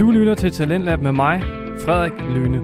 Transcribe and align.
Du 0.00 0.10
lytter 0.10 0.34
til 0.34 0.52
Talentlab 0.52 1.00
med 1.00 1.12
mig, 1.12 1.42
Frederik 1.84 2.12
Lyne. 2.12 2.60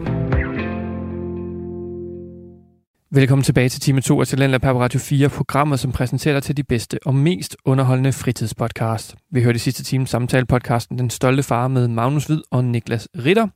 Velkommen 3.11 3.43
tilbage 3.43 3.69
til 3.69 3.81
time 3.81 4.01
2 4.01 4.21
af 4.21 4.27
Talentlab 4.27 4.61
på 4.61 4.81
Radio 4.81 5.01
4, 5.01 5.29
programmet, 5.29 5.81
som 5.81 5.93
præsenterer 5.93 6.35
dig 6.35 6.43
til 6.43 6.57
de 6.57 6.65
bedste 6.65 6.99
og 7.07 7.15
mest 7.15 7.57
underholdende 7.65 8.13
fritidspodcast. 8.13 9.15
Vi 9.33 9.43
hørte 9.43 9.57
i 9.57 9.59
sidste 9.59 9.85
time 9.85 10.07
samtale-podcasten 10.07 10.99
Den 10.99 11.11
Stolte 11.11 11.43
Far 11.43 11.69
med 11.69 11.89
Magnus 11.89 12.25
Hvid 12.25 12.41
og 12.51 12.65
Niklas 12.65 13.09
Ritter. 13.25 13.47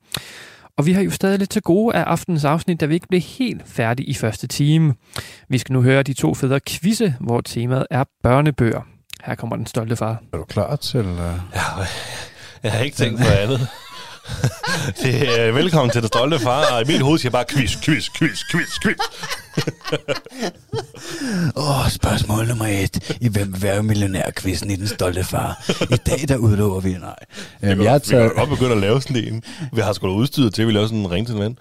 Og 0.79 0.87
vi 0.87 0.93
har 0.93 1.03
jo 1.03 1.11
stadig 1.11 1.39
lidt 1.39 1.51
til 1.51 1.62
gode 1.62 1.95
af 1.95 2.03
aftenens 2.03 2.45
afsnit, 2.45 2.81
da 2.81 2.87
vi 2.87 2.95
ikke 2.95 3.09
blev 3.09 3.21
helt 3.21 3.62
færdige 3.67 4.07
i 4.07 4.15
første 4.15 4.47
time. 4.47 4.95
Vi 5.49 5.59
skal 5.59 5.73
nu 5.73 5.83
høre 5.83 6.03
de 6.03 6.12
to 6.12 6.35
fædre 6.35 6.61
quizze, 6.69 7.15
hvor 7.21 7.41
temaet 7.41 7.87
er 7.91 8.05
børnebøger. 8.23 8.81
Her 9.25 9.35
kommer 9.35 9.57
Den 9.57 9.67
Stolte 9.67 9.97
Far. 9.97 10.23
Er 10.33 10.37
du 10.37 10.45
klar 10.45 10.77
til... 10.77 11.01
Uh... 11.01 11.17
Ja, 11.55 11.85
jeg 12.63 12.73
har 12.73 12.81
ikke 12.81 12.97
tænkt 12.97 13.21
på 13.21 13.27
andet. 13.27 13.69
det 15.03 15.41
er, 15.41 15.53
velkommen 15.53 15.91
til 15.91 16.01
den 16.01 16.09
stolte 16.09 16.39
far, 16.39 16.73
og 16.73 16.82
i 16.82 16.85
min 16.85 17.01
hoved 17.01 17.18
siger 17.18 17.32
bare 17.32 17.45
quiz, 17.49 17.77
quiz, 17.82 18.09
quiz, 18.18 18.39
quiz, 18.51 18.68
quiz. 18.82 18.96
Åh, 21.57 21.81
oh, 21.81 21.91
spørgsmål 21.91 22.46
nummer 22.46 22.67
et. 22.67 23.17
I 23.21 23.29
hvem 23.29 23.53
vil 23.53 23.63
være 23.63 23.82
millionærquizzen 23.82 24.71
i 24.71 24.77
den 24.77 24.89
stolte 24.89 25.25
far? 25.25 25.71
I 25.91 25.96
dag, 25.96 26.29
der 26.29 26.37
udlover 26.37 26.81
vi, 26.81 26.93
nej. 26.93 27.15
Øhm, 27.63 27.79
vi, 27.79 27.85
jeg 27.85 27.93
har 27.93 27.99
taget... 27.99 28.25
vi 28.25 28.29
kan 28.29 28.37
godt 28.37 28.51
begynde 28.51 28.73
at 28.73 28.81
lave 28.81 29.03
sådan 29.03 29.17
en. 29.17 29.43
Vi 29.73 29.81
har 29.81 29.93
sgu 29.93 30.07
da 30.07 30.13
udstyret 30.13 30.54
til, 30.54 30.63
at 30.63 30.68
vi 30.68 30.73
laver 30.73 30.87
sådan 30.87 30.99
en 30.99 31.11
ring 31.11 31.27
til 31.27 31.37
en 31.37 31.40
ven. 31.40 31.59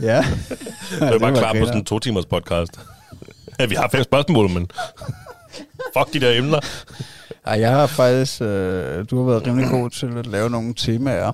Ja. 0.00 0.16
det 1.00 1.02
er 1.02 1.18
bare 1.18 1.36
klar 1.36 1.52
på 1.52 1.64
sådan 1.64 1.78
en 1.78 1.84
to 1.84 1.98
timers 1.98 2.26
podcast. 2.26 2.72
Ja, 3.60 3.66
vi 3.66 3.74
har 3.74 3.88
fem 3.92 4.02
spørgsmål, 4.02 4.50
men 4.50 4.70
fuck 5.96 6.12
de 6.12 6.20
der 6.20 6.38
emner. 6.38 6.60
Ej, 7.46 7.60
jeg 7.60 7.70
har 7.70 7.86
faktisk... 7.86 8.42
Øh, 8.42 9.04
du 9.10 9.18
har 9.18 9.30
været 9.30 9.46
rimelig 9.46 9.70
god 9.70 9.90
til 9.90 10.18
at 10.18 10.26
lave 10.26 10.50
nogle 10.50 10.74
temaer. 10.74 11.32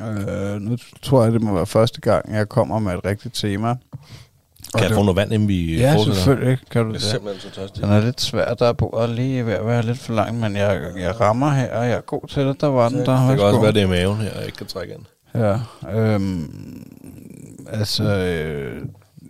Øh, 0.00 0.60
nu 0.60 0.76
tror 1.02 1.24
jeg, 1.24 1.32
det 1.32 1.42
må 1.42 1.54
være 1.54 1.66
første 1.66 2.00
gang, 2.00 2.34
jeg 2.34 2.48
kommer 2.48 2.78
med 2.78 2.94
et 2.94 3.04
rigtigt 3.04 3.34
tema. 3.34 3.74
Kan 4.74 4.84
jeg 4.88 4.90
få 4.90 5.02
noget 5.02 5.16
vand, 5.16 5.32
inden 5.32 5.48
vi 5.48 5.76
Ja, 5.78 5.96
selvfølgelig 6.04 6.58
kan 6.70 6.84
du 6.84 6.92
det. 6.92 7.00
det. 7.00 7.06
Jeg 7.06 7.08
er 7.08 7.12
simpelthen 7.12 7.50
så 7.50 7.60
tørstig. 7.60 7.82
Den 7.82 7.90
er 7.90 8.00
lidt 8.00 8.20
svær, 8.20 8.54
der 8.54 8.66
er 8.68 8.72
bordet 8.72 9.10
lige 9.10 9.46
ved 9.46 9.52
at 9.52 9.66
være 9.66 9.82
lidt 9.82 9.98
for 9.98 10.12
lang, 10.12 10.40
men 10.40 10.56
jeg, 10.56 10.80
jeg 10.98 11.20
rammer 11.20 11.50
her, 11.50 11.76
og 11.76 11.84
jeg 11.84 11.96
er 11.96 12.00
god 12.00 12.28
til 12.28 12.42
det. 12.46 12.60
Der 12.60 12.66
var 12.66 12.88
den 12.88 12.98
der. 12.98 13.28
Det 13.28 13.38
kan 13.38 13.46
også 13.46 13.60
være, 13.60 13.72
det 13.72 13.82
er 13.82 13.86
maven, 13.86 14.20
jeg 14.20 14.46
ikke 14.46 14.56
kan 14.58 14.66
trække 14.66 14.94
ind. 14.94 15.02
Ja, 15.34 15.58
øhm, 15.98 16.84
altså, 17.70 18.04
øh, 18.04 18.82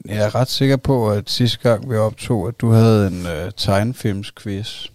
jeg 0.08 0.16
er 0.26 0.34
ret 0.34 0.48
sikker 0.48 0.76
på, 0.76 1.10
at 1.10 1.30
sidste 1.30 1.58
gang 1.58 1.90
vi 1.90 1.96
optog, 1.96 2.48
at 2.48 2.54
du 2.60 2.70
havde 2.70 3.06
en 3.06 3.26
øh, 3.26 3.50
tegnefilmsquiz. 3.56 4.86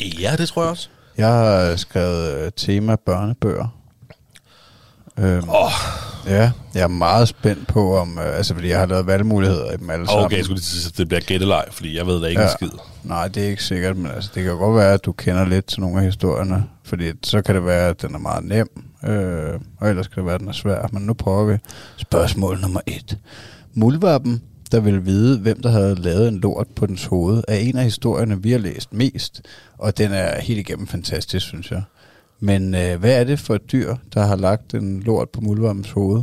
Ja, 0.00 0.36
det 0.38 0.48
tror 0.48 0.62
jeg 0.62 0.70
også. 0.70 0.88
Jeg 1.18 1.28
har 1.28 1.76
skrevet 1.76 2.44
øh, 2.44 2.50
tema 2.56 2.96
børnebøger. 2.96 3.74
Øhm, 5.18 5.48
Åh. 5.48 5.70
Ja, 6.26 6.52
jeg 6.74 6.82
er 6.82 6.86
meget 6.88 7.28
spændt 7.28 7.66
på, 7.68 7.96
om, 7.98 8.18
øh, 8.18 8.36
altså 8.36 8.54
fordi 8.54 8.68
jeg 8.68 8.78
har 8.78 8.86
lavet 8.86 9.06
valgmuligheder 9.06 9.72
i 9.72 9.76
dem 9.76 9.90
alle 9.90 10.06
sammen. 10.06 10.24
Okay, 10.24 10.36
jeg 10.36 10.44
skulle 10.44 10.62
sige, 10.62 10.88
at 10.92 10.98
det 10.98 11.08
bliver 11.08 11.20
gætteleg, 11.20 11.64
fordi 11.70 11.96
jeg 11.96 12.06
ved 12.06 12.20
da 12.20 12.26
ikke 12.26 12.40
Ja. 12.40 12.46
en 12.46 12.52
skid. 12.52 12.78
Nej, 13.04 13.28
det 13.28 13.44
er 13.44 13.48
ikke 13.48 13.64
sikkert, 13.64 13.96
men 13.96 14.10
altså, 14.10 14.30
det 14.34 14.44
kan 14.44 14.56
godt 14.56 14.76
være, 14.76 14.92
at 14.92 15.04
du 15.04 15.12
kender 15.12 15.44
lidt 15.44 15.66
til 15.66 15.80
nogle 15.80 15.98
af 15.98 16.04
historierne, 16.04 16.64
fordi 16.84 17.12
så 17.22 17.42
kan 17.42 17.54
det 17.54 17.64
være, 17.64 17.88
at 17.88 18.02
den 18.02 18.14
er 18.14 18.18
meget 18.18 18.44
nem, 18.44 18.68
øh, 19.04 19.60
og 19.80 19.88
ellers 19.88 20.08
kan 20.08 20.16
det 20.16 20.24
være, 20.26 20.34
at 20.34 20.40
den 20.40 20.48
er 20.48 20.52
svær, 20.52 20.88
men 20.92 21.02
nu 21.02 21.14
prøver 21.14 21.44
vi. 21.44 21.56
Spørgsmål 21.96 22.60
nummer 22.60 22.80
et. 22.86 23.18
Muldvarpen, 23.74 24.42
der 24.68 24.80
vil 24.80 25.06
vide, 25.06 25.38
hvem 25.38 25.62
der 25.62 25.70
havde 25.70 25.94
lavet 25.94 26.28
en 26.28 26.38
lort 26.40 26.66
på 26.76 26.86
dens 26.86 27.04
hoved, 27.04 27.42
er 27.48 27.54
en 27.56 27.76
af 27.76 27.84
historierne, 27.84 28.42
vi 28.42 28.50
har 28.52 28.58
læst 28.58 28.92
mest, 28.94 29.42
og 29.78 29.98
den 29.98 30.12
er 30.12 30.40
helt 30.40 30.58
igennem 30.58 30.86
fantastisk, 30.86 31.46
synes 31.46 31.70
jeg. 31.70 31.82
Men 32.40 32.74
øh, 32.74 33.00
hvad 33.00 33.20
er 33.20 33.24
det 33.24 33.38
for 33.38 33.54
et 33.54 33.72
dyr, 33.72 33.96
der 34.14 34.26
har 34.26 34.36
lagt 34.36 34.74
en 34.74 35.00
lort 35.02 35.28
på 35.28 35.40
muldvarpens 35.40 35.90
hoved? 35.90 36.22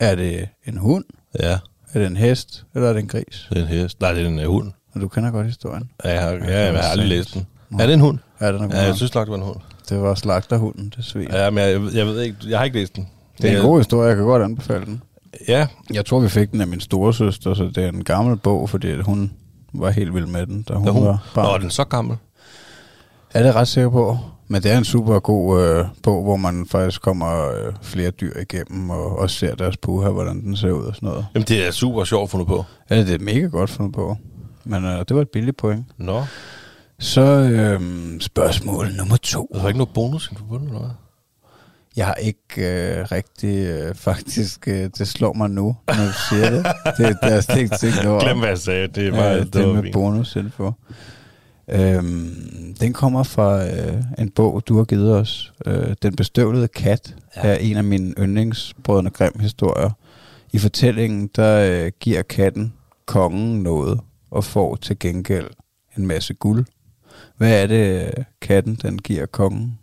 Er 0.00 0.14
det 0.14 0.48
en 0.66 0.76
hund? 0.76 1.04
Ja, 1.40 1.58
Er 1.92 1.98
det 1.98 2.06
en 2.06 2.16
hest? 2.16 2.64
Eller 2.74 2.88
er 2.88 2.92
det 2.92 3.00
en 3.00 3.08
gris? 3.08 3.46
det 3.50 3.58
er 3.58 3.62
en 3.62 3.68
hest. 3.68 4.00
Nej, 4.00 4.12
det 4.12 4.22
er 4.22 4.26
en 4.28 4.38
uh, 4.38 4.44
hund. 4.44 4.72
Og 4.94 5.00
du 5.00 5.08
kender 5.08 5.30
godt 5.30 5.46
historien. 5.46 5.90
Ja, 6.04 6.12
jeg 6.12 6.22
har, 6.22 6.30
Ja, 6.30 6.64
jeg 6.64 6.72
har 6.82 6.90
aldrig 6.90 7.08
læst 7.08 7.34
den. 7.34 7.46
Er 7.80 7.86
det 7.86 7.94
en 7.94 8.00
hund? 8.00 8.18
Ja, 8.40 8.52
den 8.52 8.62
er. 8.62 8.76
Ja, 8.76 8.82
jeg 8.86 8.94
synes 8.94 9.10
det 9.10 9.28
var 9.28 9.34
en 9.34 9.42
hund. 9.42 9.56
Det 9.88 10.02
var 10.02 10.14
slagterhunden, 10.14 10.92
det 10.96 11.04
svin. 11.04 11.28
Ja, 11.32 11.50
men 11.50 11.58
jeg, 11.64 11.94
jeg 11.94 12.06
ved 12.06 12.20
ikke, 12.22 12.36
jeg 12.48 12.58
har 12.58 12.64
ikke 12.64 12.78
læst 12.78 12.96
den. 12.96 13.08
Det 13.42 13.52
er 13.52 13.56
en 13.56 13.62
god 13.66 13.78
historie, 13.80 14.08
jeg 14.08 14.16
kan 14.16 14.24
godt 14.24 14.42
anbefale 14.42 14.84
den. 14.84 15.02
Ja, 15.48 15.66
Jeg 15.92 16.06
tror, 16.06 16.20
vi 16.20 16.28
fik 16.28 16.52
den 16.52 16.60
af 16.60 16.66
min 16.66 16.80
storesøster, 16.80 17.54
så 17.54 17.64
det 17.64 17.78
er 17.78 17.88
en 17.88 18.04
gammel 18.04 18.36
bog, 18.36 18.70
fordi 18.70 19.00
hun 19.00 19.32
var 19.74 19.90
helt 19.90 20.14
vild 20.14 20.26
med 20.26 20.46
den, 20.46 20.62
da 20.62 20.74
hun, 20.74 20.84
da 20.86 20.90
hun, 20.92 21.04
var 21.04 21.10
Nå, 21.12 21.18
barn. 21.34 21.54
er 21.54 21.58
den 21.58 21.70
så 21.70 21.84
gammel? 21.84 22.16
Er 23.34 23.42
det 23.42 23.54
ret 23.54 23.68
sikker 23.68 23.90
på? 23.90 24.18
Men 24.48 24.62
det 24.62 24.72
er 24.72 24.78
en 24.78 24.84
super 24.84 25.18
god 25.18 25.62
øh, 25.62 25.84
bog, 26.02 26.22
hvor 26.24 26.36
man 26.36 26.66
faktisk 26.70 27.02
kommer 27.02 27.48
øh, 27.50 27.72
flere 27.82 28.10
dyr 28.10 28.40
igennem, 28.40 28.90
og 28.90 29.18
også 29.18 29.36
ser 29.36 29.54
deres 29.54 29.76
puha, 29.76 30.08
hvordan 30.10 30.40
den 30.42 30.56
ser 30.56 30.70
ud 30.70 30.84
og 30.84 30.94
sådan 30.94 31.08
noget. 31.08 31.26
Jamen, 31.34 31.46
det 31.48 31.66
er 31.66 31.70
super 31.70 32.04
sjovt 32.04 32.30
fundet 32.30 32.46
på. 32.48 32.64
Ja, 32.90 32.98
det 33.00 33.14
er 33.14 33.18
mega 33.24 33.46
godt 33.46 33.70
fundet 33.70 33.94
på. 33.94 34.16
Men 34.64 34.84
øh, 34.84 34.98
det 34.98 35.16
var 35.16 35.22
et 35.22 35.28
billigt 35.28 35.56
point. 35.56 35.84
Nå, 35.96 36.24
Så 36.98 37.20
øh, 37.22 37.80
spørgsmål 38.20 38.88
nummer 38.98 39.16
to. 39.16 39.50
der 39.54 39.60
var 39.60 39.68
ikke 39.68 39.78
noget 39.78 39.94
bonus 39.94 40.32
på 40.50 40.58
den, 40.58 40.66
eller 40.66 40.80
hvad? 40.80 40.90
Jeg 41.96 42.06
har 42.06 42.14
ikke 42.14 42.42
øh, 42.56 43.04
rigtig, 43.12 43.66
øh, 43.66 43.94
faktisk, 43.94 44.68
øh, 44.68 44.90
det 44.98 45.08
slår 45.08 45.32
mig 45.32 45.50
nu, 45.50 45.76
når 45.88 45.94
du 45.94 46.12
siger 46.28 46.50
det. 46.50 46.66
Det, 46.98 47.18
det 47.22 47.32
er 47.32 47.40
slet 47.40 47.58
ikke 47.58 47.76
tænkt 47.76 48.06
over. 48.06 48.20
Glem, 48.20 48.38
hvad 48.38 48.48
jeg 48.48 48.58
sagde. 48.58 48.88
Det 48.88 49.12
var, 49.12 49.24
ja, 49.24 49.40
det 49.40 49.54
det 49.54 49.66
var 49.66 49.72
med 49.72 49.82
fint. 49.82 49.92
bonusinfo. 49.92 50.72
Øhm, 51.68 52.74
den 52.80 52.92
kommer 52.92 53.22
fra 53.22 53.66
øh, 53.66 54.02
en 54.18 54.30
bog, 54.30 54.62
du 54.68 54.76
har 54.76 54.84
givet 54.84 55.14
os. 55.14 55.52
Øh, 55.66 55.94
den 56.02 56.16
bestøvlede 56.16 56.68
kat 56.68 57.14
ja. 57.36 57.40
Er 57.42 57.54
en 57.54 57.76
af 57.76 57.84
mine 57.84 58.14
yndlingsbrødrene 58.18 59.10
Grimm 59.10 59.40
historier. 59.40 59.90
I 60.52 60.58
fortællingen, 60.58 61.30
der 61.36 61.84
øh, 61.84 61.92
giver 62.00 62.22
katten 62.22 62.72
kongen 63.06 63.62
noget 63.62 64.00
og 64.30 64.44
får 64.44 64.76
til 64.76 64.98
gengæld 64.98 65.46
en 65.96 66.06
masse 66.06 66.34
guld. 66.34 66.64
Hvad 67.36 67.62
er 67.62 67.66
det, 67.66 68.06
øh, 68.06 68.24
katten 68.40 68.74
den 68.82 68.98
giver 68.98 69.26
kongen? 69.26 69.78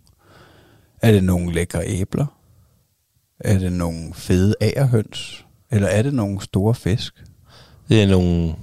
Er 1.03 1.12
det 1.12 1.24
nogle 1.24 1.53
lækre 1.53 1.88
æbler? 1.88 2.25
Er 3.40 3.59
det 3.59 3.72
nogle 3.72 4.14
fede 4.14 4.56
agerhøns? 4.62 5.46
Eller 5.72 5.88
er 5.88 6.02
det 6.02 6.14
nogle 6.14 6.41
store 6.41 6.75
fisk? 6.75 7.24
Det 7.90 8.03
er 8.03 8.08
nogle... 8.08 8.56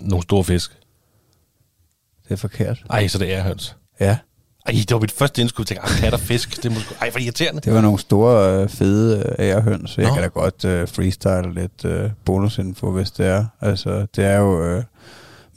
Nogle 0.00 0.22
store 0.22 0.44
fisk. 0.44 0.70
Det 2.24 2.32
er 2.32 2.36
forkert. 2.36 2.84
Ej, 2.90 3.08
så 3.08 3.18
det 3.18 3.34
er 3.34 3.42
høns. 3.42 3.76
Ja. 4.00 4.18
Ej, 4.66 4.72
det 4.72 4.90
var 4.90 5.00
mit 5.00 5.12
første 5.12 5.40
indskud. 5.40 5.64
Jeg 5.70 5.76
tænkte, 5.76 5.92
ah, 5.92 6.00
kat 6.00 6.14
og 6.14 6.20
fisk. 6.20 6.56
Det 6.56 6.64
er 6.64 6.70
måske... 6.70 6.94
Ej, 7.00 7.10
hvor 7.10 7.20
irriterende. 7.20 7.60
Det 7.60 7.74
var 7.74 7.80
nogle 7.80 7.98
store, 7.98 8.62
øh, 8.62 8.68
fede 8.68 9.34
øh, 9.38 9.46
ærehøns, 9.46 9.90
så 9.90 10.00
jeg 10.00 10.10
Nå. 10.10 10.14
kan 10.14 10.22
da 10.22 10.28
godt 10.28 10.64
øh, 10.64 10.88
freestyle 10.88 11.54
lidt 11.54 11.84
øh, 11.84 12.10
bonusinfo, 12.24 12.90
hvis 12.90 13.10
det 13.10 13.26
er. 13.26 13.46
Altså, 13.60 14.06
det 14.16 14.24
er 14.24 14.38
jo 14.38 14.64
øh, 14.64 14.84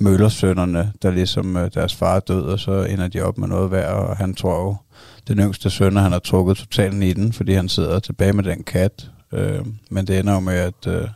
Møllersønnerne, 0.01 0.91
der 1.01 1.11
ligesom 1.11 1.57
øh, 1.57 1.71
deres 1.73 1.95
far 1.95 2.15
er 2.15 2.19
død, 2.19 2.41
og 2.41 2.59
så 2.59 2.83
ender 2.83 3.07
de 3.07 3.21
op 3.21 3.37
med 3.37 3.47
noget 3.47 3.71
værd, 3.71 3.93
og 3.93 4.17
han 4.17 4.35
tror 4.35 4.63
jo, 4.63 4.75
den 5.27 5.39
yngste 5.39 5.69
søn, 5.69 5.95
han 5.95 6.11
har 6.11 6.19
trukket 6.19 6.57
totalt 6.57 7.03
i 7.03 7.13
den, 7.13 7.33
fordi 7.33 7.53
han 7.53 7.69
sidder 7.69 7.99
tilbage 7.99 8.33
med 8.33 8.43
den 8.43 8.63
kat. 8.63 9.09
Øh, 9.33 9.59
men 9.89 10.07
det 10.07 10.19
ender 10.19 10.33
jo 10.33 10.39
med, 10.39 10.53
at, 10.53 10.87
øh, 10.87 11.07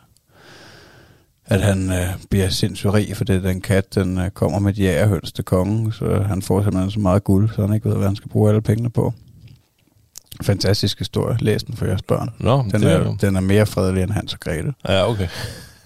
at 1.46 1.60
han 1.60 1.90
øh, 1.92 2.08
bliver 2.30 2.48
sindssygt 2.48 2.92
rig, 2.92 3.16
fordi 3.16 3.40
den 3.42 3.60
kat, 3.60 3.94
den 3.94 4.18
øh, 4.18 4.30
kommer 4.30 4.58
med 4.58 4.72
de 4.72 4.84
ærehøns 4.84 5.32
til 5.32 5.44
kongen, 5.44 5.92
så 5.92 6.22
han 6.28 6.42
får 6.42 6.62
simpelthen 6.62 6.90
så 6.90 7.00
meget 7.00 7.24
guld, 7.24 7.50
så 7.54 7.66
han 7.66 7.74
ikke 7.74 7.88
ved, 7.88 7.96
hvad 7.96 8.06
han 8.06 8.16
skal 8.16 8.30
bruge 8.30 8.48
alle 8.48 8.62
pengene 8.62 8.90
på. 8.90 9.14
Fantastisk 10.42 10.98
historie. 10.98 11.36
Læs 11.40 11.62
den 11.62 11.76
for 11.76 11.86
jeres 11.86 12.02
børn. 12.02 12.30
Nå, 12.38 12.64
Den 12.72 12.82
er, 12.84 12.88
er... 12.88 13.16
den 13.16 13.36
er 13.36 13.40
mere 13.40 13.66
fredelig 13.66 14.02
end 14.02 14.10
Hans 14.10 14.34
og 14.34 14.40
Grete. 14.40 14.72
Ja, 14.88 15.10
okay. 15.10 15.28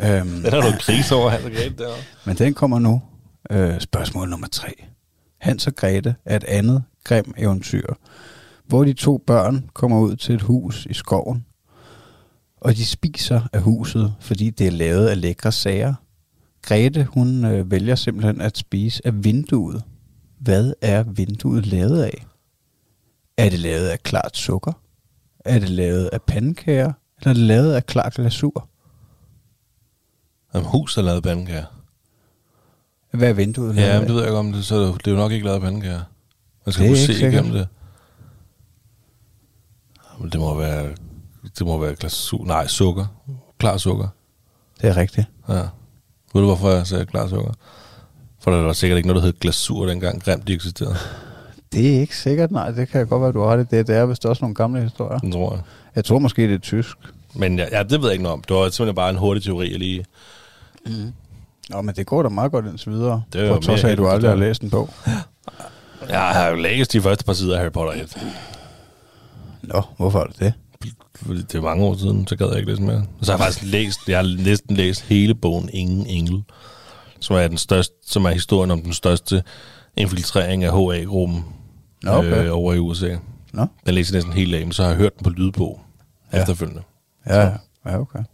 Øhm, 0.02 0.28
Den 0.28 0.46
er 0.46 0.50
noget 0.60 0.78
krise 0.80 1.14
over, 1.14 1.30
han 1.30 1.44
og 1.44 1.50
Grete 1.50 1.74
derovre. 1.78 1.98
men 2.26 2.36
den 2.36 2.54
kommer 2.54 2.78
nu. 2.78 3.02
Øh, 3.50 3.80
spørgsmål 3.80 4.28
nummer 4.28 4.46
tre. 4.52 4.68
Hans 5.40 5.66
og 5.66 5.74
Grete 5.74 6.14
er 6.24 6.36
et 6.36 6.44
andet 6.44 6.82
grim 7.04 7.34
eventyr, 7.38 7.86
hvor 8.66 8.84
de 8.84 8.92
to 8.92 9.22
børn 9.26 9.70
kommer 9.74 10.00
ud 10.00 10.16
til 10.16 10.34
et 10.34 10.42
hus 10.42 10.86
i 10.90 10.94
skoven, 10.94 11.46
og 12.60 12.76
de 12.76 12.86
spiser 12.86 13.40
af 13.52 13.60
huset, 13.62 14.14
fordi 14.20 14.50
det 14.50 14.66
er 14.66 14.70
lavet 14.70 15.06
af 15.08 15.20
lækre 15.20 15.52
sager. 15.52 15.94
Grete, 16.62 17.04
hun 17.04 17.44
øh, 17.44 17.70
vælger 17.70 17.94
simpelthen 17.94 18.40
at 18.40 18.58
spise 18.58 19.06
af 19.06 19.24
vinduet. 19.24 19.82
Hvad 20.40 20.72
er 20.82 21.02
vinduet 21.02 21.66
lavet 21.66 22.02
af? 22.02 22.26
Er 23.38 23.48
det 23.50 23.58
lavet 23.58 23.88
af 23.88 24.02
klart 24.02 24.36
sukker? 24.36 24.72
Er 25.44 25.58
det 25.58 25.68
lavet 25.70 26.10
af 26.12 26.22
pandekager? 26.22 26.92
Eller 27.18 27.30
er 27.30 27.34
det 27.34 27.42
lavet 27.42 27.72
af 27.72 27.86
klar 27.86 28.08
glasur? 28.10 28.68
Jamen, 30.54 30.68
hus 30.68 30.96
er 30.96 31.02
lavet 31.02 31.22
pandekager. 31.22 31.64
Hvad 33.10 33.28
er 33.28 33.32
vinduet 33.32 33.76
Ja, 33.76 33.98
men 33.98 34.06
det 34.08 34.14
ved 34.14 34.20
jeg 34.22 34.28
ikke 34.30 34.38
om 34.38 34.52
det, 34.52 34.64
så 34.64 34.76
det 34.84 35.06
er 35.06 35.10
jo 35.10 35.16
nok 35.16 35.32
ikke 35.32 35.46
lavet 35.46 35.62
pandekager. 35.62 36.00
Man 36.66 36.72
skal 36.72 36.82
Det 36.84 36.90
er 36.90 36.94
kunne 36.94 37.06
se 37.06 37.06
sikkert. 37.14 37.32
igennem 37.32 37.52
det. 37.52 37.68
Men 40.20 40.30
det 40.30 40.40
må 40.40 40.54
være, 40.58 40.88
det 41.58 41.66
må 41.66 41.78
være 41.78 41.94
glasur. 41.94 42.44
Nej, 42.44 42.66
sukker. 42.66 43.06
Klar 43.58 43.76
sukker. 43.76 44.08
Det 44.80 44.90
er 44.90 44.96
rigtigt. 44.96 45.26
Ja. 45.48 45.54
Ved 46.34 46.40
du, 46.42 46.44
hvorfor 46.44 46.70
jeg 46.70 46.86
sagde 46.86 47.06
klar 47.06 47.28
sukker? 47.28 47.52
For 48.40 48.50
der 48.50 48.62
var 48.62 48.72
sikkert 48.72 48.96
ikke 48.96 49.08
noget, 49.08 49.22
der 49.22 49.26
hed 49.28 49.38
glasur 49.40 49.86
dengang 49.86 50.22
Grimt 50.22 50.46
de 50.48 50.52
eksisterede. 50.52 50.96
Det 51.72 51.96
er 51.96 52.00
ikke 52.00 52.16
sikkert, 52.16 52.50
nej. 52.50 52.70
Det 52.70 52.88
kan 52.88 53.06
godt 53.06 53.22
være, 53.22 53.32
du 53.32 53.40
har 53.40 53.48
ret 53.56 53.60
i 53.72 53.76
det. 53.76 53.86
Det 53.86 53.96
er 53.96 54.06
vist 54.06 54.26
også 54.26 54.44
nogle 54.44 54.54
gamle 54.54 54.82
historier. 54.82 55.18
Det 55.18 55.32
tror 55.32 55.52
jeg. 55.54 55.62
Jeg 55.96 56.04
tror 56.04 56.18
måske, 56.18 56.42
det 56.42 56.54
er 56.54 56.58
tysk. 56.58 56.96
Men 57.34 57.58
ja, 57.58 57.66
ja, 57.72 57.82
det 57.82 58.00
ved 58.00 58.08
jeg 58.08 58.12
ikke 58.12 58.22
noget 58.22 58.32
om. 58.32 58.42
Det 58.42 58.56
var 58.56 58.68
simpelthen 58.68 58.94
bare 58.94 59.10
en 59.10 59.16
hurtig 59.16 59.42
teori, 59.42 59.70
jeg 59.70 59.78
lige... 59.78 60.04
Nå, 61.70 61.82
men 61.82 61.94
det 61.94 62.06
går 62.06 62.22
da 62.22 62.28
meget 62.28 62.52
godt 62.52 62.66
indtil 62.66 62.92
videre. 62.92 63.22
Det 63.32 63.40
er 63.40 63.54
på 63.54 63.60
trods 63.60 63.80
af, 63.80 63.84
mere 63.84 63.92
at 63.92 63.98
du 63.98 64.08
aldrig 64.08 64.30
har 64.30 64.36
læst 64.36 64.62
en 64.62 64.70
bog. 64.70 64.90
Jeg 66.08 66.20
har 66.20 66.48
jo 66.48 66.56
læst 66.56 66.92
de 66.92 67.00
første 67.00 67.24
par 67.24 67.32
sider 67.32 67.54
af 67.54 67.60
Harry 67.60 67.72
Potter 67.72 68.02
1. 68.02 68.16
Nå, 69.62 69.82
hvorfor 69.96 70.20
er 70.20 70.24
det 70.24 70.38
det? 70.38 70.52
Fordi 71.14 71.42
det 71.42 71.54
er 71.54 71.60
mange 71.60 71.84
år 71.84 71.96
siden, 71.96 72.26
så 72.26 72.36
gad 72.36 72.46
jeg 72.46 72.56
ikke 72.56 72.70
læse 72.70 72.82
mere. 72.82 73.04
Og 73.18 73.26
så 73.26 73.32
har 73.32 73.38
jeg 73.38 73.46
faktisk 73.46 73.72
læst, 73.72 74.08
jeg 74.08 74.18
har 74.18 74.44
næsten 74.44 74.76
læst 74.76 75.02
hele 75.02 75.34
bogen 75.34 75.70
Ingen 75.72 76.06
Engel, 76.06 76.42
som 77.20 77.36
er, 77.36 77.48
den 77.48 77.58
største, 77.58 77.94
som 78.06 78.24
er 78.24 78.30
historien 78.30 78.70
om 78.70 78.82
den 78.82 78.92
største 78.92 79.42
infiltrering 79.96 80.64
af 80.64 80.72
HA-gruppen 80.72 81.44
okay. 82.06 82.44
øh, 82.44 82.56
over 82.56 82.74
i 82.74 82.78
USA. 82.78 83.16
Nå. 83.52 83.66
Den 83.86 83.94
læste 83.94 84.14
jeg 84.14 84.16
næsten 84.16 84.32
hele 84.32 84.56
af, 84.56 84.66
men 84.66 84.72
så 84.72 84.82
har 84.82 84.90
jeg 84.90 84.98
hørt 84.98 85.18
den 85.18 85.24
på 85.24 85.30
lydbog. 85.30 85.80
Ja. 86.32 86.40
efterfølgende. 86.40 86.82
Ja, 87.34 87.40
ja. 87.46 87.56
ja 87.86 88.00
okay. 88.00 88.24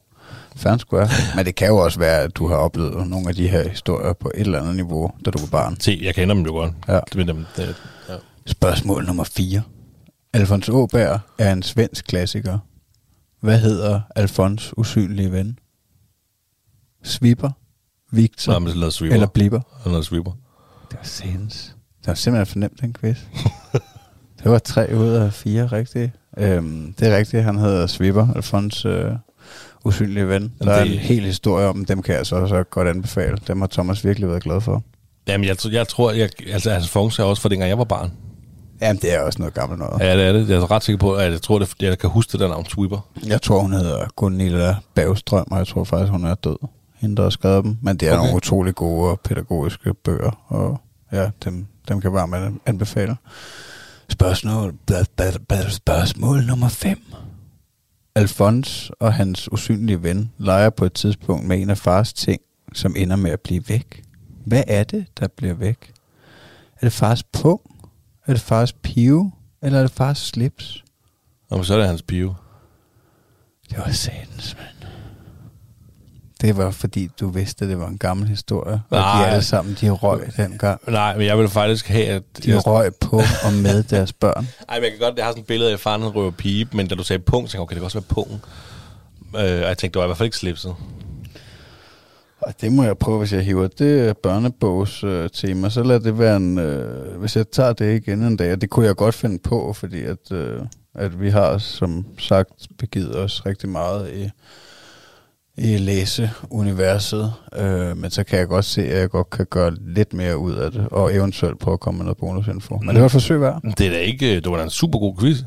Skulle 0.79 1.03
jeg. 1.03 1.11
Men 1.37 1.47
det 1.47 1.55
kan 1.55 1.69
jo 1.69 1.77
også 1.77 1.99
være, 1.99 2.21
at 2.21 2.37
du 2.37 2.49
har 2.49 2.57
oplevet 2.57 3.07
nogle 3.07 3.29
af 3.29 3.35
de 3.35 3.49
her 3.49 3.69
historier 3.69 4.13
på 4.13 4.31
et 4.35 4.41
eller 4.41 4.61
andet 4.61 4.77
niveau, 4.77 5.11
da 5.25 5.31
du 5.31 5.39
var 5.39 5.47
barn. 5.47 5.81
Se, 5.81 6.01
jeg 6.03 6.15
kender 6.15 6.35
dem 6.35 6.45
jo 6.45 6.53
godt. 6.53 6.73
Ja. 6.89 7.01
Det, 7.13 7.29
dem, 7.29 7.47
det, 7.57 7.77
ja. 8.09 8.15
Spørgsmål 8.47 9.05
nummer 9.05 9.25
4. 9.25 9.63
Alfons 10.33 10.69
Åberg 10.69 11.21
er 11.39 11.53
en 11.53 11.63
svensk 11.63 12.05
klassiker. 12.05 12.59
Hvad 13.41 13.59
hedder 13.59 14.01
Alfons 14.17 14.75
usynlige 14.77 15.33
ven? 15.33 15.59
Svipper? 17.03 17.51
Victor? 18.13 18.53
Så 18.53 18.59
man 18.59 18.73
lavet 18.73 18.93
sweeper. 18.93 19.15
eller 19.15 19.27
Blipper? 19.27 19.61
Eller 19.85 20.03
sweeper. 20.03 20.33
Det 20.91 20.99
var 20.99 21.05
sens. 21.05 21.77
Det 22.01 22.07
var 22.07 22.15
simpelthen 22.15 22.47
for 22.47 22.59
nemt, 22.59 22.81
den 22.81 22.95
quiz. 23.01 23.19
det 24.43 24.51
var 24.51 24.59
tre 24.59 24.95
ud 24.95 25.09
af 25.09 25.33
fire 25.33 25.67
rigtige. 25.67 26.13
Øhm, 26.37 26.95
det 27.01 27.09
er 27.13 27.17
rigtigt, 27.17 27.43
han 27.45 27.59
hedder 27.59 27.87
Svipper, 27.87 28.29
Alfons 28.37 28.85
øh, 28.85 29.11
usynlige 29.85 30.29
ven. 30.29 30.53
Der 30.63 30.71
er 30.73 30.83
en 30.85 30.89
hel 30.99 31.23
historie 31.25 31.67
om 31.67 31.85
dem, 31.85 32.03
kan 32.03 32.15
jeg 32.15 32.27
så 32.27 32.37
også 32.37 32.63
godt 32.71 32.89
anbefale. 32.89 33.39
Dem 33.49 33.61
har 33.61 33.69
Thomas 33.69 34.05
virkelig 34.05 34.29
været 34.29 34.43
glad 34.43 34.61
for. 34.61 34.83
Jamen, 35.29 35.47
jeg, 35.47 35.57
jeg 35.73 35.89
tror, 35.89 36.13
jeg, 36.13 36.29
altså, 36.53 36.71
altså 36.71 36.91
Fons 36.91 37.19
er 37.19 37.23
også 37.25 37.43
fra 37.43 37.49
dengang 37.49 37.69
jeg 37.69 37.79
var 37.79 37.85
barn. 37.85 38.13
Jamen, 38.81 39.03
det 39.03 39.15
er 39.15 39.21
også 39.21 39.39
noget 39.39 39.55
gammelt 39.55 39.79
noget. 39.79 40.01
Ja, 40.01 40.17
det 40.17 40.27
er 40.27 40.33
det. 40.33 40.49
Jeg 40.49 40.57
er 40.57 40.71
ret 40.71 40.85
sikker 40.85 40.99
på, 40.99 41.15
at 41.15 41.33
jeg 41.33 41.43
tror, 41.43 41.59
det, 41.59 41.75
jeg 41.81 41.99
kan 41.99 42.11
huske 42.11 42.33
det 42.33 42.41
der 42.41 42.49
navn, 42.49 42.65
Sweeper. 42.67 43.09
Jeg 43.27 43.43
tror, 43.43 43.61
hun 43.61 43.73
hedder 43.73 44.07
Gunilla 44.17 44.77
Bagstrøm, 44.95 45.47
og 45.51 45.59
jeg 45.59 45.67
tror 45.67 45.85
faktisk, 45.85 46.13
hun 46.13 46.25
er 46.25 46.35
død. 46.35 46.57
Hende, 46.97 47.17
der 47.17 47.23
har 47.23 47.31
skrevet 47.31 47.65
dem. 47.65 47.77
Men 47.83 47.97
det 47.97 48.09
er 48.09 48.13
Okay. 48.13 48.21
nogle 48.23 48.37
utrolig 48.37 48.75
gode 48.75 49.11
og 49.11 49.21
pædagogiske 49.21 49.95
bøger, 49.95 50.45
og 50.49 50.81
ja, 51.13 51.31
dem, 51.45 51.67
dem 51.89 52.01
kan 52.01 52.11
jeg 52.11 52.13
varmt 52.13 52.61
anbefale. 52.67 53.17
Spørgsmål, 54.09 54.75
bla, 54.87 55.05
bla, 55.17 55.33
bla, 55.49 55.71
spørgsmål 55.71 56.45
nummer 56.45 56.69
5. 56.69 56.99
Alfons 58.15 58.91
og 59.01 59.15
hans 59.15 59.53
usynlige 59.53 60.03
ven 60.03 60.33
leger 60.39 60.71
på 60.71 60.85
et 60.85 60.93
tidspunkt 60.93 61.47
med 61.47 61.61
en 61.61 61.71
af 61.71 61.79
fars 61.79 62.13
ting, 62.13 62.41
som 62.73 62.95
ender 62.97 63.17
med 63.17 63.31
at 63.31 63.41
blive 63.41 63.69
væk. 63.69 64.05
Hvad 64.45 64.63
er 64.67 64.85
det, 64.85 65.07
der 65.21 65.29
bliver 65.29 65.55
væk? 65.55 65.93
Er 66.77 66.87
det 66.87 66.93
fars 66.93 67.23
pung? 67.23 67.61
Er 68.27 68.33
det 68.33 68.43
fars 68.43 68.73
pive? 68.73 69.33
Eller 69.63 69.79
er 69.79 69.83
det 69.83 69.91
fars 69.91 70.19
slips? 70.19 70.85
Og 71.51 71.65
så 71.65 71.75
er 71.75 71.79
det 71.79 71.87
hans 71.87 72.03
pive. 72.03 72.37
Det 73.71 73.79
var 73.79 73.91
satans, 73.91 74.57
mand. 74.59 74.76
Det 76.47 76.57
var 76.57 76.71
fordi, 76.71 77.09
du 77.21 77.29
vidste, 77.29 77.65
at 77.65 77.69
det 77.69 77.79
var 77.79 77.89
en 77.89 77.99
gammel 77.99 78.29
historie. 78.29 78.83
Og 78.91 78.99
Nej. 78.99 79.23
de 79.23 79.31
alle 79.31 79.43
sammen, 79.43 79.77
de 79.81 79.91
røg 79.91 80.21
dengang. 80.37 80.81
Nej, 80.89 81.17
men 81.17 81.27
jeg 81.27 81.39
vil 81.39 81.49
faktisk 81.49 81.89
have, 81.89 82.07
at... 82.07 82.23
De 82.45 82.59
røg 82.59 82.95
på 82.95 83.17
og 83.17 83.53
med 83.63 83.83
deres 83.83 84.13
børn. 84.13 84.49
Ej, 84.69 84.77
men 84.77 84.83
jeg 84.85 84.93
kan 84.93 85.01
godt... 85.01 85.17
Jeg 85.17 85.25
har 85.25 85.33
sådan 85.33 85.41
et 85.41 85.47
billede 85.47 85.71
af, 85.71 85.75
at 85.75 85.81
faren 85.81 86.03
han 86.03 86.11
røver 86.11 86.31
pipe, 86.31 86.77
men 86.77 86.89
da 86.89 86.95
du 86.95 87.05
sagde 87.05 87.23
punkt, 87.23 87.51
så 87.51 87.53
tænkte 87.53 87.57
jeg, 87.57 87.63
okay, 87.63 87.75
det 87.75 87.81
kan 87.81 87.85
også 87.85 87.99
være 87.99 88.07
pungen. 88.09 88.41
Øh, 89.37 89.63
og 89.63 89.69
jeg 89.69 89.79
tænkte, 89.79 89.95
det 89.95 89.99
var 89.99 90.05
i 90.05 90.09
hvert 90.09 90.17
fald 90.17 90.27
ikke 90.27 90.37
slipset. 90.37 90.75
Og 92.41 92.55
det 92.61 92.73
må 92.73 92.83
jeg 92.85 92.99
prøve, 92.99 93.19
hvis 93.19 93.33
jeg 93.33 93.43
hiver 93.43 93.69
det 93.69 94.19
børnebogs 94.19 95.05
øh, 95.05 95.31
tema. 95.33 95.69
Så 95.69 95.83
lad 95.83 96.01
det 96.01 96.19
være 96.19 96.37
en... 96.37 96.59
Øh, 96.59 97.21
hvis 97.21 97.37
jeg 97.37 97.49
tager 97.49 97.73
det 97.73 97.97
igen 98.03 98.23
en 98.23 98.37
dag, 98.37 98.53
og 98.53 98.61
det 98.61 98.71
kunne 98.71 98.87
jeg 98.87 98.97
godt 98.97 99.15
finde 99.15 99.39
på, 99.39 99.73
fordi 99.73 100.03
at, 100.03 100.33
øh, 100.33 100.61
at 100.95 101.21
vi 101.21 101.31
har, 101.31 101.59
som 101.59 102.07
sagt, 102.19 102.51
begivet 102.79 103.17
os 103.17 103.47
rigtig 103.47 103.69
meget 103.69 104.13
i, 104.13 104.31
i 105.59 105.77
læseuniverset. 105.77 107.33
Øh, 107.57 107.97
men 107.97 108.11
så 108.11 108.25
kan 108.25 108.39
jeg 108.39 108.49
godt 108.49 108.65
se, 108.65 108.83
at 108.89 109.01
jeg 109.01 109.11
godt 109.11 109.31
kan 109.31 109.47
gøre 109.51 109.75
lidt 109.81 110.13
mere 110.13 110.39
ud 110.39 110.55
af 110.55 110.71
det, 110.73 110.89
og 110.91 111.15
eventuelt 111.15 111.59
prøve 111.59 111.73
at 111.73 111.81
komme 111.81 111.99
med 111.99 112.05
noget 112.05 112.19
bonusinfo. 112.19 112.77
Men 112.79 112.89
det 112.89 113.01
var 113.01 113.07
et 113.07 113.13
forsøg 113.13 113.41
værd. 113.41 113.61
Det 113.79 113.87
er 113.87 113.91
da 113.91 113.99
ikke... 113.99 114.35
Det 114.41 114.51
var 114.51 114.57
da 114.57 114.63
en 114.63 114.71
super 114.71 114.99
god 114.99 115.17
quiz. 115.21 115.39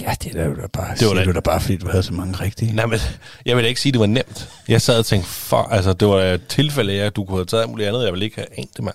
Ja, 0.00 0.14
det 0.22 0.36
er 0.36 0.54
da 0.54 0.66
bare, 0.72 0.94
Det 0.94 1.06
var 1.08 1.14
da- 1.14 1.24
da, 1.24 1.32
da 1.32 1.40
bare, 1.40 1.60
fordi 1.60 1.76
du 1.76 1.88
havde 1.90 2.02
så 2.02 2.12
mange 2.14 2.34
rigtige. 2.40 2.72
Nej, 2.76 2.86
men 2.86 2.98
jeg 3.46 3.56
vil 3.56 3.64
da 3.64 3.68
ikke 3.68 3.80
sige, 3.80 3.90
at 3.90 3.94
det 3.94 4.00
var 4.00 4.06
nemt. 4.06 4.48
Jeg 4.68 4.82
sad 4.82 4.98
og 4.98 5.06
tænkte, 5.06 5.28
for, 5.28 5.56
altså, 5.62 5.92
det 5.92 6.08
var 6.08 6.22
et 6.22 6.46
tilfælde 6.46 6.92
af, 7.02 7.06
at 7.06 7.16
du 7.16 7.24
kunne 7.24 7.36
have 7.38 7.44
taget 7.46 7.68
muligt 7.70 7.88
andet. 7.88 8.04
Jeg 8.04 8.12
vil 8.12 8.22
ikke 8.22 8.36
have 8.36 8.46
anet 8.58 8.76
det, 8.76 8.84
mand. 8.84 8.94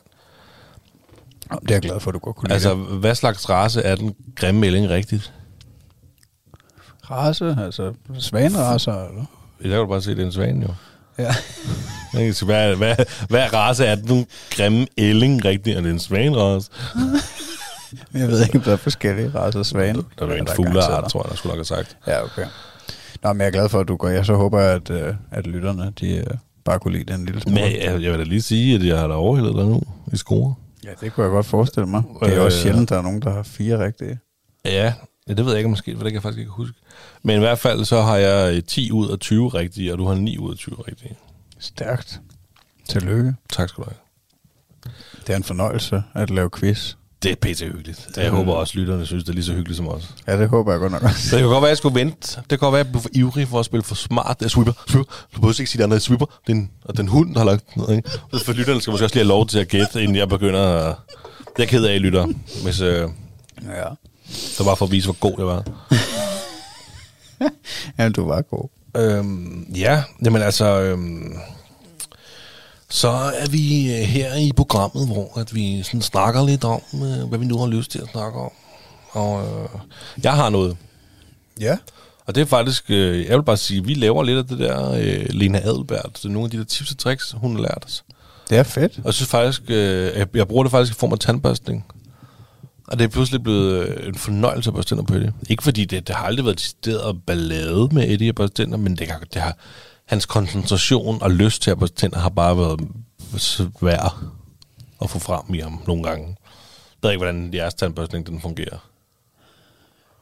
Det 1.61 1.71
er 1.71 1.75
jeg 1.75 1.81
glad 1.81 1.99
for, 1.99 2.09
at 2.11 2.13
du 2.13 2.19
godt 2.19 2.35
kunne 2.35 2.47
lide. 2.47 2.53
Altså, 2.53 2.73
hvad 2.75 3.15
slags 3.15 3.49
race 3.49 3.81
er 3.81 3.95
den 3.95 4.15
grimme 4.35 4.61
melding 4.61 4.89
rigtigt? 4.89 5.33
race, 7.11 7.55
altså 7.65 7.93
svaneracer, 8.19 8.93
eller? 9.07 9.25
Der 9.63 9.79
kan 9.79 9.87
bare 9.89 10.01
se, 10.01 10.11
det 10.11 10.19
er 10.21 10.25
en 10.25 10.31
svane, 10.31 10.61
jo. 10.61 10.73
Ja. 11.23 11.35
Hvad, 12.45 12.75
hvad, 12.75 12.95
hvad 13.29 13.53
race 13.53 13.85
er 13.85 13.95
den 13.95 14.27
grimme 14.51 14.87
ælling 14.97 15.45
rigtigt? 15.45 15.77
Er 15.77 15.81
det 15.81 15.91
en 15.91 15.99
svanerace? 15.99 16.69
Jeg 18.13 18.27
ved 18.27 18.41
ikke, 18.43 18.59
der 18.59 18.71
er 18.71 18.75
forskellige 18.75 19.31
racer 19.35 19.63
svane. 19.63 20.03
Der 20.19 20.25
er 20.25 20.29
jo 20.29 20.33
en 20.35 20.45
der 20.45 20.55
fugleart, 20.55 21.11
tror 21.11 21.23
jeg, 21.23 21.29
der 21.29 21.35
skulle 21.35 21.51
nok 21.51 21.57
have 21.57 21.65
sagt. 21.85 21.97
Ja, 22.07 22.23
okay. 22.23 22.45
Nå, 23.23 23.33
men 23.33 23.39
jeg 23.41 23.47
er 23.47 23.51
glad 23.51 23.69
for, 23.69 23.79
at 23.79 23.87
du 23.87 23.95
går. 23.95 24.07
Jeg 24.09 24.25
så 24.25 24.33
håber, 24.35 24.59
at, 24.59 24.89
øh, 24.89 25.13
at 25.31 25.47
lytterne, 25.47 25.93
de 25.99 26.15
øh, 26.15 26.23
bare 26.65 26.79
kunne 26.79 26.97
lide 26.97 27.13
den 27.13 27.25
lille 27.25 27.41
smule. 27.41 27.61
Men 27.61 27.71
jeg, 27.71 28.01
jeg 28.01 28.11
vil 28.11 28.19
da 28.19 28.23
lige 28.23 28.41
sige, 28.41 28.75
at 28.75 28.83
jeg 28.85 28.99
har 28.99 29.07
da 29.07 29.13
overhældet 29.13 29.55
dig 29.55 29.65
nu 29.65 29.81
i 30.13 30.17
score. 30.17 30.53
Ja, 30.83 30.89
det 31.01 31.13
kunne 31.13 31.23
jeg 31.23 31.31
godt 31.31 31.45
forestille 31.45 31.85
mig. 31.87 32.03
Det 32.23 32.33
er 32.33 32.39
Øh, 32.39 32.45
også 32.45 32.61
sjældent, 32.61 32.89
der 32.89 32.97
er 32.97 33.01
nogen, 33.01 33.21
der 33.21 33.33
har 33.33 33.43
fire 33.43 33.83
rigtige. 33.85 34.19
Ja, 34.65 34.93
ja, 35.27 35.33
det 35.33 35.45
ved 35.45 35.51
jeg 35.51 35.59
ikke 35.59 35.69
måske, 35.69 35.95
for 35.97 36.03
det 36.03 36.11
kan 36.11 36.13
jeg 36.15 36.21
faktisk 36.23 36.39
ikke 36.39 36.51
huske. 36.51 36.77
Men 37.23 37.35
i 37.35 37.39
hvert 37.39 37.59
fald 37.59 37.85
så 37.85 38.01
har 38.01 38.17
jeg 38.17 38.55
øh, 38.55 38.63
10 38.63 38.91
ud 38.91 39.09
af 39.09 39.19
20 39.19 39.49
rigtige, 39.49 39.91
og 39.91 39.97
du 39.97 40.05
har 40.07 40.15
9 40.15 40.37
ud 40.37 40.51
af 40.51 40.57
20 40.57 40.75
rigtige. 40.87 41.15
Stærkt. 41.59 42.21
Tillykke. 42.89 43.33
Tak 43.49 43.69
skal 43.69 43.83
du 43.83 43.89
have. 43.89 43.97
Det 45.27 45.33
er 45.33 45.37
en 45.37 45.43
fornøjelse 45.43 46.03
at 46.13 46.29
lave 46.29 46.49
quiz. 46.49 46.95
Det 47.23 47.31
er 47.31 47.35
pisse 47.35 47.65
hyggeligt. 47.65 48.09
Jeg 48.17 48.29
håber 48.29 48.53
også, 48.53 48.77
lytterne 48.77 49.05
synes, 49.05 49.23
det 49.23 49.29
er 49.29 49.33
lige 49.33 49.45
så 49.45 49.53
hyggeligt 49.53 49.77
som 49.77 49.87
os. 49.87 50.15
Ja, 50.27 50.39
det 50.39 50.49
håber 50.49 50.71
jeg 50.71 50.79
godt 50.79 50.91
nok 50.91 51.03
også. 51.03 51.29
Så 51.29 51.35
det 51.35 51.41
kan 51.43 51.49
godt 51.49 51.61
være, 51.61 51.69
at 51.69 51.69
jeg 51.69 51.77
skulle 51.77 51.99
vente. 51.99 52.35
Det 52.41 52.49
kan 52.49 52.57
godt 52.57 52.73
være, 52.73 52.79
at 52.79 52.85
jeg 52.85 52.91
blev 52.91 53.01
for 53.01 53.09
ivrig 53.13 53.47
for 53.47 53.59
at 53.59 53.65
spille 53.65 53.83
for 53.83 53.95
smart. 53.95 54.39
Det 54.39 54.45
er 54.45 54.49
sweeper, 54.49 54.73
sweeper. 54.87 55.11
Du 55.35 55.41
behøver 55.41 55.59
ikke 55.59 55.71
sige, 55.71 55.79
at 55.79 55.83
er 55.83 55.87
noget 55.87 56.01
sweeper. 56.01 56.25
Den, 56.47 56.71
og 56.85 56.97
den 56.97 57.07
hund, 57.07 57.33
der 57.33 57.39
har 57.39 57.45
lagt 57.45 57.77
noget. 57.77 57.95
Ikke? 57.97 58.09
For 58.45 58.53
lytterne 58.53 58.81
skal 58.81 58.91
måske 58.91 59.05
også 59.05 59.15
lige 59.15 59.23
have 59.23 59.27
lov 59.27 59.47
til 59.47 59.59
at 59.59 59.67
gætte, 59.67 60.03
inden 60.03 60.15
jeg 60.15 60.29
begynder 60.29 60.61
at... 60.61 60.95
Det 61.37 61.45
er 61.45 61.53
jeg 61.57 61.67
ked 61.67 61.85
af, 61.85 62.01
lytter. 62.01 62.27
Hvis 62.63 62.81
øh, 62.81 63.09
Ja. 63.61 63.87
Det 64.57 64.65
var 64.65 64.75
for 64.75 64.85
at 64.85 64.91
vise, 64.91 65.07
hvor 65.07 65.19
god 65.19 65.35
jeg 65.37 65.47
var. 65.47 65.63
Jamen, 67.97 68.13
du 68.13 68.27
var 68.27 68.41
god. 68.41 68.69
Øhm, 68.97 69.73
ja, 69.75 70.03
jamen 70.25 70.41
altså... 70.41 70.81
Øhm, 70.81 71.33
så 72.91 73.09
er 73.09 73.49
vi 73.49 73.95
øh, 73.95 74.01
her 74.01 74.35
i 74.35 74.51
programmet, 74.51 75.07
hvor 75.07 75.39
at 75.39 75.55
vi 75.55 75.83
sådan 75.83 76.01
snakker 76.01 76.45
lidt 76.45 76.63
om, 76.63 76.81
øh, 76.93 77.29
hvad 77.29 77.39
vi 77.39 77.45
nu 77.45 77.57
har 77.57 77.67
lyst 77.67 77.91
til 77.91 77.99
at 77.99 78.07
snakke 78.11 78.39
om. 78.39 78.51
Og 79.11 79.43
øh, 79.43 79.69
jeg 80.23 80.33
har 80.33 80.49
noget. 80.49 80.77
Ja. 81.59 81.77
Og 82.25 82.35
det 82.35 82.41
er 82.41 82.45
faktisk, 82.45 82.83
øh, 82.89 83.25
jeg 83.25 83.37
vil 83.37 83.43
bare 83.43 83.57
sige, 83.57 83.85
vi 83.85 83.93
laver 83.93 84.23
lidt 84.23 84.37
af 84.37 84.45
det 84.45 84.59
der 84.59 84.91
øh, 84.91 85.25
Lena 85.29 85.59
Adelbert. 85.59 86.09
Det 86.13 86.25
er 86.25 86.29
nogle 86.29 86.45
af 86.45 86.51
de 86.51 86.57
der 86.57 86.63
tips 86.63 86.91
og 86.91 86.97
tricks, 86.97 87.35
hun 87.37 87.55
har 87.55 87.61
lært 87.61 87.83
os. 87.85 88.03
Det 88.49 88.57
er 88.57 88.63
fedt. 88.63 88.97
Og 88.97 89.05
jeg 89.05 89.13
synes 89.13 89.29
faktisk, 89.29 89.61
øh, 89.67 90.17
jeg, 90.17 90.27
jeg 90.33 90.47
bruger 90.47 90.63
det 90.63 90.71
faktisk 90.71 90.97
i 90.97 90.99
form 90.99 91.13
af 91.13 91.19
tandbørstning. 91.19 91.85
Og 92.91 92.99
det 92.99 93.05
er 93.05 93.09
pludselig 93.09 93.43
blevet 93.43 93.87
øh, 93.87 94.07
en 94.07 94.15
fornøjelse 94.15 94.69
at 94.69 94.73
børste 94.73 94.89
tænder 94.89 95.03
på 95.03 95.13
Eddie. 95.13 95.33
Ikke 95.49 95.63
fordi 95.63 95.85
det, 95.85 96.07
det 96.07 96.15
har 96.15 96.25
aldrig 96.25 96.45
været 96.45 96.57
decideret 96.57 97.21
ballade 97.25 97.89
med 97.91 98.09
Eddie 98.09 98.29
at 98.29 98.35
børste 98.35 98.63
tænder, 98.63 98.77
men 98.77 98.95
det, 98.95 99.07
har, 99.07 99.19
det 99.33 99.41
har, 99.41 99.57
hans 100.05 100.25
koncentration 100.25 101.21
og 101.21 101.31
lyst 101.31 101.61
til 101.61 101.71
at 101.71 101.79
børste 101.79 101.95
tænder 101.95 102.19
har 102.19 102.29
bare 102.29 102.57
været 102.57 102.79
svær 103.37 104.31
at 105.01 105.09
få 105.09 105.19
frem 105.19 105.53
i 105.53 105.59
ham 105.59 105.83
nogle 105.87 106.03
gange. 106.03 106.27
Jeg 106.27 106.35
ved 107.01 107.11
ikke, 107.11 107.23
hvordan 107.23 107.53
jeres 107.53 107.73
tandbørstning 107.73 108.27
den 108.27 108.41
fungerer. 108.41 108.87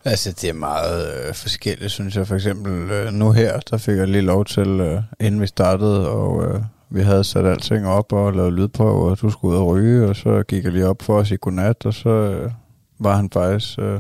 Altså, 0.06 0.32
det 0.32 0.50
er 0.50 0.54
meget 0.54 1.28
øh, 1.28 1.34
forskelligt, 1.34 1.92
synes 1.92 2.16
jeg. 2.16 2.28
For 2.28 2.36
eksempel 2.36 2.92
øh, 2.92 3.14
nu 3.14 3.32
her, 3.32 3.60
der 3.60 3.78
fik 3.78 3.98
jeg 3.98 4.08
lige 4.08 4.22
lov 4.22 4.46
til, 4.46 4.68
øh, 4.68 5.02
inden 5.20 5.42
vi 5.42 5.48
startede, 5.48 6.10
og 6.10 6.46
øh, 6.46 6.62
vi 6.90 7.02
havde 7.02 7.24
sat 7.24 7.46
alting 7.46 7.88
op 7.88 8.14
og 8.14 8.34
lavet 8.34 8.54
lydprøver, 8.54 9.10
og 9.10 9.22
du 9.22 9.30
skulle 9.30 9.58
ud 9.58 9.62
og 9.62 9.68
ryge, 9.68 10.08
og 10.08 10.16
så 10.16 10.44
gik 10.48 10.64
jeg 10.64 10.72
lige 10.72 10.88
op 10.88 11.02
for 11.02 11.20
at 11.20 11.28
sige 11.28 11.38
godnat, 11.38 11.86
og 11.86 11.94
så 11.94 12.10
øh, 12.10 12.52
var 13.00 13.16
han 13.16 13.30
faktisk 13.34 13.80
øh, 13.80 14.00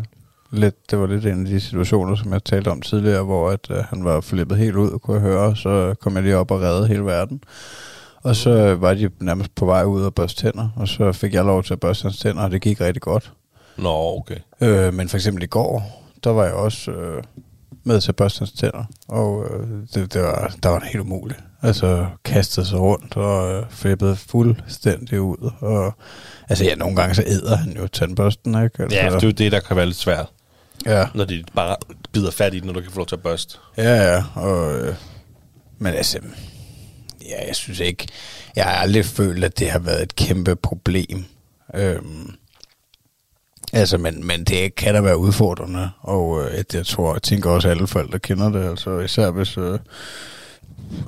lidt, 0.52 0.92
det 0.92 1.00
var 1.00 1.08
lidt 1.08 1.26
en 1.26 1.46
af 1.46 1.46
de 1.46 1.60
situationer, 1.60 2.16
som 2.16 2.34
jeg 2.34 2.44
talte 2.44 2.72
om 2.72 2.82
tidligere, 2.82 3.24
hvor 3.24 3.50
at, 3.50 3.68
øh, 3.70 3.78
han 3.78 4.04
var 4.04 4.22
flippet 4.22 4.58
helt 4.58 4.76
ud, 4.76 5.00
kunne 5.00 5.16
jeg 5.16 5.22
høre, 5.22 5.56
så 5.56 5.96
kom 6.02 6.16
jeg 6.16 6.24
lige 6.24 6.38
op 6.38 6.52
og 6.52 6.62
redde 6.62 6.88
hele 6.88 7.06
verden. 7.06 7.44
Og 8.24 8.36
så 8.36 8.76
var 8.76 8.94
de 8.94 9.10
nærmest 9.20 9.56
på 9.56 9.66
vej 9.66 9.84
ud 9.84 10.04
og 10.04 10.14
børste 10.14 10.42
tænder, 10.42 10.70
og 10.76 10.88
så 10.88 11.12
fik 11.12 11.34
jeg 11.34 11.46
lov 11.46 11.64
til 11.64 11.74
at 11.74 11.80
børste 11.80 12.04
hans 12.04 12.20
tænder, 12.20 12.44
og 12.44 12.52
det 12.52 12.62
gik 12.62 12.82
rigtig 12.82 13.02
godt. 13.02 13.34
Nå, 13.78 14.18
okay. 14.18 14.38
Øh, 14.62 14.94
men 14.94 15.10
for 15.10 15.18
eksempel 15.18 15.44
i 15.44 15.48
går, 15.48 16.04
der 16.24 16.30
var 16.30 16.44
jeg 16.44 16.54
også 16.54 16.92
øh, 16.92 17.24
med 17.84 18.02
til 18.02 18.12
at 18.12 18.16
børste 18.16 18.40
hans 18.40 18.52
tænder, 18.52 18.84
og 19.08 19.46
øh, 19.46 19.68
det, 19.94 20.14
det 20.14 20.22
var, 20.22 20.56
der 20.64 20.70
var 20.70 20.84
helt 20.86 21.02
umuligt. 21.02 21.40
Altså 21.62 22.06
kastede 22.26 22.66
sig 22.66 22.80
rundt 22.80 23.18
og 23.18 23.54
øh, 23.54 23.64
flippede 23.70 24.16
fuldstændig 24.16 25.22
ud. 25.22 25.52
Og, 25.60 25.94
altså 26.50 26.64
ja, 26.66 26.76
nogle 26.76 26.96
gange 26.96 27.16
så 27.16 27.24
æder 27.28 27.56
han 27.58 27.78
jo 27.78 27.88
tandbørsten, 27.88 28.64
ikke? 28.64 28.84
Altså, 28.84 28.98
Ja, 28.98 29.06
det 29.06 29.24
er 29.24 29.28
jo 29.28 29.32
det, 29.32 29.52
der 29.52 29.60
kan 29.60 29.76
være 29.76 29.86
lidt 29.86 29.98
svært, 29.98 30.28
ja, 30.86 31.08
når 31.16 31.26
de 31.26 31.44
bare 31.56 31.76
bider 32.12 32.32
fat 32.32 32.54
i 32.54 32.60
den, 32.60 32.68
når 32.68 32.74
du 32.74 32.82
kan 32.82 32.92
få 32.92 32.98
lov 32.98 33.06
til 33.08 33.16
at 33.16 33.22
børste. 33.22 33.58
ja, 33.78 34.14
ja. 34.14 34.24
Og, 34.36 34.80
øh, 34.80 34.96
men 35.78 35.94
altså, 35.94 36.20
ja, 37.30 37.48
jeg 37.48 37.56
synes 37.56 37.80
ikke, 37.80 38.08
jeg 38.56 38.66
har 38.66 38.72
aldrig 38.72 39.06
følt, 39.06 39.44
at 39.44 39.60
det 39.60 39.70
har 39.70 39.80
været 39.80 40.04
et 40.04 40.16
kæmpe 40.16 40.56
problem. 40.56 41.26
Øhm, 41.76 42.32
altså, 43.74 43.98
men, 43.98 44.28
men 44.28 44.44
det 44.44 44.76
kan 44.76 44.94
da 44.94 45.02
være 45.02 45.18
udfordrende, 45.18 45.90
og 46.02 46.44
øh, 46.44 46.64
jeg 46.74 46.86
tror, 46.86 47.14
jeg 47.14 47.22
tænker 47.22 47.50
også, 47.50 47.68
at 47.68 47.76
alle 47.76 47.88
forældre 47.88 48.20
kender 48.20 48.50
det, 48.50 48.70
altså 48.70 49.00
især 49.00 49.32
hvis, 49.32 49.58
øh, 49.58 49.80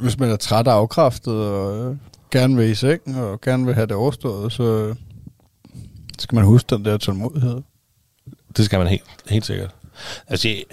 hvis 0.02 0.20
man 0.20 0.30
er 0.30 0.36
træt 0.36 0.68
og 0.68 0.74
afkræftet, 0.74 1.34
og 1.34 1.78
øh, 1.78 1.96
gerne 2.32 2.56
vil 2.56 2.70
i 2.70 2.76
seng, 2.76 3.18
og 3.18 3.42
gerne 3.42 3.66
vil 3.66 3.76
have 3.76 3.88
det 3.88 3.96
overstået, 3.96 4.52
så 4.52 4.96
skal 6.22 6.36
man 6.36 6.46
huske 6.46 6.76
den 6.76 6.86
der 6.86 6.98
tålmodighed. 6.98 7.62
Det 8.58 8.66
skal 8.66 8.80
man 8.80 8.88
helt, 8.88 9.04
helt 9.30 9.46
sikkert. 9.46 9.76
Altså, 10.28 10.64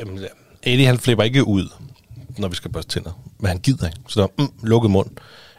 Eddie 0.62 0.86
han 0.86 0.98
flipper 0.98 1.24
ikke 1.24 1.46
ud, 1.46 1.68
når 2.38 2.48
vi 2.48 2.56
skal 2.56 2.72
børste 2.72 2.90
tænder. 2.90 3.22
Men 3.38 3.48
han 3.48 3.58
gider 3.58 3.86
ikke. 3.86 3.98
Så 4.08 4.20
der 4.20 4.26
er 4.26 4.42
mm, 4.42 4.52
lukket 4.62 4.90
mund, 4.90 5.10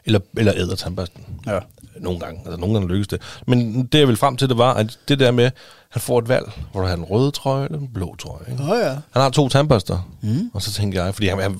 eller, 0.05 0.19
eller 0.37 0.53
æder 0.55 0.75
tandbørsten. 0.75 1.25
Ja. 1.47 1.59
Nogle 1.99 2.19
gange. 2.19 2.39
Altså, 2.39 2.57
nogle 2.57 2.73
gange 2.73 2.89
lykkes 2.89 3.07
det. 3.07 3.21
Men 3.47 3.85
det, 3.85 3.99
jeg 3.99 4.07
vil 4.07 4.17
frem 4.17 4.37
til, 4.37 4.49
det 4.49 4.57
var, 4.57 4.73
at 4.73 4.99
det 5.07 5.19
der 5.19 5.31
med, 5.31 5.51
han 5.89 6.01
får 6.01 6.19
et 6.19 6.27
valg, 6.27 6.51
hvor 6.71 6.81
du 6.81 6.87
har 6.87 6.95
den 6.95 7.05
røde 7.05 7.31
trøje 7.31 7.65
eller 7.65 7.77
den 7.77 7.93
blå 7.93 8.15
trøje. 8.15 8.51
Ikke? 8.51 8.63
Åh 8.63 8.79
ja. 8.79 8.89
Han 8.89 9.21
har 9.21 9.29
to 9.29 9.49
tandbørster. 9.49 10.09
Mm. 10.21 10.51
Og 10.53 10.61
så 10.61 10.71
tænker 10.71 11.03
jeg, 11.03 11.13
fordi 11.13 11.27
han, 11.27 11.39
han, 11.39 11.59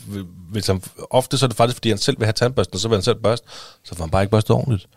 hvis 0.52 0.68
han, 0.68 0.82
ofte 1.10 1.38
så 1.38 1.46
er 1.46 1.48
det 1.48 1.58
faktisk, 1.58 1.76
fordi 1.76 1.90
han 1.90 1.98
selv 1.98 2.20
vil 2.20 2.26
have 2.26 2.34
tandbørsten, 2.34 2.76
og 2.76 2.80
så 2.80 2.88
vil 2.88 2.96
han 2.96 3.04
selv 3.04 3.16
børste, 3.16 3.48
så 3.84 3.96
får 3.96 4.04
han 4.04 4.12
bare 4.12 4.24
ikke 4.24 4.32
børstet 4.32 4.56
ordentligt. 4.56 4.88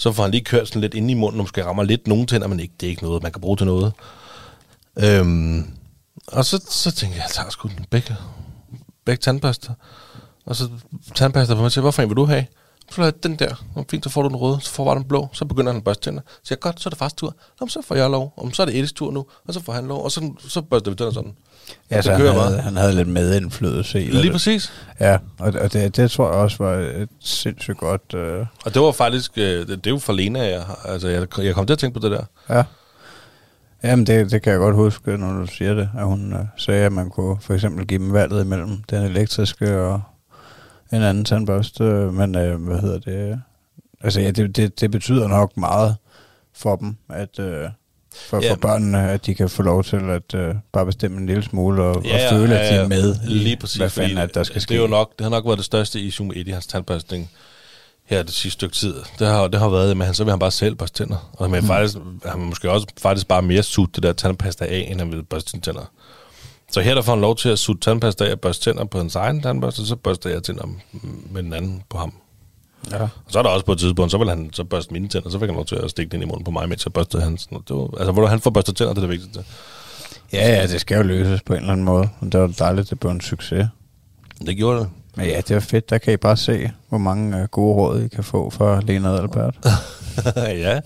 Så 0.00 0.12
får 0.12 0.22
han 0.22 0.32
lige 0.32 0.44
kørt 0.44 0.68
sådan 0.68 0.80
lidt 0.80 0.94
ind 0.94 1.10
i 1.10 1.14
munden, 1.14 1.40
og 1.40 1.44
måske 1.44 1.64
rammer 1.64 1.82
lidt 1.82 2.06
nogen 2.06 2.26
tænder, 2.26 2.46
men 2.48 2.60
ikke, 2.60 2.74
det 2.80 2.86
er 2.86 2.90
ikke 2.90 3.02
noget, 3.02 3.22
man 3.22 3.32
kan 3.32 3.40
bruge 3.40 3.56
til 3.56 3.66
noget. 3.66 3.92
Øhm, 4.98 5.70
og 6.26 6.44
så, 6.44 6.66
så 6.70 6.90
tænkte 6.90 7.16
jeg, 7.16 7.22
jeg 7.22 7.30
tager 7.34 7.50
sgu 7.50 7.68
den 7.68 7.86
begge, 7.90 8.16
begge 9.04 9.20
tandbørster. 9.20 9.74
Og 10.46 10.56
så 10.56 10.68
tandpasta 11.14 11.54
på 11.54 11.60
mig 11.60 11.72
til, 11.72 11.82
hvorfor 11.82 12.02
en 12.02 12.08
vil 12.08 12.16
du 12.16 12.24
have? 12.24 12.46
Så 12.90 12.96
har 12.96 13.04
jeg 13.04 13.22
den 13.22 13.36
der. 13.36 13.64
Nå, 13.76 13.84
fint, 13.90 14.04
så 14.04 14.10
får 14.10 14.22
du 14.22 14.28
den 14.28 14.36
røde, 14.36 14.60
så 14.60 14.70
får 14.70 14.84
bare 14.84 14.94
den 14.94 15.04
blå. 15.04 15.28
Så 15.32 15.44
begynder 15.44 15.72
han 15.72 15.78
at 15.78 15.84
børste 15.84 16.02
tænder. 16.02 16.22
Så 16.26 16.38
siger 16.44 16.56
jeg, 16.56 16.60
godt, 16.60 16.80
så 16.80 16.88
er 16.88 16.90
det 16.90 16.98
fast 16.98 17.16
tur. 17.16 17.34
Nå, 17.60 17.66
så 17.66 17.82
får 17.82 17.94
jeg 17.94 18.10
lov. 18.10 18.34
Om 18.36 18.52
så 18.52 18.62
er 18.62 18.66
det 18.66 18.78
Edis 18.78 18.92
tur 18.92 19.10
nu, 19.10 19.26
og 19.48 19.54
så 19.54 19.60
får 19.60 19.72
han 19.72 19.86
lov. 19.86 20.04
Og 20.04 20.12
så, 20.12 20.32
så 20.48 20.62
børster 20.62 20.90
vi 20.90 20.96
tænder 20.96 21.12
sådan. 21.12 21.34
Ja, 21.90 22.02
så 22.02 22.12
han 22.12 22.20
havde, 22.20 22.34
meget. 22.34 22.62
han 22.62 22.76
havde 22.76 22.92
lidt 22.94 23.08
medindflydelse 23.08 24.02
i 24.04 24.08
Lige 24.10 24.22
det. 24.22 24.32
præcis. 24.32 24.72
Ja, 25.00 25.18
og, 25.38 25.52
og 25.60 25.72
det, 25.72 25.96
det 25.96 26.10
tror 26.10 26.26
jeg 26.26 26.34
også 26.34 26.56
var 26.64 26.74
et 26.74 27.08
sindssygt 27.20 27.78
godt... 27.78 28.14
Øh, 28.14 28.46
Og 28.64 28.74
det 28.74 28.82
var 28.82 28.92
faktisk, 28.92 29.38
øh, 29.38 29.44
det, 29.44 29.68
det 29.68 29.86
er 29.86 29.90
jo 29.90 29.98
for 29.98 30.12
Lena, 30.12 30.40
jeg, 30.48 30.62
altså 30.84 31.08
jeg, 31.08 31.26
jeg 31.38 31.54
kom 31.54 31.66
til 31.66 31.72
at 31.72 31.78
tænke 31.78 32.00
på 32.00 32.08
det 32.08 32.10
der. 32.18 32.24
ja. 32.56 32.62
Jamen, 33.82 34.06
det, 34.06 34.30
det 34.30 34.42
kan 34.42 34.52
jeg 34.52 34.58
godt 34.60 34.74
huske, 34.74 35.16
når 35.16 35.32
du 35.40 35.46
siger 35.46 35.74
det, 35.74 35.90
at 35.98 36.04
hun 36.04 36.32
øh, 36.32 36.38
sagde, 36.56 36.86
at 36.86 36.92
man 36.92 37.10
kunne 37.10 37.36
for 37.40 37.54
eksempel 37.54 37.86
give 37.86 37.98
dem 37.98 38.12
valget 38.12 38.44
imellem 38.44 38.82
den 38.90 39.02
elektriske 39.02 39.80
og 39.80 40.02
en 40.92 41.02
anden 41.02 41.24
tandbørste, 41.24 41.82
men 41.84 42.34
øh, 42.36 42.62
hvad 42.64 42.78
hedder 42.78 42.98
det? 42.98 43.40
Altså, 44.00 44.20
ja, 44.20 44.30
det, 44.30 44.56
det, 44.56 44.80
det 44.80 44.90
betyder 44.90 45.28
nok 45.28 45.56
meget 45.56 45.96
for 46.56 46.76
dem, 46.76 46.96
at 47.10 47.38
øh, 47.38 47.68
for, 48.14 48.40
Ja. 48.42 48.50
for 48.50 48.56
børnene, 48.56 49.10
at 49.10 49.26
de 49.26 49.34
kan 49.34 49.48
få 49.48 49.62
lov 49.62 49.84
til 49.84 49.96
at 49.96 50.34
øh, 50.34 50.54
bare 50.72 50.86
bestemme 50.86 51.18
en 51.18 51.26
lille 51.26 51.42
smule 51.42 51.82
og, 51.82 52.04
ja, 52.04 52.26
og 52.26 52.38
føle, 52.40 52.58
at 52.58 52.72
de 52.72 52.78
er 52.78 52.88
med 52.88 53.14
Lige 53.24 53.56
præcis, 53.56 53.76
hvad 53.76 53.90
fanden 53.90 54.18
at 54.18 54.34
der 54.34 54.42
skal 54.42 54.54
det 54.54 54.62
ske. 54.62 54.74
er 54.74 54.78
jo 54.78 54.86
nok, 54.86 55.12
det 55.18 55.24
har 55.24 55.30
nok 55.30 55.44
været 55.46 55.56
det 55.58 55.64
største 55.66 56.00
issue 56.00 56.26
med 56.26 56.36
Eddie, 56.36 56.52
hans 56.52 56.66
tandbørstning 56.66 57.30
her 58.04 58.22
det 58.22 58.32
sidste 58.32 58.50
stykke 58.50 58.74
tid. 58.74 58.94
Det 59.18 59.26
har, 59.26 59.48
det 59.48 59.60
har 59.60 59.68
været, 59.68 59.90
at 59.90 60.06
han, 60.06 60.14
så 60.14 60.24
vil 60.24 60.30
han 60.30 60.38
bare 60.38 60.50
selv 60.50 60.74
børste 60.74 61.04
tænder. 61.04 61.30
Og 61.32 61.50
men 61.50 61.60
mm. 61.60 61.66
faktisk, 61.66 61.96
han 62.26 62.40
måske 62.40 62.70
også 62.70 62.86
faktisk 62.98 63.28
bare 63.28 63.42
mere 63.42 63.62
sutte 63.62 63.92
det 63.94 64.02
der 64.02 64.12
tandpasta 64.12 64.64
af, 64.64 64.88
end 64.90 65.00
han 65.00 65.12
vil 65.12 65.22
børste 65.22 65.50
sine 65.50 65.62
tænder. 65.62 65.90
Så 66.72 66.80
her 66.80 66.94
der 66.94 67.02
får 67.02 67.12
han 67.12 67.20
lov 67.20 67.36
til 67.36 67.48
at 67.48 67.58
sutte 67.58 67.80
tandpasta 67.80 68.24
af 68.24 68.32
og 68.32 68.40
børste 68.40 68.64
tænder 68.64 68.84
på 68.84 68.98
hans 68.98 69.16
egen 69.16 69.42
tandbørste, 69.42 69.86
så 69.86 69.96
børster 69.96 70.30
jeg 70.30 70.42
tænder 70.42 70.66
med 71.30 71.42
den 71.42 71.52
anden 71.52 71.82
på 71.90 71.98
ham. 71.98 72.12
Ja. 72.90 73.02
Og 73.02 73.10
så 73.28 73.38
er 73.38 73.42
der 73.42 73.50
også 73.50 73.66
på 73.66 73.72
et 73.72 73.78
tidspunkt, 73.78 74.10
så 74.10 74.18
vil 74.18 74.28
han 74.28 74.50
så 74.52 74.64
børste 74.64 74.92
mine 74.92 75.08
tænder, 75.08 75.30
så 75.30 75.38
fik 75.38 75.48
han 75.48 75.54
lov 75.54 75.66
til 75.66 75.76
at 75.76 75.90
stikke 75.90 76.10
den 76.10 76.22
ind 76.22 76.28
i 76.28 76.30
munden 76.30 76.44
på 76.44 76.50
mig, 76.50 76.68
mens 76.68 76.84
jeg 76.84 76.92
børstede 76.92 77.22
hans. 77.22 77.46
Det 77.46 77.76
var, 77.76 77.98
altså, 77.98 78.12
hvor 78.12 78.26
han 78.26 78.40
får 78.40 78.50
børstet 78.50 78.76
tænder, 78.76 78.92
det 78.92 78.98
er 78.98 79.06
det 79.06 79.10
vigtigste. 79.10 79.44
Ja, 80.32 80.48
ja, 80.48 80.66
det 80.66 80.80
skal 80.80 80.96
jo 80.96 81.02
løses 81.02 81.42
på 81.42 81.52
en 81.52 81.60
eller 81.60 81.72
anden 81.72 81.84
måde. 81.84 82.08
Og 82.20 82.32
det 82.32 82.40
var 82.40 82.46
dejligt, 82.46 82.90
det 82.90 83.00
blev 83.00 83.10
en 83.10 83.20
succes. 83.20 83.66
Det 84.46 84.56
gjorde 84.56 84.80
det. 84.80 84.88
Men 85.16 85.26
ja, 85.26 85.40
det 85.40 85.54
var 85.54 85.60
fedt. 85.60 85.90
Der 85.90 85.98
kan 85.98 86.12
I 86.12 86.16
bare 86.16 86.36
se, 86.36 86.70
hvor 86.88 86.98
mange 86.98 87.38
øh, 87.38 87.48
gode 87.48 87.74
råd, 87.74 88.00
I 88.00 88.08
kan 88.08 88.24
få 88.24 88.50
fra 88.50 88.80
Lena 88.80 89.08
Adalbert. 89.08 89.58
ja. 90.36 90.80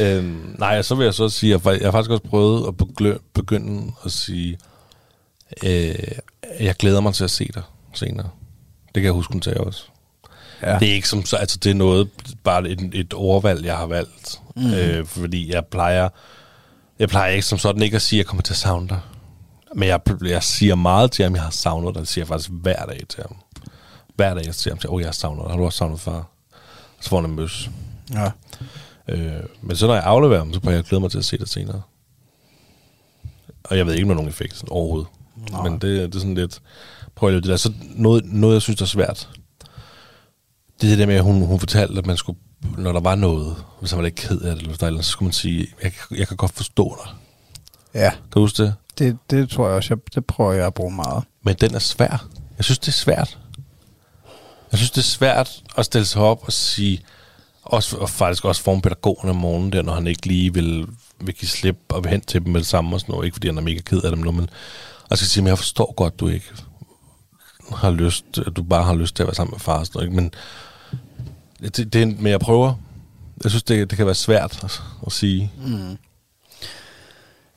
Øhm, 0.00 0.54
nej, 0.58 0.82
så 0.82 0.94
vil 0.94 1.04
jeg 1.04 1.14
så 1.14 1.28
sige, 1.28 1.54
at 1.54 1.66
jeg 1.66 1.78
har 1.82 1.90
faktisk 1.90 2.10
også 2.10 2.24
prøvet 2.24 2.68
at 2.68 2.74
begynde 3.34 3.92
at 4.04 4.12
sige, 4.12 4.58
øh, 5.64 5.94
jeg 6.60 6.74
glæder 6.74 7.00
mig 7.00 7.14
til 7.14 7.24
at 7.24 7.30
se 7.30 7.50
dig 7.54 7.62
senere. 7.92 8.28
Det 8.86 8.94
kan 8.94 9.04
jeg 9.04 9.12
huske, 9.12 9.32
hun 9.32 9.42
sagde 9.42 9.60
også. 9.60 9.84
Ja. 10.62 10.78
Det 10.78 10.88
er 10.88 10.92
ikke 10.92 11.08
som 11.08 11.24
så, 11.24 11.36
altså 11.36 11.58
det 11.58 11.70
er 11.70 11.74
noget, 11.74 12.08
bare 12.44 12.68
et, 12.68 12.90
et 12.92 13.14
ordvalg, 13.14 13.64
jeg 13.64 13.76
har 13.76 13.86
valgt. 13.86 14.40
Mm. 14.56 14.72
Øh, 14.72 15.06
fordi 15.06 15.52
jeg 15.52 15.66
plejer, 15.66 16.08
jeg 16.98 17.08
plejer 17.08 17.32
ikke 17.32 17.46
som 17.46 17.58
sådan 17.58 17.82
ikke 17.82 17.96
at 17.96 18.02
sige, 18.02 18.20
at 18.20 18.24
jeg 18.24 18.26
kommer 18.26 18.42
til 18.42 18.52
at 18.52 18.56
savne 18.56 18.88
dig. 18.88 19.00
Men 19.74 19.88
jeg, 19.88 20.00
jeg 20.22 20.42
siger 20.42 20.74
meget 20.74 21.12
til 21.12 21.22
ham, 21.22 21.34
jeg 21.34 21.42
har 21.42 21.50
savnet 21.50 21.94
dig. 21.94 22.00
Det 22.00 22.08
siger 22.08 22.22
jeg 22.22 22.28
faktisk 22.28 22.50
hver 22.50 22.84
dag 22.86 23.02
til 23.08 23.22
ham. 23.22 23.36
Hver 24.16 24.34
dag 24.34 24.46
jeg 24.46 24.54
siger 24.54 24.74
ham 24.74 24.78
til, 24.78 24.90
åh, 24.90 24.94
oh, 24.94 25.00
jeg 25.00 25.08
har 25.08 25.12
savnet 25.12 25.42
dig. 25.42 25.50
Har 25.50 25.56
du 25.56 25.64
også 25.64 25.78
savnet 25.78 26.00
far? 26.00 26.26
Så 27.00 27.08
får 27.08 27.20
han 27.20 27.30
en 27.30 27.36
møs. 27.36 27.70
ja. 28.14 28.30
Øh, 29.08 29.42
men 29.62 29.76
så 29.76 29.86
når 29.86 29.94
jeg 29.94 30.04
afleverer 30.04 30.42
dem, 30.42 30.52
så 30.54 30.60
prøver 30.60 30.72
jeg 30.72 30.78
at 30.78 30.88
glæde 30.88 31.00
mig 31.00 31.10
til 31.10 31.18
at 31.18 31.24
se 31.24 31.38
det 31.38 31.48
senere. 31.48 31.82
Og 33.64 33.76
jeg 33.76 33.86
ved 33.86 33.94
ikke, 33.94 34.04
om 34.04 34.08
der 34.08 34.14
er 34.14 34.16
nogen 34.16 34.28
effekt 34.28 34.64
overhovedet. 34.70 35.08
Nej. 35.50 35.62
Men 35.62 35.72
det, 35.72 35.82
det 35.82 36.14
er 36.14 36.18
sådan 36.18 36.34
lidt... 36.34 36.60
Prøv 37.14 37.28
at 37.28 37.42
det 37.42 37.50
der. 37.50 37.56
Så 37.56 37.72
noget, 37.80 38.24
noget, 38.24 38.54
jeg 38.54 38.62
synes, 38.62 38.82
er 38.82 38.86
svært. 38.86 39.28
Det 40.80 40.86
er 40.86 40.90
det 40.90 40.98
der 40.98 41.06
med, 41.06 41.14
at 41.14 41.22
hun, 41.22 41.42
hun 41.46 41.58
fortalte, 41.60 41.98
at 41.98 42.06
man 42.06 42.16
skulle, 42.16 42.38
når 42.78 42.92
der 42.92 43.00
var 43.00 43.14
noget, 43.14 43.56
hvis 43.80 43.90
han 43.90 43.98
var 43.98 44.04
lidt 44.04 44.14
ked 44.14 44.40
af 44.40 44.54
det, 44.56 44.62
eller 44.62 44.90
noget, 44.90 45.04
så 45.04 45.10
skulle 45.10 45.26
man 45.26 45.32
sige, 45.32 45.66
jeg, 45.82 45.92
jeg 46.10 46.28
kan 46.28 46.36
godt 46.36 46.52
forstå 46.52 46.98
dig. 47.04 47.12
ja, 47.94 48.10
Kan 48.10 48.20
du 48.34 48.40
huske 48.40 48.62
det? 48.62 48.74
det, 48.98 49.18
det 49.30 49.50
tror 49.50 49.66
jeg 49.66 49.76
også, 49.76 49.94
jeg, 49.94 50.14
det 50.14 50.24
prøver 50.26 50.52
jeg 50.52 50.66
at 50.66 50.74
bruge 50.74 50.94
meget. 50.94 51.24
Men 51.42 51.54
den 51.54 51.74
er 51.74 51.78
svær. 51.78 52.28
Jeg 52.56 52.64
synes, 52.64 52.78
det 52.78 52.88
er 52.88 52.92
svært. 52.92 53.38
Jeg 54.72 54.78
synes, 54.78 54.90
det 54.90 54.98
er 55.00 55.04
svært 55.04 55.62
at 55.78 55.84
stille 55.84 56.04
sig 56.04 56.22
op 56.22 56.42
og 56.46 56.52
sige, 56.52 57.00
også, 57.62 57.96
og 57.96 58.10
faktisk 58.10 58.44
også 58.44 58.62
forme 58.62 58.82
pædagogen 58.82 59.30
om 59.30 59.36
morgenen, 59.36 59.72
der, 59.72 59.82
når 59.82 59.94
han 59.94 60.06
ikke 60.06 60.26
lige 60.26 60.54
vil, 60.54 60.86
vil 61.20 61.34
give 61.34 61.48
slip 61.48 61.76
og 61.88 62.04
vil 62.04 62.10
hen 62.10 62.20
til 62.20 62.44
dem 62.44 62.52
med 62.52 62.60
det 62.60 62.68
samme 62.68 62.96
og 62.96 63.00
sådan 63.00 63.12
noget. 63.12 63.24
Ikke 63.24 63.34
fordi 63.34 63.48
han 63.48 63.58
er 63.58 63.62
mega 63.62 63.80
ked 63.80 64.02
af 64.02 64.10
dem 64.10 64.18
nu, 64.18 64.32
men 64.32 64.50
og 65.10 65.18
så 65.18 65.26
sige, 65.26 65.42
men 65.42 65.48
jeg 65.48 65.58
forstår 65.58 65.94
godt, 65.96 66.20
du 66.20 66.28
ikke 66.28 66.46
har 67.74 67.90
lyst, 67.90 68.24
at 68.46 68.56
du 68.56 68.62
bare 68.62 68.84
har 68.84 68.94
lyst 68.94 69.16
til 69.16 69.22
at 69.22 69.26
være 69.26 69.34
sammen 69.34 69.52
med 69.54 69.60
far 69.60 69.78
og 69.78 69.86
sådan 69.86 69.98
noget, 69.98 70.08
ikke? 70.08 70.22
Men, 70.22 70.30
det, 71.62 71.92
det, 71.92 72.02
er 72.02 72.06
men 72.06 72.26
jeg 72.26 72.40
prøver. 72.40 72.74
Jeg 73.42 73.50
synes, 73.50 73.62
det, 73.62 73.90
det 73.90 73.96
kan 73.96 74.06
være 74.06 74.14
svært 74.14 74.64
at, 74.64 74.82
at 75.06 75.12
sige. 75.12 75.52
Mm. 75.66 75.96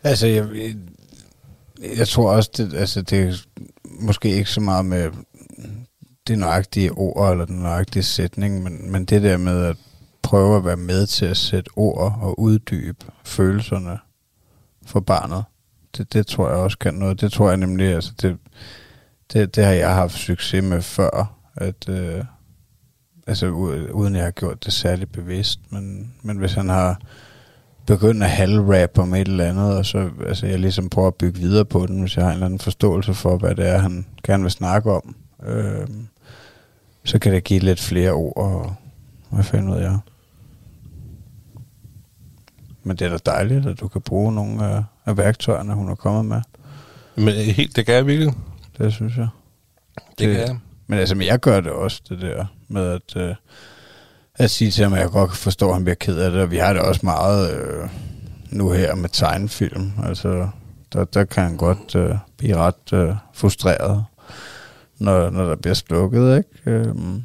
Altså, 0.03 0.27
jeg, 0.27 0.47
jeg, 0.55 0.75
jeg 1.97 2.07
tror 2.07 2.31
også, 2.31 2.49
det, 2.57 2.73
altså, 2.73 3.01
det 3.01 3.19
er 3.23 3.33
måske 3.85 4.29
ikke 4.29 4.49
så 4.49 4.61
meget 4.61 4.85
med 4.85 5.11
det 6.27 6.39
nøjagtige 6.39 6.91
ord 6.91 7.31
eller 7.31 7.45
den 7.45 7.59
nøjagtige 7.59 8.03
sætning, 8.03 8.63
men, 8.63 8.91
men 8.91 9.05
det 9.05 9.21
der 9.21 9.37
med 9.37 9.65
at 9.65 9.77
prøve 10.21 10.57
at 10.57 10.65
være 10.65 10.77
med 10.77 11.07
til 11.07 11.25
at 11.25 11.37
sætte 11.37 11.69
ord 11.75 12.19
og 12.21 12.39
uddybe 12.39 13.05
følelserne 13.23 13.99
for 14.85 14.99
barnet, 14.99 15.43
det, 15.97 16.13
det 16.13 16.27
tror 16.27 16.49
jeg 16.49 16.57
også 16.57 16.77
kan 16.77 16.93
noget. 16.93 17.21
Det 17.21 17.31
tror 17.31 17.47
jeg 17.47 17.57
nemlig, 17.57 17.95
altså 17.95 18.11
det, 18.21 18.37
det, 19.33 19.55
det 19.55 19.65
har 19.65 19.71
jeg 19.71 19.93
haft 19.93 20.13
succes 20.13 20.63
med 20.63 20.81
før, 20.81 21.37
at 21.55 21.89
øh, 21.89 22.23
altså 23.27 23.47
uden 23.93 24.15
jeg 24.15 24.23
har 24.23 24.31
gjort 24.31 24.65
det 24.65 24.73
særligt 24.73 25.11
bevidst, 25.11 25.59
men, 25.69 26.13
men 26.21 26.37
hvis 26.37 26.53
han 26.53 26.69
har 26.69 26.99
begyndt 27.85 28.23
at 28.23 28.29
halvrap 28.29 28.97
om 28.97 29.13
et 29.13 29.27
eller 29.27 29.45
andet, 29.49 29.77
og 29.77 29.85
så 29.85 30.09
altså, 30.27 30.47
jeg 30.47 30.59
ligesom 30.59 30.89
prøver 30.89 31.07
at 31.07 31.15
bygge 31.15 31.39
videre 31.39 31.65
på 31.65 31.85
den, 31.85 32.01
hvis 32.01 32.17
jeg 32.17 32.23
har 32.23 32.31
en 32.31 32.33
eller 32.33 32.45
anden 32.45 32.59
forståelse 32.59 33.13
for, 33.13 33.37
hvad 33.37 33.55
det 33.55 33.67
er, 33.67 33.77
han 33.77 34.05
gerne 34.23 34.43
vil 34.43 34.51
snakke 34.51 34.91
om. 34.91 35.15
Øh, 35.43 35.87
så 37.03 37.19
kan 37.19 37.33
det 37.33 37.43
give 37.43 37.59
lidt 37.59 37.79
flere 37.79 38.11
ord, 38.11 38.37
og 38.37 38.75
hvad 39.29 39.43
fanden 39.43 39.71
ved 39.71 39.81
jeg. 39.81 39.97
Men 42.83 42.97
det 42.97 43.05
er 43.05 43.09
da 43.09 43.31
dejligt, 43.31 43.65
at 43.65 43.79
du 43.79 43.87
kan 43.87 44.01
bruge 44.01 44.33
nogle 44.33 44.65
af, 44.65 44.83
af 45.05 45.17
værktøjerne, 45.17 45.73
hun 45.73 45.89
er 45.89 45.95
kommet 45.95 46.25
med. 46.25 46.41
Men 47.15 47.33
helt, 47.33 47.75
det 47.75 47.85
kan 47.85 47.95
jeg 47.95 48.07
virkelig. 48.07 48.33
Det 48.77 48.93
synes 48.93 49.17
jeg. 49.17 49.27
Det, 49.95 50.03
det 50.19 50.27
kan 50.27 50.47
jeg. 50.47 50.57
Men 50.91 50.99
altså, 50.99 51.15
men 51.15 51.27
jeg 51.27 51.39
gør 51.39 51.61
det 51.61 51.71
også, 51.71 52.01
det 52.09 52.21
der 52.21 52.45
med 52.67 52.87
at, 52.87 53.15
øh, 53.17 53.35
at 54.35 54.51
sige 54.51 54.71
til 54.71 54.83
ham, 54.83 54.93
at 54.93 54.99
jeg 54.99 55.09
godt 55.09 55.29
kan 55.29 55.37
forstå, 55.37 55.67
at 55.67 55.73
han 55.73 55.83
bliver 55.83 55.95
ked 55.95 56.17
af 56.17 56.31
det. 56.31 56.41
Og 56.41 56.51
vi 56.51 56.57
har 56.57 56.73
det 56.73 56.81
også 56.81 57.01
meget, 57.03 57.53
øh, 57.53 57.89
nu 58.49 58.71
her 58.71 58.95
med 58.95 59.09
tegnefilm. 59.09 59.91
Altså, 60.03 60.49
der, 60.93 61.03
der 61.03 61.23
kan 61.23 61.43
han 61.43 61.57
godt 61.57 61.95
øh, 61.95 62.15
blive 62.37 62.57
ret 62.57 62.93
øh, 62.93 63.15
frustreret, 63.33 64.05
når, 64.99 65.29
når 65.29 65.45
der 65.45 65.55
bliver 65.55 65.73
slukket, 65.73 66.37
ikke? 66.37 66.49
Øhm, 66.65 67.23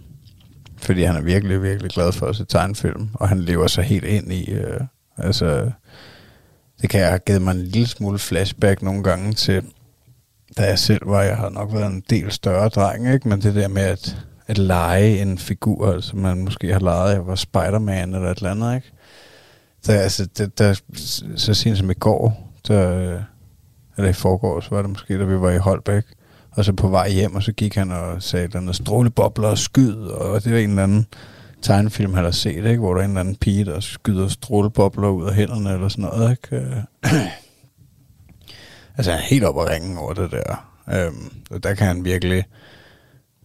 fordi 0.79 1.03
han 1.03 1.17
er 1.17 1.23
virkelig, 1.23 1.63
virkelig 1.63 1.91
glad 1.91 2.13
for 2.13 2.27
at 2.27 2.37
se 2.37 2.45
tegnefilm, 2.45 3.09
og 3.15 3.29
han 3.29 3.41
lever 3.41 3.67
sig 3.67 3.85
helt 3.85 4.05
ind 4.05 4.33
i, 4.33 4.51
øh, 4.51 4.81
altså, 5.17 5.71
det 6.83 6.91
kan 6.91 7.01
jeg 7.01 7.09
have 7.09 7.21
givet 7.27 7.43
mig 7.43 7.51
en 7.51 7.63
lille 7.63 7.89
smule 7.89 8.19
flashback 8.19 8.83
nogle 8.83 9.03
gange 9.03 9.33
til, 9.33 9.63
da 10.57 10.63
jeg 10.63 10.79
selv 10.79 11.09
var, 11.09 11.23
jeg 11.23 11.37
har 11.37 11.51
nok 11.51 11.73
været 11.73 11.87
en 11.87 12.03
del 12.11 12.33
større 12.33 12.69
dreng, 12.69 13.13
ikke? 13.15 13.29
men 13.29 13.43
det 13.43 13.55
der 13.55 13.69
med 13.69 13.83
at, 13.83 14.17
at 14.47 14.59
lege 14.59 15.23
en 15.23 15.39
figur, 15.39 15.93
altså 15.93 16.17
man 16.17 16.45
måske 16.45 16.73
har 16.73 16.81
leget, 16.81 17.15
jeg 17.15 17.27
var 17.27 17.35
Spider-Man 17.35 18.15
eller 18.15 18.31
et 18.31 18.37
eller 18.37 18.51
andet, 18.51 18.75
ikke? 18.75 18.93
Der, 19.87 20.01
altså, 20.01 20.27
det, 20.39 20.59
der, 20.59 20.81
så 21.37 21.55
sent 21.55 21.79
som 21.79 21.91
i 21.91 21.95
går, 21.95 22.53
der, 22.69 23.19
eller 23.97 24.11
i 24.11 24.13
forgår, 24.13 24.61
så 24.61 24.69
var 24.71 24.83
det 24.83 24.91
måske, 24.91 25.19
da 25.19 25.25
vi 25.25 25.41
var 25.41 25.51
i 25.51 25.59
Holbæk, 25.59 26.05
og 26.51 26.65
så 26.65 26.73
på 26.73 26.89
vej 26.89 27.11
hjem, 27.11 27.35
og 27.35 27.43
så 27.43 27.53
gik 27.53 27.75
han 27.75 27.91
og 27.91 28.23
sagde, 28.23 28.49
der 28.49 28.69
er 28.69 28.73
strålebobler 28.73 29.49
og 29.49 29.59
skyd, 29.59 29.97
og 29.97 30.45
det 30.45 30.53
var 30.53 30.59
en 30.59 30.71
eller 30.71 30.83
anden 30.83 31.07
tegnefilm, 31.63 32.15
han 32.15 32.25
har 32.25 32.31
set, 32.31 32.65
ikke? 32.65 32.79
hvor 32.79 32.95
der 32.95 33.01
er 33.01 33.05
en 33.05 33.11
eller 33.11 33.21
anden 33.21 33.37
pige, 33.37 33.65
der 33.65 33.81
skyder 33.81 34.29
strålebobler 34.29 35.09
ud 35.09 35.27
af 35.27 35.35
hænderne, 35.35 35.73
eller 35.73 35.89
sådan 35.89 36.05
noget. 36.05 36.31
Ikke? 36.31 36.83
altså, 38.97 39.11
han 39.11 39.21
er 39.21 39.25
helt 39.25 39.45
op 39.45 39.57
og 39.57 39.69
ringe 39.71 39.99
over 39.99 40.13
det 40.13 40.31
der. 40.31 40.73
Øhm, 40.93 41.33
og 41.51 41.63
der 41.63 41.75
kan 41.75 41.87
han 41.87 42.05
virkelig, 42.05 42.45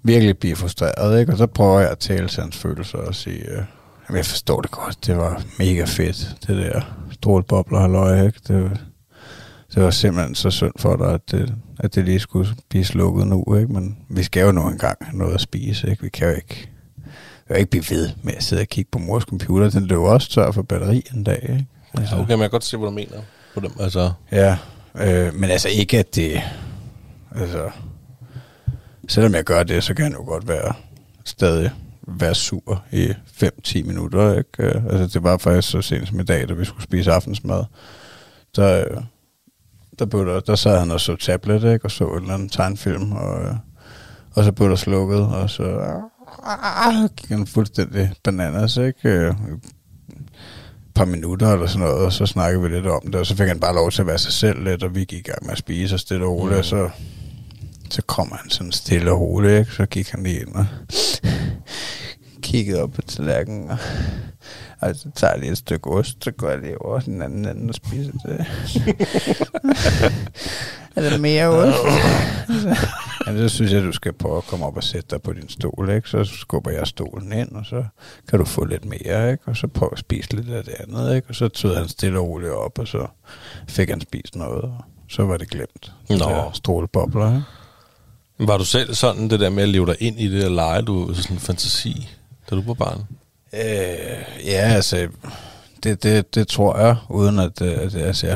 virkelig 0.03 0.38
blive 0.38 0.55
frustreret, 0.55 1.20
ikke? 1.20 1.31
Og 1.31 1.38
så 1.38 1.48
prøver 1.48 1.79
jeg 1.79 1.89
at 1.89 2.00
tale 2.00 2.27
til 2.27 2.41
hans 2.41 2.58
følelser 2.58 2.98
og 2.98 3.15
sige, 3.15 3.39
øh, 3.39 3.63
jamen, 4.10 4.17
jeg 4.17 4.25
forstår 4.25 4.62
det 4.62 4.72
godt, 4.72 5.05
det 5.05 5.17
var 5.17 5.43
mega 5.60 5.84
fedt, 5.84 6.36
det 6.48 6.58
der 6.58 6.81
strålebobler 7.12 7.79
halløj, 7.79 8.25
ikke? 8.25 8.39
Det, 8.48 8.79
det 9.75 9.84
var 9.84 9.89
simpelthen 9.91 10.36
så 10.36 10.50
synd 10.50 10.74
for 10.77 10.96
dig, 10.96 11.13
at 11.13 11.31
det, 11.31 11.55
at 11.79 11.96
det 11.96 12.05
lige 12.05 12.20
skulle 12.20 12.50
blive 12.70 12.86
slukket 12.86 13.27
nu, 13.27 13.55
ikke? 13.55 13.74
Men 13.74 13.98
vi 14.10 14.24
skal 14.24 14.46
jo 14.46 14.51
nu 14.51 14.67
engang 14.67 14.98
have 15.01 15.17
noget 15.17 15.34
at 15.34 15.41
spise, 15.41 15.89
ikke? 15.89 16.03
Vi 16.03 16.10
kan 16.10 16.27
jo 16.27 16.34
ikke, 16.36 16.70
vi 16.96 17.48
kan 17.48 17.55
jo 17.55 17.60
ikke 17.60 17.70
blive 17.70 17.86
ved 17.89 18.10
med 18.24 18.34
at 18.34 18.43
sidde 18.43 18.62
og 18.62 18.67
kigge 18.67 18.89
på 18.91 19.00
mors 19.00 19.24
computer. 19.24 19.70
Den 19.70 19.86
løber 19.86 20.10
også 20.10 20.29
tør 20.29 20.51
for 20.51 20.62
batteri 20.62 21.03
en 21.15 21.24
dag, 21.24 21.39
ikke? 21.41 21.65
Altså. 21.93 22.15
Okay, 22.15 22.31
men 22.34 22.39
jeg 22.39 22.39
kan 22.39 22.50
godt 22.50 22.63
se, 22.63 22.77
hvad 22.77 22.88
du 22.88 22.93
mener 22.93 23.22
på 23.53 23.60
dem. 23.60 23.72
Altså. 23.79 24.12
Ja, 24.31 24.58
øh, 24.95 25.36
men 25.36 25.50
altså 25.50 25.69
ikke, 25.69 26.00
at 26.00 26.15
det... 26.15 26.41
Altså, 27.36 27.69
selvom 29.07 29.36
jeg 29.36 29.43
gør 29.43 29.63
det, 29.63 29.83
så 29.83 29.93
kan 29.93 30.05
jeg 30.05 30.13
jo 30.13 30.24
godt 30.24 30.48
være 30.48 30.74
stadig 31.25 31.71
være 32.07 32.36
sur 32.36 32.83
i 32.91 33.13
5-10 33.43 33.83
minutter, 33.88 34.38
ikke? 34.38 34.63
Øh, 34.63 34.86
altså, 34.86 35.07
det 35.07 35.24
var 35.24 35.38
faktisk 35.38 35.69
så 35.69 35.81
sent 35.81 36.07
som 36.07 36.19
i 36.19 36.24
dag, 36.24 36.50
da 36.50 36.53
vi 36.53 36.65
skulle 36.65 36.83
spise 36.83 37.12
aftensmad. 37.12 37.63
Så, 38.53 38.86
øh, 38.86 39.03
der, 40.00 40.05
blev 40.05 40.25
der, 40.25 40.39
der 40.39 40.55
sad 40.55 40.79
han 40.79 40.91
og 40.91 41.01
så 41.01 41.15
tablet, 41.15 41.74
ikke? 41.74 41.86
og 41.86 41.91
så 41.91 42.07
en 42.07 42.21
eller 42.21 42.33
anden 42.33 42.50
tegnfilm, 42.50 43.12
og, 43.12 43.43
øh, 43.43 43.55
og 44.36 44.43
så 44.43 44.51
blev 44.51 44.69
der 44.69 44.75
slukket, 44.75 45.19
og 45.19 45.50
så 45.50 45.91
ah, 46.43 47.10
gik 47.17 47.29
han 47.29 47.48
fuldstændig 47.48 48.12
bananas, 48.24 48.77
ikke? 48.77 49.36
Par 50.95 51.05
minutter 51.05 51.53
eller 51.53 51.67
sådan 51.67 51.88
noget, 51.88 52.05
og 52.05 52.13
så 52.13 52.25
snakkede 52.25 52.62
vi 52.63 52.69
lidt 52.69 52.88
om 52.88 53.01
det, 53.05 53.15
og 53.15 53.25
så 53.25 53.36
fik 53.36 53.48
han 53.48 53.60
bare 53.60 53.75
lov 53.75 53.91
til 53.91 54.01
at 54.01 54.07
være 54.07 54.17
sig 54.17 54.33
selv 54.33 54.63
lidt, 54.63 54.83
og 54.83 54.95
vi 54.95 55.00
gik 55.00 55.19
i 55.19 55.29
gang 55.29 55.45
med 55.45 55.51
at 55.51 55.57
spise 55.57 55.95
og 55.95 56.00
stille 56.00 56.25
og 56.25 56.31
roligt, 56.31 56.55
mm. 56.55 56.60
og 56.60 56.65
så, 56.65 56.89
så 57.89 58.01
kom 58.01 58.31
han 58.41 58.50
sådan 58.50 58.71
stille 58.71 59.12
og 59.12 59.21
roligt, 59.21 59.60
ikke? 59.60 59.71
så 59.71 59.86
gik 59.86 60.10
han 60.10 60.24
lige 60.24 60.39
ind 60.39 60.55
og 60.55 60.65
kiggede 62.41 62.81
op 62.83 62.91
på 62.91 63.01
tallerkenen, 63.01 63.69
og 63.69 63.77
og 64.81 64.95
så 64.95 65.10
tager 65.15 65.33
jeg 65.33 65.39
lige 65.39 65.51
et 65.51 65.57
stykke 65.57 65.89
ost, 65.89 66.24
så 66.24 66.31
går 66.31 66.50
jeg 66.50 66.60
lige 66.60 66.81
over 66.81 67.00
den 67.00 67.21
anden 67.21 67.45
ende 67.45 67.69
og 67.69 67.75
spiser 67.75 68.12
det. 68.12 68.45
er 70.95 71.10
der 71.10 71.17
mere 71.17 71.48
ost? 71.48 71.77
ja, 73.27 73.38
så 73.38 73.49
synes 73.49 73.71
jeg, 73.71 73.84
du 73.84 73.91
skal 73.91 74.13
prøve 74.13 74.38
at 74.38 74.43
komme 74.43 74.65
op 74.65 74.77
og 74.77 74.84
sætte 74.84 75.08
dig 75.10 75.21
på 75.21 75.34
din 75.34 75.49
stol, 75.49 75.89
ikke? 75.89 76.10
Så 76.10 76.23
skubber 76.23 76.71
jeg 76.71 76.88
stolen 76.88 77.34
ind, 77.34 77.51
og 77.51 77.65
så 77.65 77.84
kan 78.30 78.39
du 78.39 78.45
få 78.45 78.65
lidt 78.65 78.86
mere, 78.86 79.32
ikke? 79.32 79.43
Og 79.45 79.58
så 79.58 79.67
prøve 79.67 79.89
at 79.91 79.99
spise 79.99 80.36
lidt 80.36 80.49
af 80.49 80.63
det 80.63 80.73
andet, 80.80 81.15
ikke? 81.15 81.30
Og 81.30 81.36
så 81.36 81.47
tog 81.47 81.77
han 81.77 81.88
stille 81.88 82.19
og 82.19 82.27
roligt 82.27 82.51
op, 82.51 82.80
og 82.80 82.88
så 82.88 83.08
fik 83.67 83.89
han 83.89 84.01
spist 84.01 84.36
noget, 84.36 84.62
og 84.62 84.84
så 85.10 85.23
var 85.23 85.38
det 85.38 85.49
glemt. 85.49 85.93
Nå. 86.10 86.51
Strålebobler, 86.54 87.27
ikke? 87.27 87.43
Var 88.39 88.58
du 88.58 88.65
selv 88.65 88.93
sådan, 88.93 89.30
det 89.30 89.39
der 89.39 89.49
med 89.49 89.63
at 89.63 89.69
leve 89.69 89.86
dig 89.86 89.95
ind 89.99 90.19
i 90.19 90.32
det 90.32 90.45
og 90.45 90.51
lege, 90.51 90.82
du 90.82 91.13
sådan 91.13 91.36
en 91.36 91.39
fantasi, 91.39 92.10
da 92.51 92.55
du 92.55 92.61
var 92.61 92.73
barn? 92.73 93.01
Øh, 93.53 94.45
ja, 94.45 94.73
altså, 94.75 95.07
det, 95.83 96.03
det, 96.03 96.35
det 96.35 96.47
tror 96.47 96.77
jeg, 96.77 96.95
uden 97.09 97.39
at, 97.39 97.61
øh, 97.61 97.71
at 97.71 97.95
altså, 97.95 98.27
jeg 98.27 98.35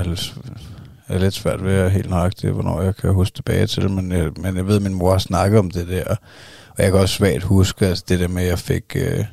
er 1.08 1.18
lidt 1.18 1.34
svært 1.34 1.64
ved 1.64 1.74
at 1.74 1.92
helt 1.92 2.10
nøjagtigt, 2.10 2.54
hvornår 2.54 2.82
jeg 2.82 2.96
kan 2.96 3.14
huske 3.14 3.36
tilbage 3.36 3.68
til 3.68 3.92
men 3.92 4.12
jeg, 4.12 4.32
men 4.38 4.58
jeg 4.58 4.68
ved, 4.68 4.76
at 4.76 4.82
min 4.82 4.94
mor 4.94 5.12
har 5.12 5.18
snakket 5.18 5.60
om 5.60 5.72
det 5.72 5.88
der, 5.88 6.16
og 6.70 6.84
jeg 6.84 6.92
kan 6.92 7.00
også 7.00 7.16
svagt 7.16 7.44
huske 7.44 7.88
altså, 7.88 8.04
det 8.10 8.20
der 8.20 8.28
med, 8.28 8.44
at 8.44 8.50
jeg 8.50 8.60
fik 8.60 8.96
øh, 8.96 9.26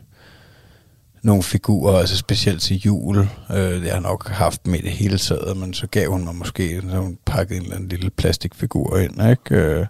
nogle 1.22 1.42
figurer, 1.42 1.98
altså 1.98 2.16
specielt 2.16 2.62
til 2.62 2.76
jul. 2.76 3.18
Øh, 3.50 3.84
jeg 3.84 3.92
har 3.92 4.00
nok 4.00 4.28
haft 4.28 4.66
med 4.66 4.78
det 4.78 4.90
hele 4.90 5.18
taget, 5.18 5.56
men 5.56 5.74
så 5.74 5.86
gav 5.86 6.10
hun 6.10 6.24
mig 6.24 6.34
måske, 6.34 6.82
så 6.90 6.96
hun 6.96 7.18
pakkede 7.26 7.56
en 7.58 7.62
eller 7.62 7.76
anden 7.76 7.88
lille 7.88 8.10
plastikfigur 8.10 8.96
ind, 8.96 9.30
ikke? 9.30 9.54
Øh, 9.54 9.86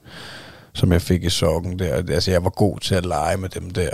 som 0.72 0.92
jeg 0.92 1.02
fik 1.02 1.24
i 1.24 1.31
sokken 1.31 1.78
der. 1.78 1.94
Altså, 1.94 2.31
jeg 2.31 2.44
var 2.44 2.50
god 2.50 2.78
til 2.78 2.94
at 2.94 3.07
lege 3.07 3.37
med 3.37 3.48
dem 3.48 3.70
der 3.70 3.90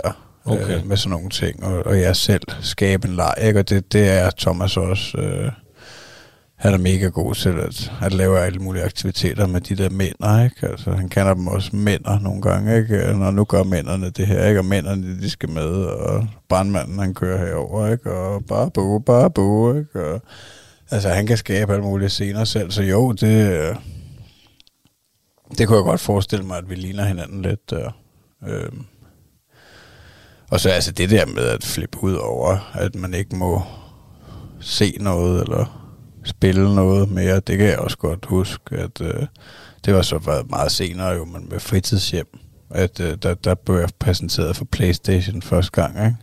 okay. 0.49 0.77
øh, 0.77 0.87
med 0.87 0.97
sådan 0.97 1.09
nogle 1.09 1.29
ting, 1.29 1.63
og, 1.63 1.85
og 1.85 1.99
jeg 1.99 2.15
selv 2.15 2.43
skabe 2.61 3.07
en 3.07 3.15
leg, 3.15 3.33
ikke? 3.41 3.59
og 3.59 3.69
det, 3.69 3.93
det 3.93 4.09
er 4.09 4.29
Thomas 4.37 4.77
også. 4.77 5.17
Øh, 5.17 5.51
han 6.59 6.73
er 6.73 6.77
mega 6.77 7.07
god 7.07 7.35
til 7.35 7.49
at, 7.49 7.91
at 8.01 8.13
lave 8.13 8.39
alle 8.39 8.59
mulige 8.59 8.83
aktiviteter 8.83 9.47
med 9.47 9.61
de 9.61 9.75
der 9.75 9.89
mænd, 9.89 10.43
ikke? 10.45 10.67
Altså, 10.71 10.91
han 10.91 11.09
kender 11.09 11.33
dem 11.33 11.47
også 11.47 11.75
mænder 11.75 12.19
nogle 12.19 12.41
gange, 12.41 12.77
ikke? 12.77 13.13
Når 13.13 13.31
nu 13.31 13.43
gør 13.43 13.63
mændene 13.63 14.09
det 14.09 14.27
her, 14.27 14.45
ikke? 14.45 14.59
Og 14.59 14.65
mændene, 14.65 15.21
de 15.21 15.29
skal 15.29 15.49
med, 15.49 15.71
og 15.85 16.27
brandmanden, 16.49 16.99
han 16.99 17.13
kører 17.13 17.45
herover, 17.45 17.91
ikke? 17.91 18.11
Og 18.11 18.45
bare 18.45 18.71
bo, 18.71 18.99
bare 18.99 19.31
bo, 19.31 19.73
ikke? 19.73 20.13
Og, 20.13 20.21
altså, 20.91 21.09
han 21.09 21.27
kan 21.27 21.37
skabe 21.37 21.73
alle 21.73 21.85
mulige 21.85 22.09
scener 22.09 22.43
selv, 22.43 22.71
så 22.71 22.83
jo, 22.83 23.11
det, 23.11 23.51
øh, 23.51 23.75
det 25.57 25.67
kunne 25.67 25.77
jeg 25.77 25.85
godt 25.85 26.01
forestille 26.01 26.45
mig, 26.45 26.57
at 26.57 26.69
vi 26.69 26.75
ligner 26.75 27.05
hinanden 27.05 27.41
lidt 27.41 27.69
der. 27.69 27.91
Øh, 28.47 28.71
og 30.49 30.59
så 30.59 30.69
altså 30.69 30.91
det 30.91 31.09
der 31.09 31.25
med 31.25 31.43
at 31.43 31.63
flippe 31.63 32.03
ud 32.03 32.13
over, 32.13 32.71
at 32.73 32.95
man 32.95 33.13
ikke 33.13 33.35
må 33.35 33.61
se 34.61 34.97
noget 34.99 35.41
eller 35.41 35.89
spille 36.23 36.75
noget 36.75 37.11
mere, 37.11 37.39
det 37.39 37.57
kan 37.57 37.67
jeg 37.67 37.79
også 37.79 37.97
godt 37.97 38.25
huske, 38.25 38.75
at 38.75 39.01
øh, 39.01 39.25
det 39.85 39.93
var 39.93 40.01
så 40.01 40.17
været 40.17 40.49
meget 40.49 40.71
senere 40.71 41.07
jo, 41.09 41.25
men 41.25 41.49
med 41.49 41.59
fritidshjem, 41.59 42.27
at 42.69 42.99
øh, 42.99 43.17
der, 43.23 43.33
der 43.33 43.55
blev 43.55 43.75
jeg 43.75 43.89
præsenteret 43.99 44.55
for 44.55 44.65
Playstation 44.65 45.41
første 45.41 45.71
gang, 45.71 46.05
ikke? 46.05 46.17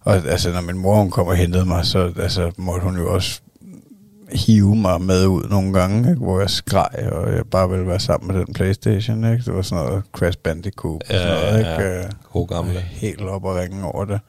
Og 0.00 0.14
altså, 0.14 0.52
når 0.52 0.60
min 0.60 0.78
mor 0.78 0.96
hun 0.96 1.10
kom 1.10 1.26
og 1.26 1.36
hentede 1.36 1.64
mig, 1.64 1.84
så 1.86 2.12
altså, 2.16 2.52
måtte 2.56 2.84
hun 2.84 2.96
jo 2.96 3.14
også 3.14 3.40
hive 4.32 4.76
mig 4.76 5.00
med 5.00 5.26
ud 5.26 5.48
nogle 5.50 5.72
gange, 5.72 6.10
ikke? 6.10 6.22
hvor 6.22 6.40
jeg 6.40 6.50
skreg, 6.50 7.08
og 7.12 7.32
jeg 7.32 7.44
bare 7.50 7.70
ville 7.70 7.86
være 7.86 8.00
sammen 8.00 8.32
med 8.32 8.46
den 8.46 8.54
Playstation. 8.54 9.32
Ikke? 9.32 9.44
Det 9.44 9.54
var 9.54 9.62
sådan 9.62 9.84
noget 9.84 10.04
Crash 10.12 10.38
Bandicoot 10.38 11.02
og 11.02 11.06
sådan 11.08 11.28
noget. 11.28 11.58
Ikke? 11.58 11.70
Ja, 11.70 12.08
God 12.32 12.48
gamle. 12.48 12.80
Helt 12.80 13.20
op 13.20 13.44
og 13.44 13.56
ringe 13.56 13.84
over 13.84 14.04
det. 14.04 14.20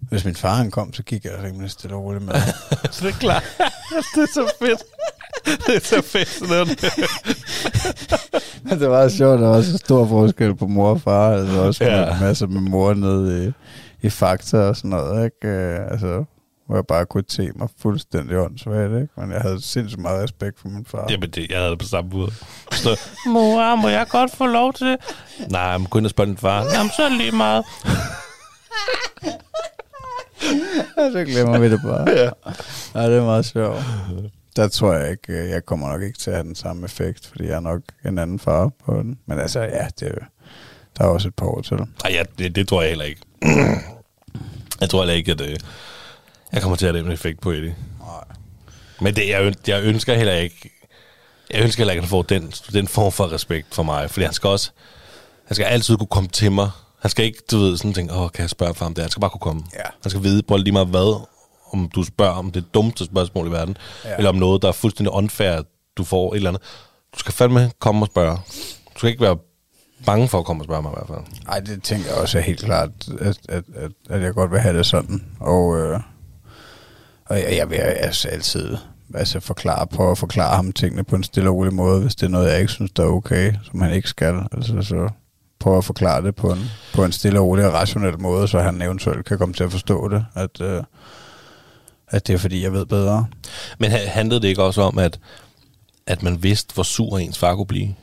Hvis 0.00 0.24
min 0.24 0.34
far 0.34 0.54
han 0.54 0.70
kom, 0.70 0.92
så 0.92 1.02
gik 1.02 1.24
jeg 1.24 1.32
rimelig 1.44 1.70
stille 1.70 1.96
og 1.96 2.04
roligt 2.04 2.24
med. 2.24 2.34
så 2.92 3.06
det 3.06 3.14
er 3.14 3.18
klart. 3.18 3.44
det 4.14 4.22
er 4.22 4.32
så 4.34 4.52
fedt. 4.58 4.82
Det 5.66 5.76
er 5.76 5.80
så 5.80 6.02
fedt 6.02 6.28
sådan 6.28 6.48
noget. 6.48 6.68
Men 8.64 8.80
det 8.80 8.90
var 8.90 9.08
sjovt, 9.08 9.40
der 9.40 9.48
var 9.48 9.62
så 9.62 9.78
stor 9.78 10.06
forskel 10.06 10.56
på 10.56 10.66
mor 10.66 10.90
og 10.90 11.00
far. 11.00 11.30
Altså 11.30 11.60
også 11.60 11.84
ja. 11.84 12.12
en 12.12 12.20
masse 12.20 12.46
med 12.46 12.60
mor 12.60 12.94
nede 12.94 13.46
i, 13.46 13.52
i 14.06 14.10
Fakta 14.10 14.58
og 14.58 14.76
sådan 14.76 14.90
noget. 14.90 15.24
Ikke? 15.24 15.48
Altså, 15.90 16.24
hvor 16.68 16.76
jeg 16.76 16.86
bare 16.86 17.06
kunne 17.06 17.24
se 17.28 17.50
mig 17.54 17.68
fuldstændig 17.78 18.38
åndssvagt, 18.38 18.92
ikke? 18.92 19.08
Men 19.16 19.32
jeg 19.32 19.40
havde 19.40 19.62
sindssygt 19.62 20.00
meget 20.02 20.22
respekt 20.22 20.60
for 20.60 20.68
min 20.68 20.84
far. 20.84 21.06
Jamen, 21.10 21.30
det, 21.30 21.50
jeg 21.50 21.58
havde 21.58 21.70
det 21.70 21.78
på 21.78 21.86
samme 21.86 22.10
måde. 22.10 22.32
Så, 22.72 23.00
mor, 23.26 23.76
må 23.76 23.88
jeg 23.88 24.06
godt 24.10 24.30
få 24.30 24.46
lov 24.46 24.72
til 24.72 24.86
det? 24.86 24.98
Nej, 25.50 25.60
jeg 25.60 25.80
må 25.80 25.86
og 25.92 26.10
spørge 26.10 26.28
din 26.28 26.36
far. 26.36 26.64
Jamen, 26.64 26.90
så 26.96 27.04
det 27.04 27.12
lige 27.12 27.32
meget. 27.32 27.64
og 30.96 31.12
så 31.12 31.24
glemmer 31.26 31.58
vi 31.58 31.70
det 31.70 31.80
bare. 31.84 32.10
ja. 32.10 32.30
ja, 32.94 33.10
det 33.10 33.18
er 33.18 33.24
meget 33.24 33.44
sjovt. 33.46 33.78
Der 34.56 34.68
tror 34.68 34.92
jeg 34.92 35.10
ikke, 35.10 35.32
øh, 35.32 35.50
jeg 35.50 35.66
kommer 35.66 35.88
nok 35.88 36.02
ikke 36.02 36.18
til 36.18 36.30
at 36.30 36.36
have 36.36 36.46
den 36.46 36.54
samme 36.54 36.84
effekt, 36.84 37.26
fordi 37.26 37.44
jeg 37.44 37.56
er 37.56 37.60
nok 37.60 37.82
en 38.04 38.18
anden 38.18 38.38
far 38.38 38.70
på 38.84 38.94
den. 38.94 39.18
Men 39.26 39.38
altså, 39.38 39.60
ja, 39.60 39.88
det 40.00 40.08
er, 40.08 40.24
der 40.98 41.04
er 41.04 41.08
også 41.08 41.28
et 41.28 41.34
par 41.34 41.46
år 41.46 41.60
til. 41.60 41.76
Nej, 41.76 41.86
ja, 42.10 42.22
det, 42.38 42.56
det 42.56 42.68
tror 42.68 42.82
jeg 42.82 42.88
heller 42.90 43.04
ikke. 43.04 43.20
jeg 44.80 44.90
tror 44.90 45.00
heller 45.00 45.14
ikke, 45.14 45.32
at... 45.32 45.40
Øh, 45.40 45.56
jeg 46.52 46.62
kommer 46.62 46.76
til 46.76 46.86
at 46.86 46.94
have 46.94 47.06
en 47.06 47.12
effekt 47.12 47.40
på 47.40 47.50
Eddie. 47.50 47.76
Nej. 48.00 48.24
Men 49.00 49.16
det, 49.16 49.28
jeg, 49.28 49.54
jeg 49.66 49.82
ønsker 49.84 50.14
heller 50.14 50.34
ikke... 50.34 50.70
Jeg 51.50 51.62
ønsker 51.62 51.80
heller 51.80 51.92
ikke, 51.92 52.00
at 52.00 52.04
han 52.04 52.10
får 52.10 52.22
den, 52.22 52.52
den 52.72 52.88
form 52.88 53.12
for 53.12 53.32
respekt 53.32 53.74
for 53.74 53.82
mig. 53.82 54.10
Fordi 54.10 54.24
han 54.24 54.34
skal 54.34 54.48
også... 54.48 54.70
Han 55.46 55.54
skal 55.54 55.64
altid 55.64 55.96
kunne 55.96 56.06
komme 56.06 56.28
til 56.28 56.52
mig. 56.52 56.70
Han 57.00 57.10
skal 57.10 57.24
ikke, 57.24 57.38
du 57.50 57.58
ved, 57.58 57.76
sådan 57.76 57.92
tænke, 57.92 58.14
åh, 58.14 58.30
kan 58.30 58.42
jeg 58.42 58.50
spørge 58.50 58.74
for 58.74 58.84
ham 58.84 58.94
det? 58.94 59.04
Han 59.04 59.10
skal 59.10 59.20
bare 59.20 59.30
kunne 59.30 59.40
komme. 59.40 59.62
Ja. 59.74 59.82
Han 60.02 60.10
skal 60.10 60.22
vide, 60.22 60.42
både 60.42 60.62
lige 60.64 60.72
meget 60.72 60.88
hvad, 60.88 61.26
om 61.72 61.88
du 61.94 62.02
spørger 62.04 62.32
om 62.32 62.50
det 62.50 62.74
dummeste 62.74 63.04
spørgsmål 63.04 63.46
i 63.46 63.50
verden, 63.50 63.76
Ja. 64.04 64.16
eller 64.16 64.28
om 64.30 64.36
noget, 64.36 64.62
der 64.62 64.68
er 64.68 64.72
fuldstændig 64.72 65.12
unfair, 65.12 65.62
du 65.96 66.04
får 66.04 66.32
et 66.32 66.36
eller 66.36 66.50
andet. 66.50 66.62
Du 67.14 67.18
skal 67.18 67.32
fandme 67.34 67.70
komme 67.78 68.02
og 68.02 68.06
spørge. 68.06 68.36
Du 68.94 68.98
skal 68.98 69.10
ikke 69.10 69.22
være 69.22 69.36
bange 70.06 70.28
for 70.28 70.38
at 70.38 70.44
komme 70.44 70.62
og 70.62 70.64
spørge 70.64 70.82
mig 70.82 70.90
i 70.90 70.94
hvert 70.96 71.06
fald. 71.08 71.36
Ej, 71.48 71.60
det 71.60 71.82
tænker 71.82 72.06
jeg 72.10 72.16
også 72.18 72.40
helt 72.40 72.60
klart, 72.60 72.90
at, 73.20 73.38
at, 73.48 73.64
at, 73.76 73.90
at 74.10 74.22
jeg 74.22 74.34
godt 74.34 74.50
vil 74.50 74.60
have 74.60 74.78
det 74.78 74.86
sådan. 74.86 75.24
Og, 75.40 75.78
øh, 75.78 76.00
og 77.28 77.38
jeg, 77.38 77.56
jeg 77.56 77.70
vil 77.70 77.76
altså 77.76 78.28
altid 78.28 78.76
altså 79.14 79.40
forklare, 79.40 79.86
prøve 79.86 80.10
at 80.10 80.18
forklare 80.18 80.56
ham 80.56 80.72
tingene 80.72 81.04
på 81.04 81.16
en 81.16 81.22
stille 81.22 81.50
og 81.50 81.56
rolig 81.56 81.74
måde, 81.74 82.00
hvis 82.00 82.14
det 82.14 82.26
er 82.26 82.30
noget, 82.30 82.50
jeg 82.50 82.60
ikke 82.60 82.72
synes, 82.72 82.90
der 82.90 83.02
er 83.02 83.08
okay, 83.08 83.52
som 83.64 83.80
han 83.80 83.92
ikke 83.92 84.08
skal. 84.08 84.34
Altså, 84.52 84.82
så 84.82 85.08
prøve 85.60 85.78
at 85.78 85.84
forklare 85.84 86.22
det 86.22 86.34
på 86.34 86.52
en, 86.52 86.58
på 86.94 87.04
en 87.04 87.12
stille 87.12 87.40
og 87.40 87.46
rolig 87.46 87.66
og 87.66 87.72
rationel 87.72 88.20
måde, 88.20 88.48
så 88.48 88.60
han 88.60 88.82
eventuelt 88.82 89.24
kan 89.26 89.38
komme 89.38 89.54
til 89.54 89.64
at 89.64 89.72
forstå 89.72 90.08
det, 90.08 90.24
at, 90.34 90.60
øh, 90.60 90.82
at 92.08 92.26
det 92.26 92.34
er 92.34 92.38
fordi, 92.38 92.62
jeg 92.62 92.72
ved 92.72 92.86
bedre. 92.86 93.26
Men 93.78 93.90
ha- 93.90 94.06
handlede 94.06 94.40
det 94.40 94.48
ikke 94.48 94.62
også 94.62 94.82
om, 94.82 94.98
at, 94.98 95.20
at 96.06 96.22
man 96.22 96.42
vidste, 96.42 96.74
hvor 96.74 96.82
sur 96.82 97.18
ens 97.18 97.38
far 97.38 97.54
kunne 97.54 97.66
blive? 97.66 97.94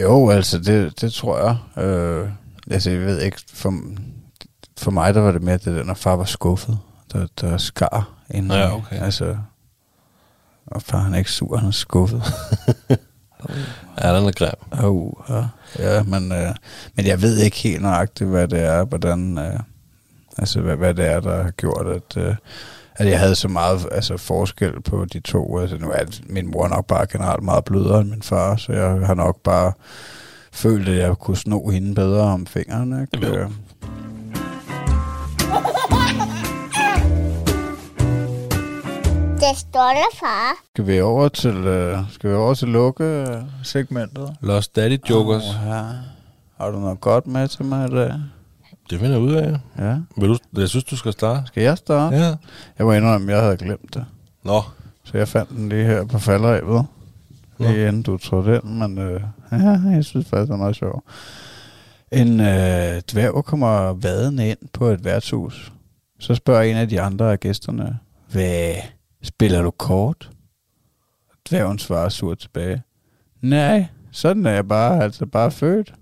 Jo, 0.00 0.30
altså 0.30 0.58
det, 0.58 1.00
det 1.00 1.12
tror 1.12 1.38
jeg. 1.38 1.84
Øh, 1.84 2.28
altså 2.70 2.90
jeg 2.90 3.00
ved 3.00 3.20
ikke, 3.20 3.38
for, 3.52 3.74
for 4.78 4.90
mig 4.90 5.14
der 5.14 5.20
var 5.20 5.32
det 5.32 5.42
mere 5.42 5.56
det 5.56 5.64
der, 5.76 5.84
når 5.84 5.94
far 5.94 6.16
var 6.16 6.24
skuffet, 6.24 6.78
der, 7.12 7.26
der 7.40 7.58
skar 7.58 8.08
ind. 8.30 8.52
Ja, 8.52 8.74
okay. 8.74 9.00
Altså, 9.02 9.36
og 10.66 10.82
far 10.82 10.98
han 10.98 11.14
er 11.14 11.18
ikke 11.18 11.30
sur, 11.30 11.56
han 11.56 11.68
er 11.68 11.72
skuffet. 11.72 12.22
Ja, 14.02 14.16
den 14.16 14.26
er 14.28 14.32
grim. 14.32 14.84
oh, 14.84 15.12
ja. 15.28 15.44
ja 15.78 16.02
men, 16.02 16.32
øh, 16.32 16.54
men 16.94 17.06
jeg 17.06 17.22
ved 17.22 17.38
ikke 17.38 17.56
helt 17.56 17.82
nøjagtigt, 17.82 18.30
hvad 18.30 18.48
det 18.48 18.60
er, 18.60 18.84
hvordan, 18.84 19.38
øh, 19.38 19.60
altså 20.38 20.60
hvad, 20.60 20.76
hvad 20.76 20.94
det 20.94 21.06
er, 21.06 21.20
der 21.20 21.42
har 21.42 21.50
gjort, 21.50 21.86
at, 21.86 22.16
øh, 22.16 22.34
at 22.96 23.08
jeg 23.08 23.20
havde 23.20 23.34
så 23.34 23.48
meget 23.48 23.86
altså, 23.92 24.16
forskel 24.16 24.80
på 24.82 25.04
de 25.04 25.20
to. 25.20 25.58
Altså, 25.58 25.76
nu 25.78 25.90
er 25.90 26.04
min 26.26 26.50
mor 26.50 26.68
nok 26.68 26.86
bare 26.86 27.06
generelt 27.12 27.42
meget 27.42 27.64
blødere 27.64 28.00
end 28.00 28.10
min 28.10 28.22
far, 28.22 28.56
så 28.56 28.72
jeg 28.72 29.06
har 29.06 29.14
nok 29.14 29.42
bare 29.42 29.72
følt, 30.52 30.88
at 30.88 30.96
jeg 30.96 31.16
kunne 31.16 31.36
sno 31.36 31.68
hende 31.68 31.94
bedre 31.94 32.22
om 32.22 32.46
fingeren. 32.46 33.00
Ikke? 33.02 33.26
Jo. 33.26 33.50
Øh, 39.50 39.54
Det 39.54 39.58
stolte 39.58 40.16
far. 40.20 40.54
Skal 40.74 40.86
vi 40.86 41.00
over 41.00 41.28
til, 41.28 41.56
øh, 41.56 41.98
skal 42.10 42.30
vi 42.30 42.34
over 42.34 42.54
til 42.54 42.68
lukke 42.68 43.26
segmentet? 43.62 44.36
Lost 44.40 44.76
Daddy 44.76 44.98
Jokers. 45.10 45.42
Oh, 45.42 45.66
ja. 45.66 45.82
Har 46.60 46.70
du 46.70 46.78
noget 46.78 47.00
godt 47.00 47.26
med 47.26 47.48
til 47.48 47.64
mig 47.64 47.88
i 47.88 47.94
dag? 47.94 48.12
Det 48.90 49.00
finder 49.00 49.16
jeg 49.16 49.20
ud 49.20 49.32
af. 49.32 49.56
Ja. 49.78 49.96
Vil 50.16 50.28
du, 50.28 50.36
jeg 50.56 50.68
synes, 50.68 50.84
du 50.84 50.96
skal 50.96 51.12
starte. 51.12 51.46
Skal 51.46 51.62
jeg 51.62 51.78
starte? 51.78 52.16
Ja. 52.16 52.34
Jeg 52.78 52.86
var 52.86 52.94
indrømme, 52.94 53.32
at 53.32 53.36
jeg 53.36 53.44
havde 53.44 53.56
glemt 53.56 53.94
det. 53.94 54.04
Nå, 54.42 54.62
Så 55.04 55.18
jeg 55.18 55.28
fandt 55.28 55.50
den 55.50 55.68
lige 55.68 55.84
her 55.84 56.04
på 56.04 56.18
falderæbet. 56.18 56.86
Lige 57.58 57.88
inden 57.88 58.02
du 58.02 58.18
trådte 58.18 58.54
ind, 58.54 58.64
men 58.64 58.98
øh, 58.98 59.20
ja, 59.52 59.80
jeg 59.90 60.04
synes 60.04 60.26
faktisk, 60.28 60.46
det 60.48 60.54
er 60.54 60.56
meget 60.56 60.76
sjovt. 60.76 61.04
En 62.12 62.40
øh, 62.40 63.00
dværg 63.12 63.44
kommer 63.44 63.92
vadende 63.92 64.48
ind 64.48 64.58
på 64.72 64.86
et 64.86 65.04
værtshus. 65.04 65.72
Så 66.20 66.34
spørger 66.34 66.62
en 66.62 66.76
af 66.76 66.88
de 66.88 67.00
andre 67.00 67.32
af 67.32 67.40
gæsterne, 67.40 67.98
hvad 68.32 68.74
spiller 69.22 69.62
du 69.62 69.70
kort? 69.70 70.30
Dværgen 71.50 71.78
svarer 71.78 72.08
surt 72.08 72.38
tilbage. 72.38 72.82
Nej, 73.42 73.86
sådan 74.12 74.46
er 74.46 74.50
jeg 74.50 74.68
bare, 74.68 75.02
altså 75.02 75.26
bare 75.26 75.50
født. 75.50 75.94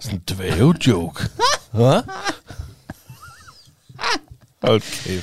sådan 0.00 0.18
en 0.18 0.22
dvæve-joke. 0.30 1.22
Hvad? 1.72 2.02
Okay. 4.62 5.20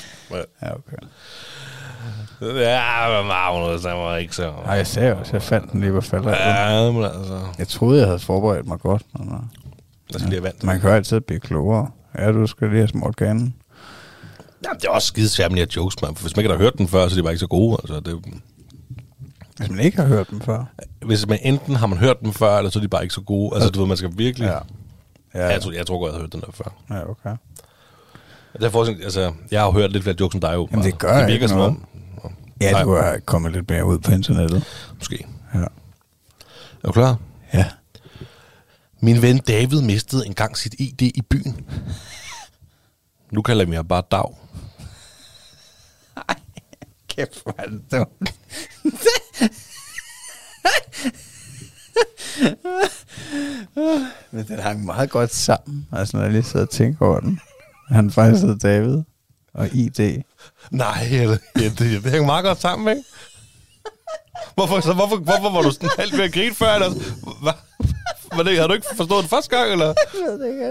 Ja, 0.62 0.74
okay. 0.74 0.96
Ja, 2.42 3.18
men 3.20 3.28
Magnus, 3.28 3.84
han 3.84 3.96
var 3.96 4.16
ikke 4.16 4.34
så... 4.36 4.52
Nej, 4.64 4.74
jeg 4.74 4.86
sagde 4.86 5.16
også, 5.16 5.32
jeg 5.32 5.42
fandt 5.42 5.72
den 5.72 5.80
lige 5.80 5.92
på 5.92 6.00
falderæbet. 6.00 6.40
Ja, 6.40 6.92
men 6.92 7.04
altså... 7.04 7.46
Jeg 7.58 7.68
troede, 7.68 7.98
jeg 7.98 8.06
havde 8.06 8.18
forberedt 8.18 8.66
mig 8.66 8.78
godt. 8.78 9.02
Men, 9.18 9.28
øh, 9.28 9.34
Jeg 10.12 10.20
skal 10.20 10.20
lige 10.20 10.30
have 10.40 10.42
vand. 10.42 10.62
man 10.62 10.80
kan 10.80 10.90
jo 10.90 10.96
altid 10.96 11.20
blive 11.20 11.40
klogere. 11.40 11.90
Ja, 12.18 12.32
du 12.32 12.46
skal 12.46 12.68
lige 12.68 12.78
have 12.78 12.88
smurt 12.88 13.16
ganen. 13.16 13.54
Jamen, 14.64 14.80
det 14.80 14.86
er 14.86 14.90
også 14.90 15.08
skide 15.08 15.28
svært 15.28 15.50
med 15.52 15.56
de 15.56 15.60
her 15.62 15.72
jokes, 15.76 16.02
man. 16.02 16.14
For 16.14 16.22
hvis 16.22 16.36
man 16.36 16.44
ikke 16.44 16.54
har 16.54 16.58
hørt 16.62 16.78
den 16.78 16.88
før, 16.88 17.08
så 17.08 17.14
er 17.14 17.16
de 17.16 17.22
bare 17.22 17.32
ikke 17.32 17.40
så 17.40 17.46
gode. 17.46 17.76
Altså, 17.82 18.00
det, 18.00 18.22
Hvis 19.58 19.70
man 19.70 19.80
ikke 19.80 19.96
har 19.96 20.06
hørt 20.06 20.30
dem 20.30 20.40
før. 20.40 20.64
hvis 21.06 21.26
man 21.26 21.38
enten 21.42 21.76
har 21.76 21.86
man 21.86 21.98
hørt 21.98 22.20
dem 22.20 22.32
før, 22.32 22.58
eller 22.58 22.70
så 22.70 22.78
er 22.78 22.80
de 22.80 22.88
bare 22.88 23.02
ikke 23.02 23.14
så 23.14 23.20
gode. 23.20 23.54
Altså, 23.54 23.70
du 23.70 23.78
ved, 23.80 23.88
man 23.88 23.96
skal 23.96 24.10
virkelig... 24.16 24.46
Ja. 24.46 24.52
Ja. 25.34 25.46
Ja, 25.46 25.46
Jeg, 25.52 25.62
tror, 25.62 25.72
jeg 25.72 25.86
tror 25.86 25.98
godt, 25.98 26.10
jeg 26.10 26.14
har 26.16 26.20
hørt 26.20 26.32
den 26.32 26.40
der 26.40 26.46
før. 26.54 26.74
ja 26.90 27.10
okay. 27.10 27.36
Derfor, 28.60 28.84
altså, 28.84 29.32
jeg 29.50 29.60
har 29.60 29.66
jo 29.66 29.72
hørt 29.72 29.92
lidt 29.92 30.02
flere 30.02 30.16
jokes 30.20 30.34
end 30.34 30.42
dig, 30.42 30.54
jo. 30.54 30.68
Jamen, 30.70 30.84
det 30.84 30.98
gør 30.98 31.12
det 31.14 31.20
ikke 31.20 31.30
virker 31.32 31.46
som 31.46 31.58
noget. 31.58 31.70
om... 31.70 31.86
Ja, 32.60 32.70
Nej. 32.72 32.82
du 32.82 32.94
har 32.94 33.18
kommet 33.24 33.52
lidt 33.52 33.70
mere 33.70 33.84
ud 33.84 33.98
på 33.98 34.10
internettet. 34.12 34.64
Måske. 34.98 35.26
Ja. 35.54 35.58
Er 35.58 35.66
du 36.86 36.92
klar? 36.92 37.16
Ja. 37.54 37.64
Min 39.00 39.22
ven 39.22 39.38
David 39.38 39.80
mistede 39.82 40.26
engang 40.26 40.56
sit 40.56 40.74
ID 40.78 41.02
i 41.02 41.22
byen. 41.30 41.66
Nu 43.30 43.42
kalder 43.42 43.62
jeg 43.62 43.68
mig 43.68 43.88
bare 43.88 44.02
Dag. 44.10 44.34
Kæft, 47.08 47.42
hvor 47.42 47.54
er 47.58 47.66
det 47.66 47.80
dumt. 47.92 48.34
Men 54.30 54.48
den 54.48 54.58
hang 54.58 54.84
meget 54.84 55.10
godt 55.10 55.34
sammen. 55.34 55.88
Altså, 55.92 56.16
når 56.16 56.24
jeg 56.24 56.32
lige 56.32 56.42
sidder 56.42 56.66
og 56.66 56.70
tænker 56.70 57.06
over 57.06 57.20
den. 57.20 57.40
Han 57.88 58.10
faktisk 58.10 58.42
hedder 58.42 58.58
David. 58.58 59.02
Og 59.54 59.68
ID. 59.72 60.22
Nej, 60.70 61.08
eller, 61.12 61.36
ja, 61.56 61.64
det, 61.64 61.78
det 61.78 62.10
hænger 62.10 62.26
meget 62.26 62.44
godt 62.44 62.60
sammen, 62.60 62.96
ikke? 62.96 63.08
Hvorfor, 64.54 64.80
så, 64.80 64.92
hvorfor, 64.92 65.16
hvorfor 65.16 65.50
var 65.50 65.62
du 65.62 65.70
sådan 65.70 65.88
halvt 65.98 66.16
ved 66.16 66.24
at 66.24 66.32
grine 66.32 66.54
før? 66.54 66.74
Eller? 66.74 66.90
Hvad? 67.42 67.52
Var 68.36 68.42
det, 68.42 68.58
har 68.58 68.66
du 68.66 68.72
ikke 68.74 68.86
forstået 68.96 69.22
det 69.22 69.30
første 69.30 69.56
gang, 69.56 69.72
eller? 69.72 69.86
Jeg 69.86 69.94
ved 70.22 70.40
det 70.40 70.48
ikke, 70.48 70.64
er? 70.64 70.70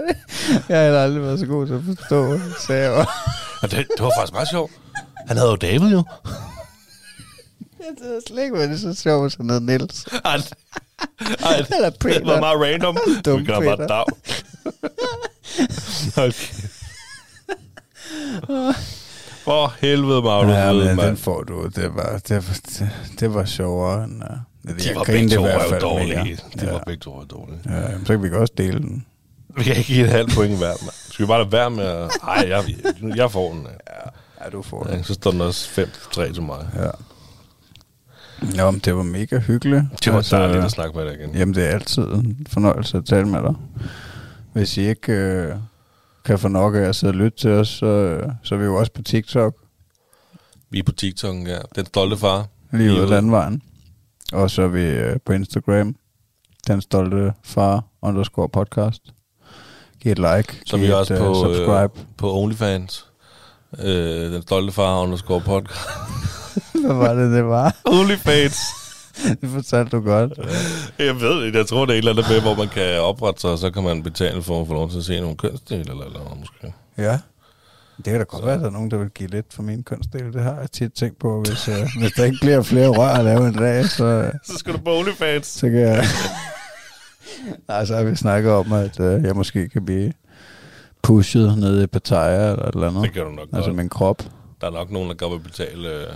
Jeg 0.68 0.92
har 0.92 0.98
aldrig 0.98 1.22
været 1.22 1.38
så 1.38 1.46
god 1.46 1.66
til 1.66 1.74
at 1.74 1.82
forstå, 1.84 2.38
sagde 2.66 2.90
jeg. 2.90 3.06
Det, 3.62 3.70
det 3.70 3.86
var 4.04 4.12
faktisk 4.18 4.32
meget 4.32 4.48
sjovt. 4.48 4.72
Han 5.28 5.36
havde 5.36 5.50
jo 5.50 5.56
David, 5.56 5.88
jo. 5.92 6.04
Jeg 7.78 7.94
ved 8.00 8.20
slet 8.28 8.42
ikke, 8.42 8.56
hvad 8.56 8.68
det 8.68 8.74
er 8.74 8.78
så 8.94 9.02
sjovt, 9.02 9.36
han 9.36 9.50
hedder 9.50 9.66
Niels. 9.66 10.04
Ej, 10.24 10.36
ej, 11.44 11.64
Eller 11.76 11.90
Peter. 12.00 12.18
det 12.18 12.26
var 12.26 12.40
meget 12.40 12.60
random. 12.60 12.98
Dum 13.24 13.40
Vi 13.40 13.44
kalder 13.44 13.76
bare 13.76 13.76
Peter. 13.76 13.86
Dag. 13.86 14.04
Okay. 16.16 16.54
For 19.44 19.74
helvede, 19.80 20.22
Magnus. 20.22 20.54
Ja, 20.54 20.72
men 20.72 20.98
den 20.98 21.16
får 21.16 21.42
du. 21.42 21.66
Det 21.74 21.94
var, 21.94 22.20
det 22.28 22.36
var, 22.36 22.58
det, 22.68 22.90
det 23.20 23.34
var 23.34 23.44
sjovere 23.44 24.04
end... 24.04 24.22
Uh, 24.22 24.76
De 24.78 24.94
var 24.94 25.04
begge 25.04 25.28
to 25.36 25.46
jo 25.46 25.78
dårlige. 25.80 26.38
De 26.60 26.66
var 26.66 26.82
begge 26.86 27.00
to 27.00 27.24
dårlige. 27.24 27.60
Ja, 27.66 27.90
jamen, 27.90 28.06
så 28.06 28.12
kan 28.12 28.22
vi 28.22 28.28
godt 28.28 28.40
også 28.40 28.54
dele 28.56 28.78
den. 28.78 29.06
Vi 29.56 29.64
kan 29.64 29.76
ikke 29.76 29.92
give 29.92 30.04
et 30.04 30.10
halvt 30.10 30.34
point 30.34 30.58
hver, 30.58 30.68
mand. 30.82 30.92
Skal 31.10 31.22
vi 31.24 31.26
bare 31.26 31.38
lade 31.38 31.52
være 31.52 31.70
med 31.70 31.84
at... 31.84 32.10
Ej, 32.22 32.44
jeg, 32.48 32.64
jeg 33.16 33.30
får 33.30 33.52
den. 33.52 33.66
Ja, 33.66 34.08
du 34.48 34.62
får 34.62 34.86
Ja, 34.90 34.96
den. 34.96 35.04
så 35.04 35.14
står 35.14 35.30
den 35.30 35.40
også 35.40 35.80
5-3 35.82 36.32
til 36.32 36.42
mig. 36.42 36.68
Ja. 36.76 36.90
Nå, 38.56 38.70
men 38.70 38.80
det 38.84 38.96
var 38.96 39.02
mega 39.02 39.38
hyggeligt. 39.38 39.82
Det 40.04 40.12
var 40.12 40.16
altså, 40.18 40.36
dejligt 40.38 40.64
at 40.64 40.70
snakke 40.70 40.98
med 40.98 41.06
dig 41.06 41.14
igen. 41.20 41.34
Jamen, 41.34 41.54
det 41.54 41.64
er 41.64 41.68
altid 41.68 42.02
en 42.02 42.46
fornøjelse 42.50 42.96
at 42.98 43.04
tale 43.04 43.28
med 43.28 43.42
dig. 43.42 43.54
Hvis 44.52 44.76
I 44.76 44.80
ikke 44.88 45.12
øh, 45.12 45.54
kan 46.24 46.38
få 46.38 46.48
nok 46.48 46.74
af 46.74 46.78
at 46.80 46.96
sidde 46.96 47.10
og 47.10 47.14
lytte 47.14 47.38
til 47.38 47.50
os, 47.50 47.68
så, 47.68 47.86
øh, 47.86 48.32
så 48.42 48.54
er 48.54 48.58
vi 48.58 48.64
jo 48.64 48.76
også 48.76 48.92
på 48.92 49.02
TikTok, 49.02 49.54
Vi 50.70 50.78
er 50.78 50.82
på 50.82 50.92
TikTok, 50.92 51.36
ja. 51.46 51.58
Den 51.76 51.86
stolte 51.86 52.16
far. 52.16 52.46
lige 52.72 52.92
ude 52.92 53.02
af 53.02 53.08
landvejen. 53.10 53.62
Og 54.32 54.50
så 54.50 54.62
er 54.62 54.68
vi 54.68 54.82
øh, 54.82 55.16
på 55.24 55.32
Instagram, 55.32 55.96
den 56.66 56.80
stolte 56.80 57.32
far 57.44 57.84
underscore 58.02 58.48
podcast. 58.48 59.02
Giv 60.00 60.12
et 60.12 60.18
like, 60.18 60.60
Så 60.66 60.76
er 60.76 60.80
vi 60.80 60.86
et, 60.86 60.94
også 60.94 61.14
øh, 61.14 61.20
på, 61.20 61.34
subscribe. 61.34 62.00
øh, 62.00 62.04
på 62.16 62.34
OnlyFans. 62.42 63.06
Øh, 63.78 64.32
den 64.32 64.42
stolte 64.42 64.72
far 64.72 65.00
underscore 65.02 65.40
podcast. 65.40 65.88
Hvad 66.84 66.94
var 66.94 67.14
det, 67.14 67.32
det 67.32 67.44
var? 67.44 67.76
OnlyFans. 67.84 68.56
det 69.40 69.50
fortalte 69.50 69.96
du 69.96 70.00
godt. 70.00 70.32
Jeg 70.98 71.20
ved 71.20 71.46
det. 71.46 71.54
Jeg 71.54 71.66
tror, 71.66 71.84
det 71.86 71.92
er 71.92 71.94
et 71.94 71.98
eller 71.98 72.12
andet 72.12 72.26
med, 72.30 72.40
hvor 72.40 72.54
man 72.54 72.68
kan 72.68 73.00
oprette 73.00 73.40
sig, 73.40 73.50
og 73.50 73.58
så 73.58 73.70
kan 73.70 73.82
man 73.82 74.02
betale 74.02 74.42
for 74.42 74.60
at 74.60 74.66
få 74.66 74.72
lov 74.74 74.90
til 74.90 74.98
at 74.98 75.04
se 75.04 75.20
nogle 75.20 75.36
kønsdele, 75.36 75.80
eller, 75.80 76.12
noget, 76.12 76.38
måske. 76.40 76.74
Ja. 76.98 77.18
Det 77.96 78.04
kan 78.06 78.18
da 78.18 78.22
godt 78.22 78.44
være, 78.46 78.54
at 78.54 78.60
der 78.60 78.66
er 78.66 78.70
nogen, 78.70 78.90
der 78.90 78.96
vil 78.96 79.10
give 79.10 79.28
lidt 79.30 79.46
for 79.54 79.62
min 79.62 79.82
kønsdel. 79.82 80.32
Det 80.32 80.42
har 80.42 80.56
jeg 80.60 80.70
tit 80.72 80.92
tænkt 80.92 81.18
på. 81.18 81.42
Hvis, 81.46 81.68
uh, 81.68 81.74
hvis 82.00 82.12
der 82.12 82.24
ikke 82.24 82.38
bliver 82.40 82.62
flere 82.62 82.88
rør 82.88 83.08
at 83.08 83.24
lave 83.24 83.48
en 83.48 83.54
dag, 83.54 83.84
så, 83.84 84.30
Så 84.44 84.58
skal 84.58 84.72
du 84.72 84.78
på 84.78 84.98
OnlyFans. 84.98 85.46
så 85.46 85.66
kan 85.68 85.78
jeg... 85.78 86.04
Nej, 87.68 87.84
så 87.84 87.96
har 87.96 88.02
vi 88.02 88.16
snakket 88.16 88.52
om, 88.52 88.72
at 88.72 89.00
uh, 89.00 89.24
jeg 89.24 89.36
måske 89.36 89.68
kan 89.68 89.84
blive 89.84 90.12
pushet 91.02 91.58
ned 91.58 91.82
i 91.82 91.86
Pattaya 91.86 92.52
eller 92.52 92.64
et 92.66 92.74
eller 92.74 92.88
andet. 92.88 93.02
Det 93.02 93.12
kan 93.12 93.22
du 93.24 93.30
nok 93.30 93.48
Altså 93.52 93.70
godt. 93.70 93.76
min 93.76 93.88
krop 93.88 94.22
Der 94.60 94.66
er 94.66 94.70
nok 94.70 94.90
nogen, 94.90 95.08
der 95.08 95.14
godt 95.14 95.32
vil 95.32 95.38
betale... 95.50 95.88
Øh, 95.88 96.06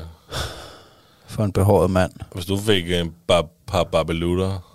for 1.27 1.45
en 1.45 1.53
behåret 1.53 1.91
mand. 1.91 2.13
hvis 2.35 2.47
du 2.47 2.57
fik 2.57 2.91
en 2.93 3.13
bar, 3.29 3.45
par 3.67 3.85
barbelutter 3.85 4.71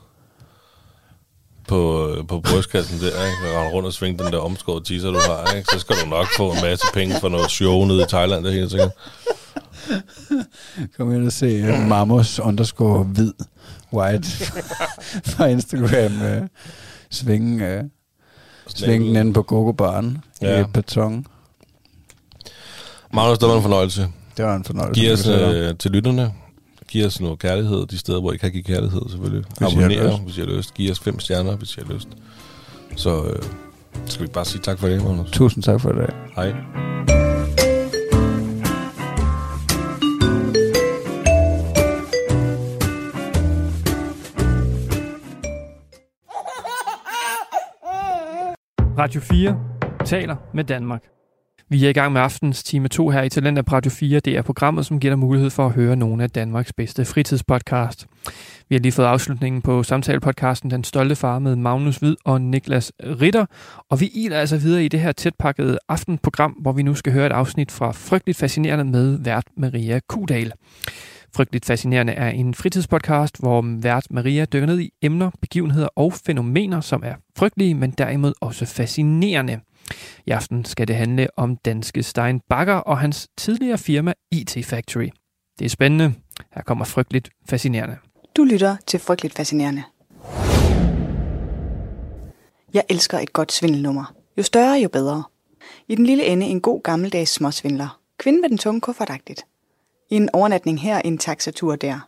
på, 1.67 2.08
øh, 2.10 2.28
på 2.28 2.39
brystkassen 2.39 3.00
der, 3.00 3.06
ikke? 3.08 3.56
Og 3.56 3.62
rende 3.62 3.72
rundt 3.74 3.88
og 3.88 3.93
svinge 3.93 4.24
den 4.24 4.34
der 4.34 4.39
omskåret 4.39 4.86
teaser, 4.86 5.12
du 5.12 5.19
har, 5.19 5.54
ikke? 5.56 5.69
Så 5.74 5.80
skal 5.80 5.95
du 6.04 6.10
nok 6.10 6.28
få 6.38 6.52
en 6.52 6.58
masse 6.63 6.86
penge 6.93 7.15
for 7.22 7.30
noget 7.30 7.52
show 7.52 7.86
nede 7.86 8.02
i 8.02 8.06
Thailand, 8.10 8.43
det 8.43 8.52
er 8.54 8.56
helt 8.60 8.72
sikkert. 8.72 8.91
Kom 10.98 11.13
ind 11.15 11.26
og 11.26 11.32
se 11.32 11.63
uh, 11.74 11.80
Mamos 11.88 12.39
underscore 12.39 13.04
hvid 13.04 13.34
white 13.93 14.28
fra 15.32 15.45
Instagram. 15.45 16.41
Uh, 16.41 16.48
svinge, 17.12 17.78
uh, 17.80 17.84
svinge 18.75 19.08
den 19.08 19.15
ind 19.15 19.34
på 19.34 19.41
Gogo-baren 19.41 20.17
ja. 20.41 20.62
I 20.62 20.63
beton. 20.73 21.25
Magnus, 23.13 23.38
det 23.38 23.47
var 23.47 23.55
en 23.55 23.62
fornøjelse. 23.62 24.08
Det 24.38 24.45
var 24.45 24.55
en 24.55 24.63
fornøjelse. 24.63 25.01
Giv 25.01 25.12
os 25.12 25.27
øh, 25.27 25.75
til 25.77 25.91
lytterne. 25.91 26.34
Giv 26.88 27.05
os 27.05 27.21
noget 27.21 27.39
kærlighed, 27.39 27.86
de 27.86 27.97
steder, 27.97 28.19
hvor 28.19 28.32
I 28.32 28.38
kan 28.38 28.51
give 28.51 28.63
kærlighed, 28.63 29.01
selvfølgelig. 29.10 29.45
Har 29.60 29.67
Abonner, 29.67 30.17
hvis 30.17 30.38
I 30.38 30.39
har 30.39 30.47
lyst. 30.47 30.73
Giv 30.73 30.91
os 30.91 30.99
fem 30.99 31.19
stjerner, 31.19 31.55
hvis 31.55 31.77
I 31.77 31.79
har 31.88 31.93
lyst. 31.93 32.08
Så 32.95 33.23
øh, 33.23 33.43
skal 34.05 34.25
vi 34.25 34.32
bare 34.32 34.45
sige 34.45 34.62
tak 34.62 34.79
for 34.79 34.88
det, 34.88 35.03
Magnus. 35.03 35.32
Tusind 35.32 35.63
tak 35.63 35.82
for 35.82 35.91
det. 35.91 36.13
Hej. 36.36 37.29
Radio 49.00 49.22
4 49.22 49.60
taler 50.06 50.36
med 50.54 50.64
Danmark. 50.64 51.04
Vi 51.70 51.86
er 51.86 51.90
i 51.90 51.94
gang 51.94 52.14
med 52.14 52.22
aftens 52.22 52.64
time 52.64 52.88
2 52.88 53.10
her 53.10 53.22
i 53.22 53.30
Talent 53.30 53.66
på 53.66 53.76
Radio 53.76 53.92
4. 53.92 54.20
Det 54.20 54.38
er 54.38 54.42
programmet, 54.42 54.86
som 54.86 55.00
giver 55.00 55.12
dig 55.12 55.20
mulighed 55.20 55.50
for 55.50 55.66
at 55.66 55.72
høre 55.72 55.96
nogle 55.96 56.24
af 56.24 56.30
Danmarks 56.30 56.74
bedste 56.74 57.06
fritidspodcast. 57.06 58.08
Vi 58.70 58.76
har 58.76 58.80
lige 58.80 58.92
fået 58.92 59.06
afslutningen 59.06 59.62
på 59.62 59.84
samtalepodcasten 59.84 60.72
Den 60.72 60.84
Stolte 60.84 61.16
Far 61.16 61.40
med 61.40 61.56
Magnus 61.56 61.98
Hvid 61.98 62.16
og 62.26 62.42
Niklas 62.42 62.92
Ritter. 63.04 63.46
Og 63.90 64.02
vi 64.02 64.12
iler 64.14 64.40
altså 64.40 64.58
videre 64.58 64.86
i 64.86 64.88
det 64.88 65.00
her 65.00 65.12
tætpakkede 65.12 65.80
aftenprogram, 65.90 66.52
hvor 66.52 66.72
vi 66.72 66.84
nu 66.84 66.96
skal 66.96 67.14
høre 67.14 67.26
et 67.26 67.32
afsnit 67.32 67.72
fra 67.72 67.92
Frygteligt 67.92 68.38
Fascinerende 68.38 68.86
med 68.86 69.18
vært 69.18 69.46
Maria 69.58 70.00
Kudal. 70.08 70.52
Frygteligt 71.36 71.65
Fascinerende 71.65 72.13
er 72.13 72.30
en 72.30 72.54
fritidspodcast, 72.54 73.39
hvor 73.39 73.62
vært 73.82 74.08
Maria 74.10 74.46
dykker 74.46 74.68
ned 74.68 74.80
i 74.80 74.92
emner, 75.02 75.32
begivenheder 75.42 75.88
og 75.96 76.13
fænomener, 76.13 76.82
som 76.82 77.04
er 77.06 77.13
frygtelige, 77.38 77.76
men 77.76 77.92
derimod 77.92 78.34
også 78.42 78.65
fascinerende. 78.65 79.60
I 80.26 80.32
aften 80.32 80.65
skal 80.65 80.88
det 80.88 80.96
handle 80.96 81.28
om 81.38 81.56
danske 81.56 82.04
Stein 82.04 82.39
Bakker 82.50 82.74
og 82.74 82.98
hans 82.98 83.28
tidligere 83.38 83.78
firma 83.78 84.13
IT 84.32 84.58
Factory. 84.65 85.10
Det 85.60 85.65
er 85.65 85.70
spændende. 85.70 86.13
Her 86.56 86.62
kommer 86.62 86.86
Frygteligt 86.86 87.30
Fascinerende. 87.50 87.98
Du 88.36 88.44
lytter 88.44 88.76
til 88.88 89.00
Frygteligt 89.00 89.36
Fascinerende. 89.36 89.84
Jeg 92.74 92.84
elsker 92.89 93.20
et 93.20 93.34
godt 93.34 93.52
svindelnummer. 93.52 94.13
Jo 94.38 94.44
større, 94.44 94.80
jo 94.80 94.89
bedre. 94.89 95.24
I 95.88 95.96
den 95.96 96.06
lille 96.06 96.26
ende 96.26 96.46
en 96.46 96.62
god 96.62 96.82
gammeldags 96.84 97.32
småsvindler. 97.32 98.00
Kvinden 98.18 98.42
med 98.42 98.50
den 98.50 98.58
tunge 98.58 98.82
kuffertagtigt. 98.82 99.46
En 100.10 100.30
overnatning 100.34 100.82
her, 100.82 101.00
en 101.00 101.17
taxatur 101.17 101.76
der. 101.76 102.08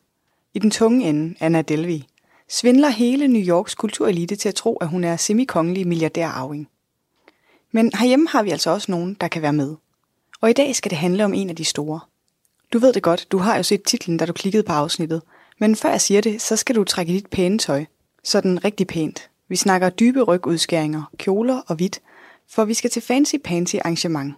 I 0.54 0.60
den 0.60 0.72
tunge 0.72 1.10
ende, 1.10 1.36
Anna 1.40 1.62
Delvey, 1.62 2.02
svindler 2.50 2.90
hele 2.90 3.28
New 3.28 3.42
Yorks 3.42 3.76
kulturelite 3.76 4.36
til 4.36 4.50
at 4.50 4.56
tro, 4.56 4.76
at 4.76 4.88
hun 4.88 5.04
er 5.04 5.16
semikongelig 5.18 5.88
milliardærarving. 5.88 6.70
Men 7.72 7.92
herhjemme 8.00 8.28
har 8.28 8.44
vi 8.44 8.50
altså 8.50 8.70
også 8.70 8.92
nogen, 8.92 9.18
der 9.22 9.28
kan 9.28 9.42
være 9.42 9.54
med. 9.54 9.76
Og 10.42 10.50
i 10.50 10.54
dag 10.54 10.76
skal 10.76 10.90
det 10.90 10.98
handle 10.98 11.26
om 11.26 11.34
en 11.34 11.50
af 11.50 11.56
de 11.56 11.66
store. 11.66 12.00
Du 12.74 12.80
ved 12.80 12.94
det 12.94 13.04
godt, 13.04 13.28
du 13.32 13.38
har 13.38 13.58
jo 13.58 13.64
set 13.64 13.84
titlen, 13.84 14.18
da 14.18 14.26
du 14.26 14.34
klikkede 14.34 14.64
på 14.64 14.74
afsnittet. 14.74 15.22
Men 15.60 15.76
før 15.76 15.90
jeg 15.90 16.02
siger 16.02 16.22
det, 16.22 16.42
så 16.42 16.56
skal 16.56 16.76
du 16.76 16.84
trække 16.84 17.14
dit 17.14 17.28
pæne 17.28 17.58
tøj. 17.58 17.86
Sådan 18.24 18.66
rigtig 18.66 18.88
pænt. 18.88 19.30
Vi 19.48 19.56
snakker 19.56 19.90
dybe 19.90 20.22
rygudskæringer, 20.22 21.04
kjoler 21.18 21.62
og 21.68 21.76
hvidt, 21.76 22.02
for 22.50 22.66
vi 22.66 22.74
skal 22.74 22.90
til 22.90 23.02
fancy 23.02 23.36
pansy 23.44 23.76
arrangement. 23.76 24.34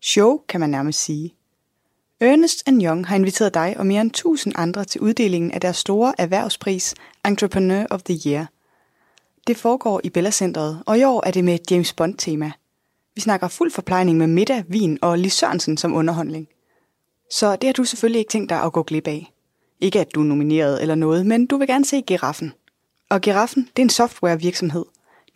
Show, 0.00 0.40
kan 0.48 0.60
man 0.60 0.70
nærmest 0.70 1.04
sige. 1.04 1.34
Ernest 2.20 2.62
Young 2.68 3.06
har 3.06 3.16
inviteret 3.16 3.54
dig 3.54 3.74
og 3.78 3.86
mere 3.86 4.00
end 4.00 4.10
1000 4.10 4.54
andre 4.56 4.84
til 4.84 5.00
uddelingen 5.00 5.50
af 5.50 5.60
deres 5.60 5.76
store 5.76 6.14
erhvervspris 6.18 6.94
Entrepreneur 7.24 7.86
of 7.90 8.02
the 8.02 8.30
Year. 8.30 8.46
Det 9.46 9.56
foregår 9.56 10.00
i 10.04 10.10
Bella 10.10 10.30
Centeret, 10.30 10.82
og 10.86 10.98
i 10.98 11.04
år 11.04 11.26
er 11.26 11.30
det 11.30 11.44
med 11.44 11.54
et 11.54 11.70
James 11.70 11.92
Bond-tema. 11.92 12.52
Vi 13.14 13.20
snakker 13.20 13.48
fuld 13.48 13.70
forplejning 13.70 14.18
med 14.18 14.26
middag, 14.26 14.64
vin 14.68 14.98
og 15.02 15.18
Lis 15.18 15.32
Sørensen 15.32 15.76
som 15.76 15.94
underholdning. 15.94 16.48
Så 17.32 17.56
det 17.56 17.66
har 17.66 17.72
du 17.72 17.84
selvfølgelig 17.84 18.18
ikke 18.18 18.30
tænkt 18.30 18.50
dig 18.50 18.62
at 18.62 18.72
gå 18.72 18.82
glip 18.82 19.08
af. 19.08 19.32
Ikke 19.80 20.00
at 20.00 20.14
du 20.14 20.20
er 20.20 20.24
nomineret 20.24 20.82
eller 20.82 20.94
noget, 20.94 21.26
men 21.26 21.46
du 21.46 21.56
vil 21.56 21.66
gerne 21.66 21.84
se 21.84 22.02
Giraffen. 22.02 22.52
Og 23.10 23.20
Giraffen, 23.20 23.62
det 23.76 23.82
er 23.82 23.86
en 23.86 23.90
softwarevirksomhed, 23.90 24.84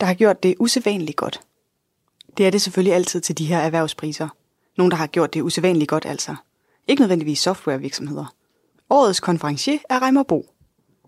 der 0.01 0.07
har 0.07 0.15
gjort 0.15 0.43
det 0.43 0.55
usædvanligt 0.59 1.17
godt. 1.17 1.41
Det 2.37 2.47
er 2.47 2.51
det 2.51 2.63
selvfølgelig 2.63 2.95
altid 2.95 3.21
til 3.21 3.39
de 3.39 3.47
her 3.47 3.59
erhvervspriser. 3.59 4.29
Nogen, 4.77 4.91
der 4.91 4.97
har 4.97 5.07
gjort 5.07 5.35
det 5.35 5.43
usædvanligt 5.43 5.89
godt 5.89 6.07
altså. 6.07 6.37
Ikke 6.89 7.03
nødvendigvis 7.03 7.39
softwarevirksomheder. 7.39 8.35
Årets 8.91 9.21
konferencier 9.21 9.79
er 9.91 10.03
Reimer 10.03 10.23
Bo. 10.23 10.47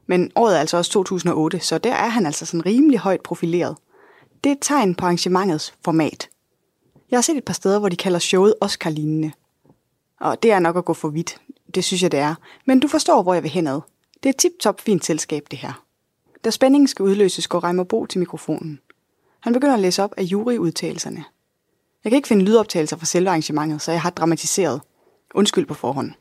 Men 0.06 0.32
året 0.34 0.56
er 0.56 0.60
altså 0.60 0.76
også 0.76 0.90
2008, 0.90 1.60
så 1.60 1.78
der 1.78 1.94
er 1.94 2.08
han 2.08 2.26
altså 2.26 2.46
sådan 2.46 2.66
rimelig 2.66 2.98
højt 2.98 3.20
profileret. 3.20 3.76
Det 4.44 4.50
er 4.50 4.54
et 4.54 4.60
tegn 4.60 4.94
på 4.94 5.04
arrangementets 5.04 5.74
format. 5.84 6.28
Jeg 7.10 7.16
har 7.16 7.22
set 7.22 7.36
et 7.36 7.44
par 7.44 7.54
steder, 7.54 7.78
hvor 7.78 7.88
de 7.88 7.96
kalder 7.96 8.18
showet 8.18 8.54
Oscar-lignende. 8.60 9.32
Og 10.20 10.42
det 10.42 10.52
er 10.52 10.58
nok 10.58 10.76
at 10.76 10.84
gå 10.84 10.92
for 10.92 11.08
vidt. 11.08 11.40
Det 11.74 11.84
synes 11.84 12.02
jeg, 12.02 12.12
det 12.12 12.20
er. 12.20 12.34
Men 12.64 12.80
du 12.80 12.88
forstår, 12.88 13.22
hvor 13.22 13.34
jeg 13.34 13.42
vil 13.42 13.50
henad. 13.50 13.80
Det 14.22 14.26
er 14.26 14.30
et 14.30 14.36
tip-top 14.36 14.80
fint 14.80 15.04
selskab, 15.04 15.46
det 15.50 15.58
her. 15.58 15.84
Da 16.44 16.50
spændingen 16.50 16.88
skal 16.88 17.02
udløses, 17.02 17.48
går 17.48 17.64
Reimer 17.64 17.84
Bo 17.84 18.06
til 18.06 18.18
mikrofonen. 18.18 18.80
Han 19.40 19.52
begynder 19.52 19.74
at 19.74 19.80
læse 19.80 20.02
op 20.02 20.14
af 20.16 20.22
juryudtalelserne. 20.22 21.24
Jeg 22.04 22.10
kan 22.10 22.16
ikke 22.16 22.28
finde 22.28 22.44
lydoptagelser 22.44 22.96
fra 22.96 23.06
selve 23.06 23.28
arrangementet, 23.28 23.82
så 23.82 23.92
jeg 23.92 24.02
har 24.02 24.10
dramatiseret. 24.10 24.80
Undskyld 25.34 25.66
på 25.66 25.74
forhånd. 25.74 26.12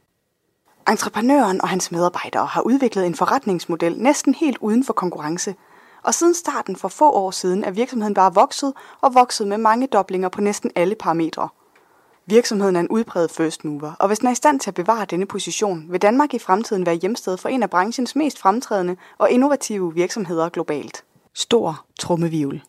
Entreprenøren 0.90 1.62
og 1.62 1.70
hans 1.70 1.92
medarbejdere 1.92 2.46
har 2.46 2.62
udviklet 2.62 3.06
en 3.06 3.16
forretningsmodel 3.16 4.00
næsten 4.00 4.34
helt 4.34 4.58
uden 4.58 4.84
for 4.84 4.94
konkurrence, 4.94 5.56
og 6.04 6.14
siden 6.14 6.34
starten 6.34 6.76
for 6.76 6.88
få 6.88 7.12
år 7.12 7.32
siden 7.32 7.64
er 7.64 7.72
virksomheden 7.72 8.14
bare 8.14 8.34
vokset 8.34 8.74
og 9.02 9.14
vokset 9.14 9.48
med 9.48 9.58
mange 9.58 9.88
doblinger 9.88 10.30
på 10.30 10.42
næsten 10.42 10.72
alle 10.76 10.96
parametre. 10.96 11.50
Virksomheden 12.26 12.76
er 12.76 12.80
en 12.80 12.88
udpræget 12.88 13.32
first 13.32 13.66
mover, 13.66 13.94
og 14.00 14.08
hvis 14.08 14.20
den 14.20 14.28
er 14.28 14.32
i 14.32 14.36
stand 14.36 14.60
til 14.60 14.70
at 14.70 14.76
bevare 14.76 15.06
denne 15.06 15.26
position, 15.26 15.86
vil 15.90 16.02
Danmark 16.02 16.34
i 16.34 16.40
fremtiden 16.40 16.86
være 16.86 16.96
hjemsted 16.96 17.38
for 17.38 17.50
en 17.50 17.64
af 17.64 17.70
branchens 17.70 18.16
mest 18.16 18.40
fremtrædende 18.40 18.96
og 19.18 19.32
innovative 19.32 19.94
virksomheder 19.94 20.50
globalt. 20.50 21.04
Stor 21.34 21.86
trummevivel. 22.00 22.64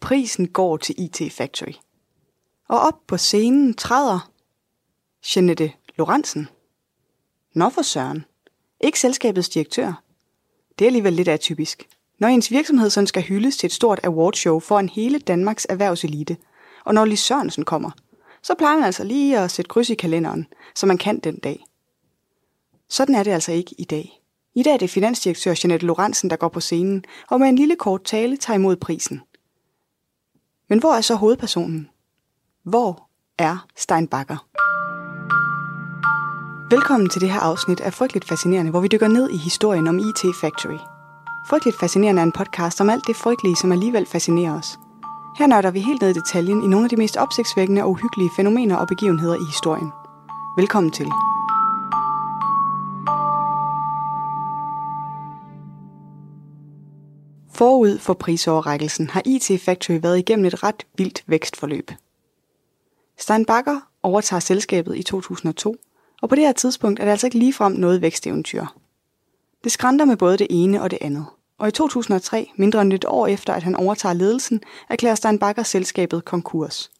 Prisen 0.00 0.48
går 0.48 0.76
til 0.76 0.94
IT 0.98 1.32
Factory. 1.32 1.72
Og 2.68 2.80
op 2.80 3.00
på 3.06 3.16
scenen 3.16 3.74
træder 3.74 4.30
Jeanette 5.36 5.72
Lorentzen. 5.96 6.48
Nå 7.54 7.68
for 7.68 7.82
søren. 7.82 8.24
Ikke 8.80 9.00
selskabets 9.00 9.48
direktør. 9.48 10.02
Det 10.78 10.84
er 10.84 10.88
alligevel 10.88 11.12
lidt 11.12 11.28
atypisk. 11.28 11.88
Når 12.18 12.28
ens 12.28 12.50
virksomhed 12.50 12.90
sådan 12.90 13.06
skal 13.06 13.22
hyldes 13.22 13.56
til 13.56 13.66
et 13.66 13.72
stort 13.72 14.00
awardshow 14.02 14.60
foran 14.60 14.88
hele 14.88 15.18
Danmarks 15.18 15.66
erhvervselite, 15.68 16.36
og 16.84 16.94
når 16.94 17.04
Lis 17.04 17.20
Sørensen 17.20 17.64
kommer, 17.64 17.90
så 18.42 18.54
plejer 18.54 18.76
man 18.76 18.84
altså 18.84 19.04
lige 19.04 19.38
at 19.38 19.50
sætte 19.50 19.68
kryds 19.68 19.90
i 19.90 19.94
kalenderen, 19.94 20.46
så 20.74 20.86
man 20.86 20.98
kan 20.98 21.18
den 21.18 21.36
dag. 21.36 21.64
Sådan 22.88 23.14
er 23.14 23.22
det 23.22 23.30
altså 23.30 23.52
ikke 23.52 23.74
i 23.78 23.84
dag. 23.84 24.20
I 24.54 24.62
dag 24.62 24.72
er 24.72 24.78
det 24.78 24.90
finansdirektør 24.90 25.54
Jeanette 25.64 25.86
Lorentzen, 25.86 26.30
der 26.30 26.36
går 26.36 26.48
på 26.48 26.60
scenen, 26.60 27.04
og 27.30 27.40
med 27.40 27.48
en 27.48 27.56
lille 27.56 27.76
kort 27.76 28.04
tale 28.04 28.36
tager 28.36 28.54
imod 28.54 28.76
prisen. 28.76 29.20
Men 30.68 30.78
hvor 30.78 30.92
er 30.94 31.00
så 31.00 31.14
hovedpersonen? 31.14 31.90
Hvor 32.62 33.08
er 33.38 33.66
Stein 33.76 34.08
Bakker? 34.08 34.46
Velkommen 36.74 37.08
til 37.08 37.20
det 37.20 37.30
her 37.30 37.40
afsnit 37.40 37.80
af 37.80 37.94
Frygteligt 37.94 38.28
Fascinerende, 38.28 38.70
hvor 38.70 38.80
vi 38.80 38.88
dykker 38.88 39.08
ned 39.08 39.30
i 39.30 39.36
historien 39.36 39.86
om 39.88 39.98
IT 39.98 40.22
Factory. 40.40 40.78
Frygteligt 41.48 41.78
Fascinerende 41.80 42.20
er 42.20 42.24
en 42.24 42.32
podcast 42.32 42.80
om 42.80 42.90
alt 42.90 43.06
det 43.06 43.16
frygtelige, 43.16 43.56
som 43.56 43.72
alligevel 43.72 44.06
fascinerer 44.06 44.58
os. 44.58 44.78
Her 45.38 45.46
nørder 45.46 45.70
vi 45.70 45.80
helt 45.80 46.02
ned 46.02 46.10
i 46.10 46.12
detaljen 46.12 46.62
i 46.62 46.66
nogle 46.66 46.84
af 46.86 46.90
de 46.90 46.96
mest 46.96 47.16
opsigtsvækkende 47.16 47.82
og 47.82 47.90
uhyggelige 47.90 48.30
fænomener 48.36 48.76
og 48.76 48.88
begivenheder 48.88 49.34
i 49.34 49.44
historien. 49.44 49.92
Velkommen 50.56 50.92
til. 50.92 51.06
Forud 57.54 57.98
for 57.98 58.14
prisoverrækkelsen 58.14 59.10
har 59.10 59.22
IT 59.24 59.60
Factory 59.60 59.98
været 60.02 60.18
igennem 60.18 60.46
et 60.46 60.62
ret 60.62 60.86
vildt 60.98 61.24
vækstforløb. 61.26 61.90
Stein 63.18 63.44
Bakker 63.44 63.80
overtager 64.02 64.40
selskabet 64.40 64.96
i 64.96 65.02
2002, 65.02 65.76
og 66.24 66.28
på 66.28 66.34
det 66.34 66.44
her 66.44 66.52
tidspunkt 66.52 67.00
er 67.00 67.04
det 67.04 67.10
altså 67.10 67.26
ikke 67.26 67.38
ligefrem 67.38 67.72
noget 67.72 68.02
væksteventyr. 68.02 68.66
Det 69.64 69.72
skrænter 69.72 70.04
med 70.04 70.16
både 70.16 70.38
det 70.38 70.46
ene 70.50 70.82
og 70.82 70.90
det 70.90 70.98
andet. 71.00 71.26
Og 71.58 71.68
i 71.68 71.70
2003, 71.70 72.50
mindre 72.56 72.82
end 72.82 72.92
et 72.92 73.04
år 73.04 73.26
efter 73.26 73.52
at 73.52 73.62
han 73.62 73.74
overtager 73.74 74.12
ledelsen, 74.12 74.60
erklærer 74.90 75.14
Stein 75.14 75.38
Bakker 75.38 75.62
selskabet 75.62 76.24
konkurs. 76.24 76.90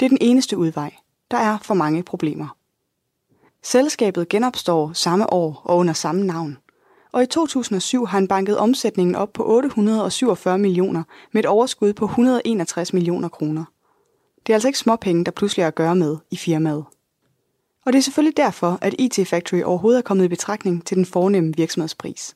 Det 0.00 0.06
er 0.06 0.08
den 0.08 0.18
eneste 0.20 0.58
udvej. 0.58 0.94
Der 1.30 1.36
er 1.36 1.58
for 1.62 1.74
mange 1.74 2.02
problemer. 2.02 2.56
Selskabet 3.62 4.28
genopstår 4.28 4.92
samme 4.92 5.32
år 5.32 5.62
og 5.64 5.76
under 5.76 5.92
samme 5.92 6.24
navn. 6.26 6.58
og 7.12 7.22
i 7.22 7.26
2007 7.26 8.04
har 8.06 8.18
han 8.18 8.28
banket 8.28 8.58
omsætningen 8.58 9.14
op 9.14 9.32
på 9.32 9.44
847 9.46 10.58
millioner 10.58 11.02
med 11.32 11.42
et 11.42 11.48
overskud 11.48 11.92
på 11.92 12.04
161 12.04 12.92
millioner 12.92 13.28
kroner. 13.28 13.64
Det 14.46 14.52
er 14.52 14.54
altså 14.54 14.68
ikke 14.68 14.78
småpenge, 14.78 15.24
der 15.24 15.30
pludselig 15.30 15.62
er 15.62 15.66
at 15.66 15.74
gøre 15.74 15.96
med 15.96 16.16
i 16.30 16.36
firmaet. 16.36 16.84
Og 17.84 17.92
det 17.92 17.98
er 17.98 18.02
selvfølgelig 18.02 18.36
derfor, 18.36 18.78
at 18.82 18.94
IT 18.98 19.28
Factory 19.28 19.62
overhovedet 19.62 19.98
er 19.98 20.02
kommet 20.02 20.24
i 20.24 20.28
betragtning 20.28 20.86
til 20.86 20.96
den 20.96 21.06
fornemme 21.06 21.52
virksomhedspris. 21.56 22.34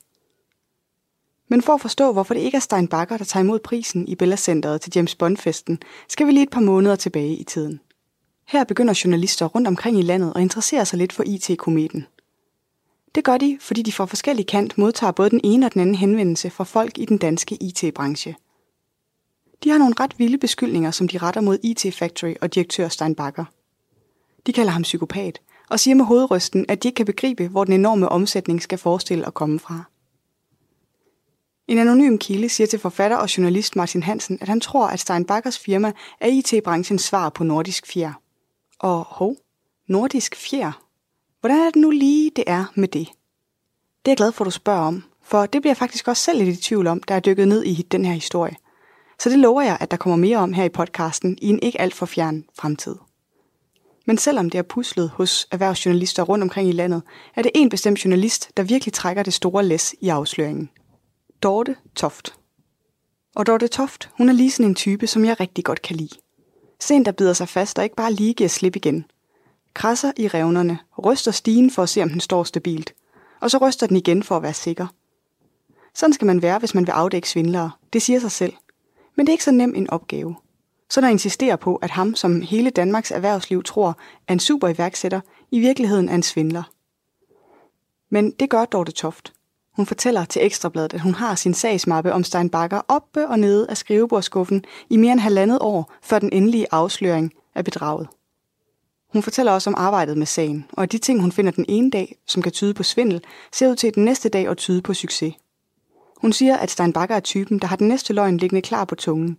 Men 1.49 1.63
for 1.63 1.75
at 1.75 1.81
forstå, 1.81 2.13
hvorfor 2.13 2.35
det 2.35 2.41
ikke 2.41 2.57
er 2.57 2.61
Stein 2.61 2.89
Bakker, 2.89 3.17
der 3.17 3.25
tager 3.25 3.45
imod 3.45 3.59
prisen 3.59 4.09
i 4.09 4.15
Bella 4.15 4.37
Centeret 4.37 4.81
til 4.81 4.93
James 4.97 5.15
Bond-festen, 5.15 5.79
skal 6.09 6.27
vi 6.27 6.33
lige 6.33 6.43
et 6.43 6.51
par 6.51 6.61
måneder 6.61 6.97
tilbage 6.97 7.37
i 7.37 7.45
tiden. 7.45 7.81
Her 8.47 8.65
begynder 8.65 9.01
journalister 9.05 9.47
rundt 9.47 9.69
omkring 9.69 9.99
i 9.99 10.03
landet 10.03 10.33
at 10.37 10.43
interessere 10.43 10.87
sig 10.87 10.99
lidt 10.99 11.13
for 11.13 11.25
IT-kometen. 11.27 12.07
Det 13.15 13.25
gør 13.25 13.39
de, 13.39 13.59
fordi 13.61 13.83
de 13.83 13.93
fra 13.93 14.05
forskellige 14.05 14.47
kant 14.47 14.79
modtager 14.79 15.13
både 15.13 15.31
den 15.31 15.41
ene 15.45 15.67
og 15.67 15.73
den 15.73 15.81
anden 15.81 15.95
henvendelse 15.95 16.51
fra 16.51 16.65
folk 16.65 16.99
i 16.99 17.05
den 17.05 17.19
danske 17.19 17.55
IT-branche. 17.61 18.37
De 19.65 19.71
har 19.71 19.79
nogle 19.79 19.95
ret 20.01 20.19
vilde 20.19 20.39
beskyldninger, 20.39 20.91
som 20.91 21.09
de 21.09 21.19
retter 21.19 21.41
mod 21.41 21.59
IT 21.63 21.95
Factory 21.95 22.35
og 22.41 22.55
direktør 22.55 22.89
Stein 22.89 23.15
Bakker. 23.15 23.45
De 24.49 24.53
kalder 24.53 24.73
ham 24.73 24.83
psykopat 24.83 25.41
og 25.71 25.81
siger 25.81 25.95
med 25.95 26.05
hovedrysten, 26.05 26.65
at 26.69 26.83
de 26.83 26.89
ikke 26.89 26.97
kan 26.97 27.07
begribe, 27.07 27.49
hvor 27.49 27.65
den 27.65 27.75
enorme 27.75 28.09
omsætning 28.09 28.63
skal 28.63 28.79
forestille 28.79 29.27
at 29.27 29.35
komme 29.35 29.59
fra. 29.59 29.85
En 31.67 31.79
anonym 31.79 32.19
kilde 32.19 32.49
siger 32.49 32.67
til 32.67 32.79
forfatter 32.79 33.17
og 33.17 33.37
journalist 33.37 33.77
Martin 33.77 34.03
Hansen, 34.03 34.39
at 34.41 34.49
han 34.49 34.61
tror, 34.61 34.87
at 34.87 35.01
Steinbackers 35.01 35.59
firma 35.59 35.93
er 36.21 36.29
IT-branchens 36.29 37.03
svar 37.03 37.29
på 37.29 37.45
nordisk 37.45 37.87
fjer. 37.87 38.13
Og 38.79 39.05
hov, 39.09 39.37
nordisk 39.89 40.37
fjer? 40.37 40.83
Hvordan 41.41 41.59
er 41.59 41.71
det 41.71 41.77
nu 41.77 41.91
lige, 41.91 42.31
det 42.37 42.45
er 42.47 42.65
med 42.75 42.89
det? 42.89 43.09
Det 44.05 44.09
er 44.09 44.11
jeg 44.11 44.17
glad 44.17 44.33
for, 44.33 44.45
at 44.45 44.47
du 44.47 44.51
spørger 44.51 44.81
om, 44.81 45.05
for 45.23 45.47
det 45.47 45.63
bliver 45.63 45.71
jeg 45.71 45.77
faktisk 45.77 46.09
også 46.09 46.23
selv 46.23 46.45
lidt 46.45 46.59
i 46.59 46.63
tvivl 46.63 46.87
om, 46.87 47.03
da 47.03 47.15
jeg 47.15 47.25
dykket 47.25 47.49
ned 47.49 47.65
i 47.65 47.83
den 47.83 48.05
her 48.05 48.13
historie. 48.13 48.57
Så 49.21 49.31
det 49.31 49.39
lover 49.39 49.63
jeg, 49.63 49.77
at 49.81 49.91
der 49.91 49.97
kommer 49.97 50.17
mere 50.17 50.39
om 50.39 50.53
her 50.53 50.65
i 50.65 50.69
podcasten 50.69 51.39
i 51.43 51.49
en 51.49 51.59
ikke 51.63 51.81
alt 51.81 51.95
for 51.95 52.07
fjern 52.07 52.45
fremtid. 52.59 52.97
Men 54.09 54.19
selvom 54.19 54.51
det 54.51 54.59
er 54.59 54.63
puslet 54.63 55.09
hos 55.11 55.49
erhvervsjournalister 55.51 56.23
rundt 56.23 56.43
omkring 56.43 56.69
i 56.69 56.73
landet, 56.73 57.03
er 57.37 57.43
det 57.43 57.51
en 57.55 57.69
bestemt 57.69 58.05
journalist, 58.05 58.51
der 58.57 58.63
virkelig 58.63 58.93
trækker 58.93 59.23
det 59.23 59.35
store 59.35 59.65
læs 59.65 59.95
i 60.01 60.09
afsløringen. 60.09 60.71
Dorte 61.43 61.77
Toft. 61.95 62.35
Og 63.37 63.47
Dorte 63.47 63.69
Toft, 63.69 64.11
hun 64.17 64.29
er 64.29 64.33
lige 64.33 64.51
sådan 64.51 64.67
en 64.67 64.75
type, 64.75 65.07
som 65.07 65.25
jeg 65.25 65.41
rigtig 65.41 65.65
godt 65.65 65.83
kan 65.83 65.97
lide. 65.97 66.17
Sen 66.81 67.05
der 67.05 67.13
bider 67.13 67.33
sig 67.33 67.49
fast 67.49 67.79
og 67.79 67.85
ikke 67.85 67.97
bare 67.97 68.13
lige 68.13 68.35
giver 68.35 68.49
slip 68.49 68.77
igen. 68.77 69.05
Krasser 69.75 70.13
i 70.17 70.29
revnerne, 70.29 70.79
ryster 71.05 71.31
stigen 71.31 71.71
for 71.71 71.83
at 71.83 71.89
se, 71.89 72.03
om 72.03 72.09
den 72.09 72.21
står 72.21 72.45
stabilt. 72.45 72.95
Og 73.41 73.51
så 73.51 73.59
ryster 73.59 73.87
den 73.87 73.97
igen 73.97 74.23
for 74.23 74.37
at 74.37 74.43
være 74.43 74.55
sikker. 74.55 74.87
Sådan 75.95 76.13
skal 76.13 76.27
man 76.27 76.43
være, 76.43 76.59
hvis 76.59 76.75
man 76.75 76.87
vil 76.87 76.93
afdække 76.93 77.31
svindlere. 77.31 77.71
Det 77.93 78.03
siger 78.03 78.21
sig 78.21 78.31
selv. 78.31 78.53
Men 79.17 79.27
det 79.27 79.31
er 79.31 79.35
ikke 79.35 79.45
så 79.45 79.53
nem 79.53 79.75
en 79.75 79.91
opgave. 79.91 80.37
Så 80.91 81.01
der 81.01 81.09
insisterer 81.09 81.57
på, 81.57 81.77
at 81.77 81.91
ham, 81.91 82.15
som 82.15 82.41
hele 82.41 82.71
Danmarks 82.71 83.11
erhvervsliv 83.11 83.63
tror 83.63 83.97
er 84.29 84.33
en 84.33 84.41
super 84.41 84.69
iværksætter, 84.69 85.21
i 85.51 85.59
virkeligheden 85.59 86.09
er 86.09 86.15
en 86.15 86.23
svindler. 86.23 86.63
Men 88.11 88.31
det 88.31 88.51
gør 88.51 88.65
Dorte 88.65 88.93
Toft. 88.93 89.33
Hun 89.77 89.87
fortæller 89.87 90.25
til 90.25 90.45
Ekstrabladet, 90.45 90.95
at 90.95 91.01
hun 91.01 91.15
har 91.15 91.35
sin 91.35 91.55
sagsmappe 91.55 92.13
om 92.13 92.25
Stein 92.25 92.51
Bakker 92.51 92.81
oppe 92.89 93.29
og 93.29 93.39
nede 93.39 93.71
af 93.71 93.77
skrivebordskuffen 93.77 94.65
i 94.91 94.97
mere 94.97 95.13
end 95.13 95.21
halvandet 95.21 95.59
år, 95.61 95.93
før 96.03 96.19
den 96.19 96.33
endelige 96.33 96.67
afsløring 96.71 97.33
er 97.55 97.63
bedraget. 97.63 98.09
Hun 99.13 99.23
fortæller 99.23 99.53
også 99.53 99.71
om 99.71 99.75
arbejdet 99.79 100.19
med 100.19 100.27
sagen, 100.27 100.67
og 100.73 100.83
at 100.83 100.93
de 100.93 100.99
ting, 100.99 101.21
hun 101.21 101.33
finder 101.33 101.53
den 101.53 101.65
ene 101.69 101.91
dag, 101.91 102.17
som 102.27 102.43
kan 102.43 102.53
tyde 102.53 102.75
på 102.75 102.83
svindel, 102.83 103.25
ser 103.53 103.71
ud 103.71 103.77
til 103.77 103.95
den 103.95 104.05
næste 104.05 104.29
dag 104.29 104.49
at 104.49 104.57
tyde 104.57 104.83
på 104.83 104.95
succes. 104.95 105.35
Hun 106.17 106.33
siger, 106.33 106.57
at 106.57 106.71
Stein 106.71 106.93
Bakker 106.93 107.17
er 107.17 107.21
typen, 107.21 107.59
der 107.59 107.67
har 107.67 107.77
den 107.77 107.89
næste 107.89 108.13
løgn 108.13 108.37
liggende 108.37 108.63
klar 108.63 108.85
på 108.85 108.95
tungen. 108.95 109.39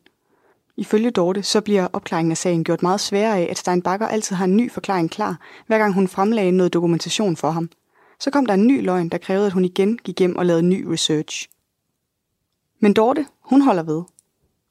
Ifølge 0.80 1.12
Dorte, 1.12 1.44
så 1.44 1.62
bliver 1.62 1.88
opklaringen 1.94 2.32
af 2.32 2.38
sagen 2.38 2.63
gjort 2.63 2.82
meget 2.82 3.00
sværere 3.00 3.38
af, 3.38 3.48
at 3.52 3.58
Stein 3.58 3.82
Bakker 3.82 4.08
altid 4.08 4.36
har 4.36 4.46
en 4.46 4.58
ny 4.58 4.72
forklaring 4.72 5.12
klar, 5.12 5.39
hver 5.68 5.78
gang 5.78 5.94
hun 5.94 6.08
fremlagde 6.08 6.52
noget 6.52 6.74
dokumentation 6.74 7.36
for 7.36 7.50
ham. 7.50 7.70
Så 8.20 8.32
kom 8.32 8.46
der 8.46 8.54
en 8.54 8.68
ny 8.68 8.86
løgn, 8.86 9.10
der 9.10 9.18
krævede, 9.18 9.46
at 9.46 9.54
hun 9.54 9.65
igen 9.65 9.98
gik 9.98 10.20
hjem 10.20 10.36
og 10.36 10.46
lavede 10.46 10.63
ny 10.63 10.86
research. 10.86 11.50
Men 12.80 12.94
Dorte, 12.94 13.26
hun 13.42 13.62
holder 13.62 13.84
ved. 13.84 14.04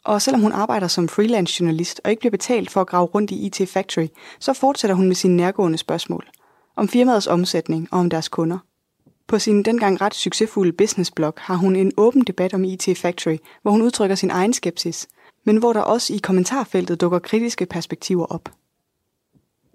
Og 0.04 0.22
selvom 0.22 0.40
hun 0.40 0.52
arbejder 0.52 0.88
som 0.88 1.08
freelance 1.08 1.60
journalist 1.60 2.00
og 2.04 2.10
ikke 2.10 2.20
bliver 2.20 2.30
betalt 2.30 2.70
for 2.70 2.80
at 2.80 2.86
grave 2.86 3.06
rundt 3.06 3.30
i 3.30 3.46
IT 3.46 3.68
Factory, 3.68 4.06
så 4.40 4.52
fortsætter 4.52 4.94
hun 4.94 5.06
med 5.06 5.14
sine 5.14 5.36
nærgående 5.36 5.78
spørgsmål. 5.78 6.26
Om 6.76 6.88
firmaets 6.88 7.26
omsætning 7.26 7.88
og 7.90 7.98
om 7.98 8.10
deres 8.10 8.28
kunder. 8.28 8.58
På 9.26 9.38
sin 9.38 9.62
dengang 9.62 10.00
ret 10.00 10.14
succesfulde 10.14 10.72
businessblog 10.72 11.34
har 11.36 11.54
hun 11.54 11.76
en 11.76 11.92
åben 11.96 12.22
debat 12.22 12.54
om 12.54 12.64
IT 12.64 12.98
Factory, 12.98 13.36
hvor 13.62 13.70
hun 13.70 13.82
udtrykker 13.82 14.16
sin 14.16 14.30
egen 14.30 14.52
skepsis, 14.52 15.08
men 15.48 15.56
hvor 15.56 15.72
der 15.72 15.80
også 15.80 16.14
i 16.14 16.18
kommentarfeltet 16.18 17.00
dukker 17.00 17.18
kritiske 17.18 17.66
perspektiver 17.66 18.26
op. 18.26 18.48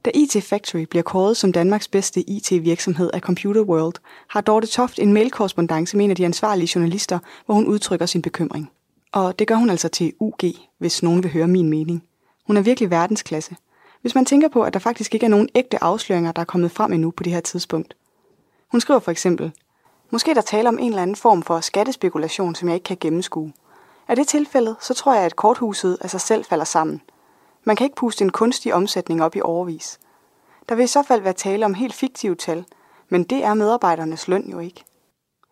Da 0.05 0.11
IT 0.13 0.43
Factory 0.43 0.81
bliver 0.81 1.03
kåret 1.03 1.37
som 1.37 1.51
Danmarks 1.51 1.87
bedste 1.87 2.29
IT-virksomhed 2.29 3.09
af 3.13 3.21
Computer 3.21 3.61
World, 3.61 3.93
har 4.27 4.41
Dorte 4.41 4.67
Toft 4.67 4.99
en 4.99 5.13
mailkorrespondance 5.13 5.97
med 5.97 6.05
en 6.05 6.09
af 6.09 6.15
de 6.15 6.25
ansvarlige 6.25 6.71
journalister, 6.75 7.19
hvor 7.45 7.55
hun 7.55 7.67
udtrykker 7.67 8.05
sin 8.05 8.21
bekymring. 8.21 8.71
Og 9.11 9.39
det 9.39 9.47
gør 9.47 9.55
hun 9.55 9.69
altså 9.69 9.87
til 9.87 10.13
UG, 10.19 10.39
hvis 10.77 11.03
nogen 11.03 11.23
vil 11.23 11.31
høre 11.31 11.47
min 11.47 11.69
mening. 11.69 12.03
Hun 12.47 12.57
er 12.57 12.61
virkelig 12.61 12.91
verdensklasse. 12.91 13.55
Hvis 14.01 14.15
man 14.15 14.25
tænker 14.25 14.47
på, 14.47 14.61
at 14.61 14.73
der 14.73 14.79
faktisk 14.79 15.13
ikke 15.13 15.25
er 15.25 15.29
nogen 15.29 15.49
ægte 15.55 15.83
afsløringer, 15.83 16.31
der 16.31 16.41
er 16.41 16.45
kommet 16.45 16.71
frem 16.71 16.93
endnu 16.93 17.11
på 17.11 17.23
det 17.23 17.33
her 17.33 17.41
tidspunkt. 17.41 17.95
Hun 18.71 18.81
skriver 18.81 18.99
for 18.99 19.11
eksempel, 19.11 19.51
Måske 20.11 20.33
der 20.33 20.41
taler 20.41 20.69
om 20.69 20.79
en 20.79 20.89
eller 20.89 21.01
anden 21.01 21.15
form 21.15 21.43
for 21.43 21.59
skattespekulation, 21.59 22.55
som 22.55 22.67
jeg 22.67 22.75
ikke 22.75 22.83
kan 22.83 22.97
gennemskue. 22.99 23.53
Er 24.13 24.15
det 24.15 24.27
tilfældet, 24.27 24.75
så 24.81 24.93
tror 24.93 25.13
jeg, 25.13 25.23
at 25.23 25.35
korthuset 25.35 25.97
af 26.01 26.09
sig 26.09 26.21
selv 26.21 26.45
falder 26.45 26.65
sammen. 26.65 27.01
Man 27.63 27.75
kan 27.75 27.85
ikke 27.85 27.95
puste 27.95 28.23
en 28.23 28.31
kunstig 28.31 28.73
omsætning 28.73 29.23
op 29.23 29.35
i 29.35 29.41
overvis. 29.41 29.99
Der 30.69 30.75
vil 30.75 30.83
i 30.83 30.87
så 30.87 31.03
fald 31.03 31.21
være 31.21 31.33
tale 31.33 31.65
om 31.65 31.73
helt 31.73 31.93
fiktive 31.93 32.35
tal, 32.35 32.65
men 33.09 33.23
det 33.23 33.43
er 33.43 33.53
medarbejdernes 33.53 34.27
løn 34.27 34.49
jo 34.51 34.59
ikke. 34.59 34.83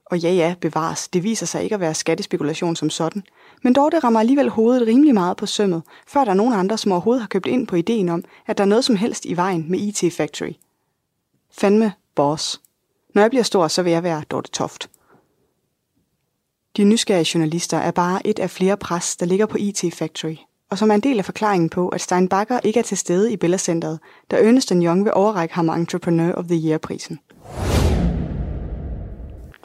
Og 0.06 0.18
ja, 0.18 0.32
ja, 0.32 0.56
bevares, 0.62 1.08
det 1.08 1.24
viser 1.24 1.46
sig 1.46 1.64
ikke 1.64 1.76
at 1.76 1.80
være 1.80 1.94
skattespekulation 1.94 2.76
som 2.76 2.90
sådan. 2.90 3.24
Men 3.62 3.74
dog 3.74 3.92
det 3.92 4.04
rammer 4.04 4.20
alligevel 4.20 4.50
hovedet 4.50 4.88
rimelig 4.88 5.14
meget 5.14 5.38
på 5.38 5.46
sømmet, 5.46 5.84
før 6.08 6.24
der 6.24 6.32
er 6.32 6.36
nogen 6.36 6.54
andre, 6.54 6.78
som 6.78 6.92
overhovedet 6.92 7.22
har 7.22 7.28
købt 7.28 7.48
ind 7.48 7.68
på 7.68 7.76
ideen 7.76 8.10
om, 8.10 8.24
at 8.48 8.58
der 8.58 8.64
er 8.64 8.68
noget 8.68 8.86
som 8.86 8.96
helst 8.96 9.26
i 9.26 9.38
vejen 9.38 9.66
med 9.72 9.80
IT 9.80 10.14
Factory. 10.14 10.54
Fandme 11.52 11.94
boss. 12.16 12.62
Når 13.14 13.22
jeg 13.22 13.30
bliver 13.32 13.44
stor, 13.44 13.68
så 13.68 13.84
vil 13.84 13.92
jeg 13.92 14.04
være 14.04 14.24
Dorte 14.32 14.52
Toft. 14.52 14.90
De 16.78 16.84
nysgerrige 16.84 17.30
journalister 17.34 17.78
er 17.78 17.92
bare 17.92 18.28
et 18.28 18.40
af 18.40 18.50
flere 18.50 18.78
pres, 18.78 19.16
der 19.16 19.26
ligger 19.26 19.46
på 19.46 19.58
IT 19.60 19.84
Factory, 19.94 20.36
og 20.70 20.78
som 20.78 20.92
er 20.92 20.96
en 20.96 21.02
del 21.02 21.20
af 21.20 21.26
forklaringen 21.26 21.70
på, 21.70 21.90
at 21.90 22.02
Stein 22.02 22.28
Bakker 22.28 22.60
ikke 22.64 22.80
er 22.80 22.84
til 22.84 22.98
stede 22.98 23.34
i 23.34 23.38
Bella 23.38 23.58
Centeret, 23.58 24.00
da 24.32 24.48
Ernest 24.48 24.70
Young 24.70 25.04
vil 25.04 25.14
overrække 25.14 25.56
ham 25.56 25.70
Entrepreneur 25.70 26.34
of 26.34 26.46
the 26.46 26.70
Year-prisen. 26.70 27.20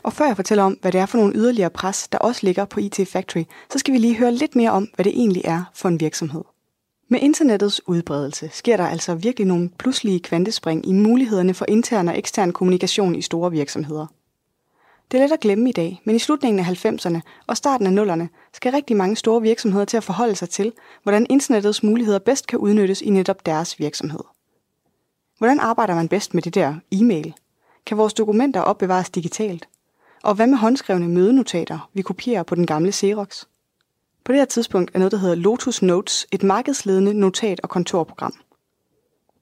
Og 0.03 0.13
før 0.13 0.27
jeg 0.27 0.37
fortæller 0.37 0.65
om, 0.65 0.79
hvad 0.81 0.93
det 0.93 1.01
er 1.01 1.07
for 1.07 1.19
nogle 1.19 1.35
yderligere 1.35 1.71
pres, 1.71 2.09
der 2.09 2.19
også 2.19 2.41
ligger 2.45 2.65
på 2.65 2.81
IT 2.81 3.01
Factory, 3.09 3.45
så 3.73 3.79
skal 3.79 3.95
vi 3.95 3.99
lige 3.99 4.17
høre 4.17 4.33
lidt 4.33 4.57
mere 4.57 4.71
om, 4.71 4.89
hvad 4.95 5.05
det 5.05 5.13
egentlig 5.17 5.43
er 5.45 5.65
for 5.75 5.89
en 5.89 6.01
virksomhed. 6.01 6.43
Med 7.11 7.21
internettets 7.21 7.89
udbredelse 7.89 8.51
sker 8.53 8.77
der 8.77 8.87
altså 8.87 9.15
virkelig 9.15 9.47
nogle 9.47 9.71
pludselige 9.79 10.21
kvantespring 10.21 10.89
i 10.89 10.93
mulighederne 10.93 11.55
for 11.55 11.65
intern 11.69 12.09
og 12.09 12.19
ekstern 12.19 12.53
kommunikation 12.53 13.15
i 13.15 13.23
store 13.23 13.51
virksomheder. 13.51 14.07
Det 15.11 15.19
er 15.19 15.23
let 15.23 15.33
at 15.33 15.41
glemme 15.41 15.69
i 15.69 15.73
dag, 15.73 16.01
men 16.05 16.17
i 16.17 16.19
slutningen 16.19 16.67
af 16.67 16.85
90'erne 16.85 17.21
og 17.47 17.57
starten 17.57 17.87
af 17.87 17.93
nullerne 17.93 18.29
skal 18.53 18.73
rigtig 18.73 18.97
mange 18.97 19.17
store 19.17 19.43
virksomheder 19.43 19.85
til 19.85 19.97
at 19.97 20.05
forholde 20.05 20.37
sig 20.37 20.49
til, 20.49 20.73
hvordan 21.03 21.27
internettets 21.31 21.83
muligheder 21.83 22.19
bedst 22.19 22.47
kan 22.47 22.59
udnyttes 22.59 23.03
i 23.03 23.11
netop 23.11 23.47
deres 23.47 23.79
virksomhed. 23.79 24.21
Hvordan 25.39 25.61
arbejder 25.61 25.95
man 25.95 26.09
bedst 26.09 26.35
med 26.35 26.43
det 26.43 26.55
der 26.55 26.75
e-mail? 26.93 27.35
Kan 27.87 27.99
vores 27.99 28.15
dokumenter 28.15 28.61
opbevares 28.61 29.11
digitalt? 29.11 29.69
Og 30.23 30.35
hvad 30.35 30.47
med 30.47 30.59
håndskrevne 30.59 31.09
mødenotater, 31.09 31.91
vi 31.95 32.03
kopierer 32.03 32.43
på 32.43 32.55
den 32.55 32.67
gamle 32.67 32.93
Xerox? 32.93 33.45
På 34.25 34.33
det 34.33 34.41
her 34.41 34.45
tidspunkt 34.45 34.91
er 34.95 34.99
noget, 34.99 35.13
der 35.13 35.19
hedder 35.19 35.35
Lotus 35.35 35.83
Notes 35.83 36.27
et 36.33 36.43
markedsledende 36.43 37.15
notat- 37.15 37.61
og 37.63 37.69
kontorprogram. 37.69 38.35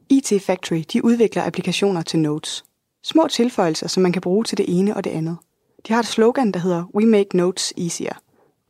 IT 0.09 0.33
Factory 0.43 0.85
de 0.93 1.05
udvikler 1.05 1.47
applikationer 1.47 2.03
til 2.03 2.19
Notes. 2.19 2.65
Små 3.03 3.27
tilføjelser, 3.29 3.87
som 3.89 4.03
man 4.03 4.13
kan 4.13 4.23
bruge 4.23 4.45
til 4.45 4.59
det 4.59 4.79
ene 4.79 4.97
og 4.97 5.05
det 5.05 5.11
andet. 5.11 5.39
De 5.89 5.93
har 5.93 6.01
et 6.01 6.07
slogan, 6.07 6.53
der 6.53 6.61
hedder 6.61 6.85
We 6.95 7.07
Make 7.07 7.37
Notes 7.37 7.73
Easier. 7.77 8.15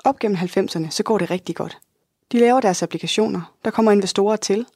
Op 0.04 0.18
gennem 0.18 0.38
90'erne, 0.38 0.90
så 0.90 1.02
går 1.02 1.18
det 1.18 1.30
rigtig 1.30 1.56
godt. 1.56 1.78
De 2.32 2.38
laver 2.38 2.60
deres 2.60 2.82
applikationer, 2.82 3.54
der 3.64 3.70
kommer 3.70 3.92
investorer 3.92 4.36
til. 4.36 4.66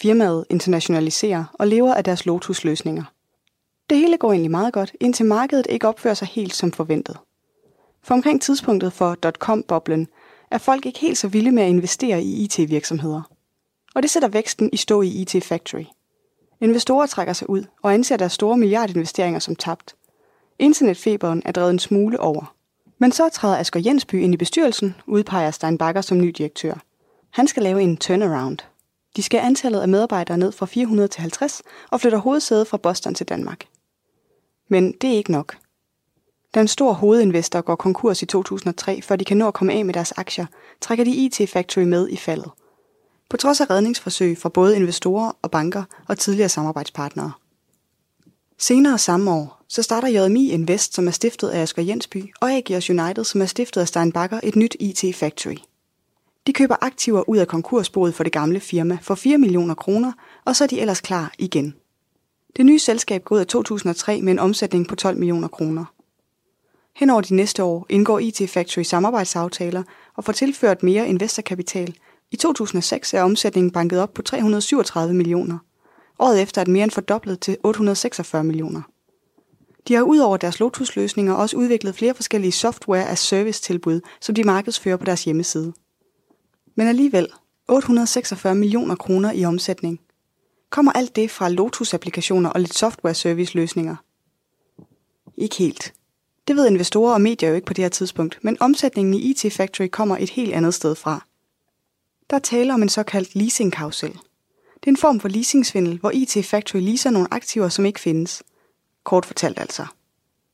Firmaet 0.00 0.44
internationaliserer 0.50 1.44
og 1.54 1.66
lever 1.66 1.94
af 1.94 2.04
deres 2.04 2.26
Lotus-løsninger. 2.26 3.04
Det 3.90 3.98
hele 3.98 4.16
går 4.16 4.32
egentlig 4.32 4.50
meget 4.50 4.72
godt, 4.72 4.92
indtil 5.00 5.26
markedet 5.26 5.66
ikke 5.70 5.88
opfører 5.88 6.14
sig 6.14 6.28
helt 6.28 6.54
som 6.54 6.72
forventet. 6.72 7.16
For 8.02 8.14
omkring 8.14 8.42
tidspunktet 8.42 8.92
for 8.92 9.14
dot-com-boblen 9.14 10.08
er 10.50 10.58
folk 10.58 10.86
ikke 10.86 10.98
helt 10.98 11.18
så 11.18 11.28
vilde 11.28 11.50
med 11.50 11.62
at 11.62 11.68
investere 11.68 12.22
i 12.22 12.44
IT-virksomheder. 12.44 13.22
Og 13.94 14.02
det 14.02 14.10
sætter 14.10 14.28
væksten 14.28 14.70
i 14.72 14.76
stå 14.76 15.02
i 15.02 15.08
IT 15.08 15.44
Factory. 15.44 15.84
Investorer 16.60 17.06
trækker 17.06 17.32
sig 17.32 17.50
ud 17.50 17.64
og 17.82 17.94
anser 17.94 18.16
deres 18.16 18.32
store 18.32 18.56
milliardinvesteringer 18.56 19.40
som 19.40 19.56
tabt. 19.56 19.94
Internetfeberen 20.58 21.42
er 21.44 21.52
drevet 21.52 21.70
en 21.70 21.78
smule 21.78 22.20
over. 22.20 22.54
Men 22.98 23.12
så 23.12 23.28
træder 23.28 23.58
Asger 23.58 23.80
Jensby 23.84 24.14
ind 24.14 24.34
i 24.34 24.36
bestyrelsen, 24.36 24.94
udpeger 25.06 25.50
Stein 25.50 25.78
Bakker 25.78 26.00
som 26.00 26.18
ny 26.18 26.34
direktør. 26.38 26.74
Han 27.30 27.46
skal 27.48 27.62
lave 27.62 27.82
en 27.82 27.96
turnaround. 27.96 28.58
De 29.16 29.22
skal 29.22 29.40
antallet 29.40 29.80
af 29.80 29.88
medarbejdere 29.88 30.38
ned 30.38 30.52
fra 30.52 30.66
400 30.66 31.08
til 31.08 31.20
50 31.20 31.62
og 31.90 32.00
flytter 32.00 32.18
hovedsædet 32.18 32.66
fra 32.66 32.76
Boston 32.76 33.14
til 33.14 33.28
Danmark. 33.28 33.64
Men 34.68 34.92
det 34.92 35.10
er 35.10 35.16
ikke 35.16 35.32
nok. 35.32 35.56
Da 36.54 36.60
en 36.60 36.68
stor 36.68 36.92
hovedinvestor 36.92 37.60
går 37.60 37.76
konkurs 37.76 38.22
i 38.22 38.26
2003, 38.26 39.02
før 39.02 39.16
de 39.16 39.24
kan 39.24 39.36
nå 39.36 39.48
at 39.48 39.54
komme 39.54 39.72
af 39.72 39.84
med 39.84 39.94
deres 39.94 40.12
aktier, 40.12 40.46
trækker 40.80 41.04
de 41.04 41.10
IT 41.10 41.50
Factory 41.50 41.82
med 41.82 42.08
i 42.08 42.16
faldet. 42.16 42.50
På 43.30 43.36
trods 43.36 43.60
af 43.60 43.70
redningsforsøg 43.70 44.38
fra 44.38 44.48
både 44.48 44.76
investorer 44.76 45.32
og 45.42 45.50
banker 45.50 45.82
og 46.08 46.18
tidligere 46.18 46.48
samarbejdspartnere. 46.48 47.32
Senere 48.58 48.98
samme 48.98 49.30
år, 49.30 49.57
så 49.68 49.82
starter 49.82 50.08
JMI 50.08 50.50
Invest, 50.50 50.94
som 50.94 51.06
er 51.06 51.10
stiftet 51.10 51.48
af 51.48 51.60
Asger 51.62 51.82
Jensby, 51.82 52.32
og 52.40 52.52
AGS 52.52 52.90
United, 52.90 53.24
som 53.24 53.42
er 53.42 53.46
stiftet 53.46 53.80
af 53.80 53.88
Stein 53.88 54.12
Bakker, 54.12 54.40
et 54.42 54.56
nyt 54.56 54.76
IT 54.80 55.16
Factory. 55.16 55.56
De 56.46 56.52
køber 56.52 56.76
aktiver 56.80 57.28
ud 57.28 57.36
af 57.36 57.48
konkursboet 57.48 58.14
for 58.14 58.24
det 58.24 58.32
gamle 58.32 58.60
firma 58.60 58.98
for 59.02 59.14
4 59.14 59.38
millioner 59.38 59.74
kroner, 59.74 60.12
og 60.44 60.56
så 60.56 60.64
er 60.64 60.68
de 60.68 60.80
ellers 60.80 61.00
klar 61.00 61.34
igen. 61.38 61.74
Det 62.56 62.66
nye 62.66 62.78
selskab 62.78 63.24
går 63.24 63.34
ud 63.34 63.40
af 63.40 63.46
2003 63.46 64.22
med 64.22 64.32
en 64.32 64.38
omsætning 64.38 64.88
på 64.88 64.96
12 64.96 65.16
millioner 65.18 65.48
kroner. 65.48 65.84
Hen 66.96 67.10
over 67.10 67.20
de 67.20 67.34
næste 67.34 67.62
år 67.62 67.86
indgår 67.88 68.18
IT 68.18 68.50
Factory 68.50 68.82
samarbejdsaftaler 68.82 69.82
og 70.16 70.24
får 70.24 70.32
tilført 70.32 70.82
mere 70.82 71.08
investorkapital. 71.08 71.94
I 72.30 72.36
2006 72.36 73.14
er 73.14 73.22
omsætningen 73.22 73.70
banket 73.70 74.00
op 74.00 74.14
på 74.14 74.22
337 74.22 75.14
millioner. 75.14 75.58
Året 76.18 76.42
efter 76.42 76.60
er 76.60 76.64
den 76.64 76.72
mere 76.72 76.84
end 76.84 76.90
fordoblet 76.90 77.40
til 77.40 77.56
846 77.62 78.44
millioner. 78.44 78.82
De 79.88 79.94
har 79.94 80.02
udover 80.02 80.36
deres 80.36 80.60
Lotus-løsninger 80.60 81.34
også 81.34 81.56
udviklet 81.56 81.94
flere 81.94 82.14
forskellige 82.14 82.52
software 82.52 83.08
as 83.08 83.18
service 83.18 83.62
tilbud, 83.62 84.00
som 84.20 84.34
de 84.34 84.44
markedsfører 84.44 84.96
på 84.96 85.04
deres 85.04 85.24
hjemmeside. 85.24 85.72
Men 86.74 86.86
alligevel 86.86 87.28
846 87.68 88.54
millioner 88.54 88.94
kroner 88.94 89.32
i 89.32 89.44
omsætning. 89.44 90.00
Kommer 90.70 90.92
alt 90.92 91.16
det 91.16 91.30
fra 91.30 91.48
Lotus-applikationer 91.48 92.50
og 92.50 92.60
lidt 92.60 92.74
software 92.74 93.14
service 93.14 93.54
løsninger? 93.54 93.96
Ikke 95.36 95.56
helt. 95.56 95.94
Det 96.48 96.56
ved 96.56 96.66
investorer 96.66 97.14
og 97.14 97.20
medier 97.20 97.48
jo 97.48 97.54
ikke 97.54 97.66
på 97.66 97.74
det 97.74 97.84
her 97.84 97.88
tidspunkt, 97.88 98.38
men 98.42 98.56
omsætningen 98.60 99.14
i 99.14 99.18
IT 99.18 99.52
Factory 99.52 99.88
kommer 99.88 100.16
et 100.16 100.30
helt 100.30 100.54
andet 100.54 100.74
sted 100.74 100.94
fra. 100.94 101.26
Der 102.30 102.38
taler 102.38 102.74
om 102.74 102.82
en 102.82 102.88
såkaldt 102.88 103.34
leasingkarusel. 103.34 104.12
Det 104.74 104.86
er 104.86 104.90
en 104.90 104.96
form 104.96 105.20
for 105.20 105.28
leasingsvindel, 105.28 105.98
hvor 105.98 106.10
IT 106.10 106.44
Factory 106.44 106.80
leaser 106.80 107.10
nogle 107.10 107.28
aktiver, 107.30 107.68
som 107.68 107.86
ikke 107.86 108.00
findes. 108.00 108.42
Kort 109.08 109.26
fortalt 109.26 109.60
altså. 109.60 109.86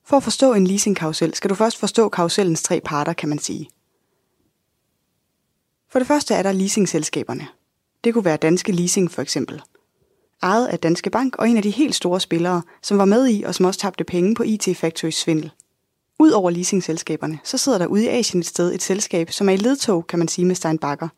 For 0.05 0.17
at 0.17 0.23
forstå 0.23 0.55
en 0.55 0.67
leasingkarusel, 0.67 1.35
skal 1.35 1.51
du 1.51 1.55
først 1.55 1.79
forstå 1.79 2.09
karusellens 2.09 2.63
tre 2.63 2.81
parter, 2.81 3.13
kan 3.13 3.29
man 3.29 3.39
sige. 3.39 3.69
For 5.89 5.99
det 5.99 6.09
første 6.09 6.35
er 6.35 6.43
der 6.43 6.53
leasingselskaberne. 6.53 7.47
Det 8.05 8.15
kunne 8.15 8.25
være 8.25 8.37
Danske 8.37 8.73
Leasing 8.73 9.11
for 9.11 9.23
eksempel. 9.23 9.63
Ejet 10.43 10.67
af 10.67 10.79
Danske 10.79 11.11
Bank 11.11 11.37
og 11.37 11.49
en 11.49 11.57
af 11.57 11.63
de 11.63 11.71
helt 11.71 11.95
store 11.95 12.21
spillere, 12.21 12.63
som 12.83 12.99
var 12.99 13.05
med 13.05 13.29
i 13.29 13.43
og 13.43 13.55
som 13.55 13.67
også 13.67 13.81
tabte 13.81 14.05
penge 14.05 14.35
på 14.35 14.43
IT 14.43 14.69
Factory 14.77 15.11
svindel. 15.11 15.51
Udover 16.19 16.51
leasingselskaberne, 16.51 17.39
så 17.45 17.59
sidder 17.59 17.79
der 17.79 17.87
ude 17.87 18.05
i 18.05 18.09
Asien 18.09 18.41
et 18.41 18.47
sted 18.47 18.75
et 18.75 18.83
selskab, 18.83 19.31
som 19.31 19.49
er 19.49 19.53
i 19.53 19.57
ledtog, 19.57 20.07
kan 20.07 20.19
man 20.19 20.29
sige, 20.29 20.45
med 20.45 20.55
Stein 20.55 20.79
Bakker. 20.79 21.09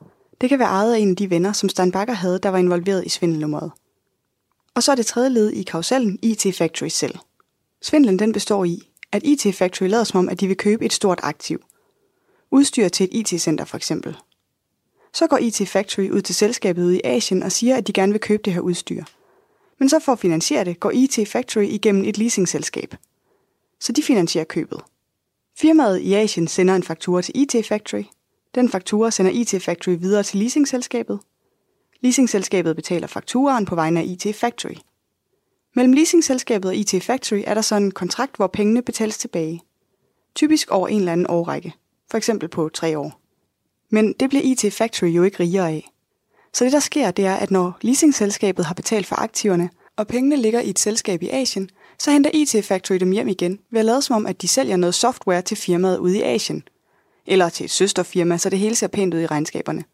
Det 0.41 0.49
kan 0.49 0.59
være 0.59 0.69
ejet 0.69 0.95
af 0.95 0.99
en 0.99 1.11
af 1.11 1.17
de 1.17 1.31
venner, 1.31 1.53
som 1.53 1.69
Stein 1.69 1.93
Bakker 1.93 2.15
havde, 2.15 2.39
der 2.39 2.49
var 2.49 2.59
involveret 2.59 3.07
i 3.07 3.09
svindelnummeret. 3.09 3.71
Og 4.75 4.83
så 4.83 4.93
er 4.93 4.97
det 4.97 5.07
tredje 5.07 5.31
led 5.31 5.51
i 5.51 5.63
karusellen 5.63 6.19
IT 6.23 6.57
Factory 6.59 6.89
selv. 6.89 7.19
Svindlen 7.87 8.19
den 8.19 8.33
består 8.33 8.65
i, 8.65 8.83
at 9.13 9.23
IT 9.25 9.55
Factory 9.55 9.89
lader 9.89 10.05
som 10.05 10.19
om, 10.19 10.29
at 10.29 10.41
de 10.41 10.47
vil 10.47 10.57
købe 10.57 10.85
et 10.85 10.93
stort 10.93 11.21
aktiv. 11.23 11.63
Udstyr 12.51 12.89
til 12.89 13.05
et 13.05 13.33
IT-center 13.33 13.65
for 13.65 13.77
eksempel. 13.77 14.17
Så 15.13 15.27
går 15.27 15.39
IT 15.39 15.69
Factory 15.69 16.11
ud 16.11 16.23
til 16.23 16.35
selskabet 16.35 16.85
ude 16.85 16.97
i 16.97 17.01
Asien 17.05 17.43
og 17.43 17.53
siger, 17.53 17.77
at 17.77 17.87
de 17.87 17.93
gerne 17.93 18.13
vil 18.13 18.21
købe 18.21 18.43
det 18.45 18.53
her 18.53 18.61
udstyr. 18.61 19.05
Men 19.79 19.89
så 19.89 19.99
for 19.99 20.13
at 20.13 20.19
finansiere 20.19 20.65
det, 20.65 20.81
går 20.81 20.91
IT 20.91 21.19
Factory 21.29 21.63
igennem 21.63 22.05
et 22.05 22.19
leasingselskab. 22.19 22.95
Så 23.81 23.93
de 23.93 24.03
finansierer 24.03 24.45
købet. 24.45 24.81
Firmaet 25.59 25.99
i 25.99 26.15
Asien 26.15 26.49
sender 26.49 26.77
en 26.77 26.83
faktura 26.83 27.23
til 27.23 27.35
IT 27.37 27.67
Factory. 27.67 28.05
Den 28.55 28.69
faktura 28.69 29.11
sender 29.11 29.33
IT 29.33 29.63
Factory 29.63 29.97
videre 29.99 30.23
til 30.23 30.39
leasingselskabet. 30.39 31.21
Leasingselskabet 32.01 32.77
betaler 32.77 33.07
fakturaen 33.07 33.65
på 33.65 33.75
vegne 33.75 34.01
af 34.01 34.05
IT 34.05 34.37
Factory. 34.37 34.77
Mellem 35.77 35.93
leasingselskabet 35.93 36.69
og 36.69 36.77
IT 36.77 37.03
Factory 37.03 37.43
er 37.47 37.55
der 37.55 37.61
så 37.61 37.77
en 37.77 37.91
kontrakt, 37.91 38.37
hvor 38.37 38.47
pengene 38.47 38.83
betales 38.83 39.19
tilbage. 39.19 39.63
Typisk 40.35 40.71
over 40.71 40.89
en 40.89 40.99
eller 40.99 41.13
anden 41.13 41.27
årrække. 41.29 41.75
For 42.11 42.19
eksempel 42.19 42.49
på 42.49 42.69
tre 42.75 42.99
år. 42.99 43.21
Men 43.91 44.13
det 44.13 44.29
bliver 44.29 44.43
IT 44.45 44.73
Factory 44.73 45.09
jo 45.09 45.23
ikke 45.23 45.41
rigere 45.41 45.69
af. 45.69 45.91
Så 46.53 46.65
det 46.65 46.73
der 46.73 46.81
sker, 46.81 47.11
det 47.11 47.27
er, 47.27 47.35
at 47.35 47.51
når 47.51 47.79
leasingselskabet 47.81 48.65
har 48.65 48.75
betalt 48.75 49.07
for 49.07 49.17
aktiverne, 49.17 49.71
og 49.97 50.07
pengene 50.07 50.37
ligger 50.37 50.61
i 50.61 50.71
et 50.71 50.79
selskab 50.79 51.23
i 51.23 51.29
Asien, 51.29 51.71
så 51.99 52.11
henter 52.11 52.31
IT 52.35 52.65
Factory 52.65 52.97
dem 52.97 53.11
hjem 53.11 53.29
igen 53.29 53.59
ved 53.71 53.81
at 53.81 53.87
lade 53.87 54.03
som 54.03 54.17
om, 54.17 54.27
at 54.27 54.43
de 54.43 54.49
sælger 54.49 54.77
noget 54.77 54.95
software 54.95 55.43
til 55.43 55.57
firmaet 55.57 55.99
ude 55.99 56.19
i 56.19 56.23
Asien. 56.23 56.63
Eller 57.27 57.49
til 57.49 57.65
et 57.65 57.71
søsterfirma, 57.71 58.39
så 58.39 58.51
det 58.51 58.59
hele 58.59 58.75
ser 58.75 58.87
pænt 58.87 59.15
ud 59.15 59.21
i 59.21 59.27
regnskaberne. 59.27 59.85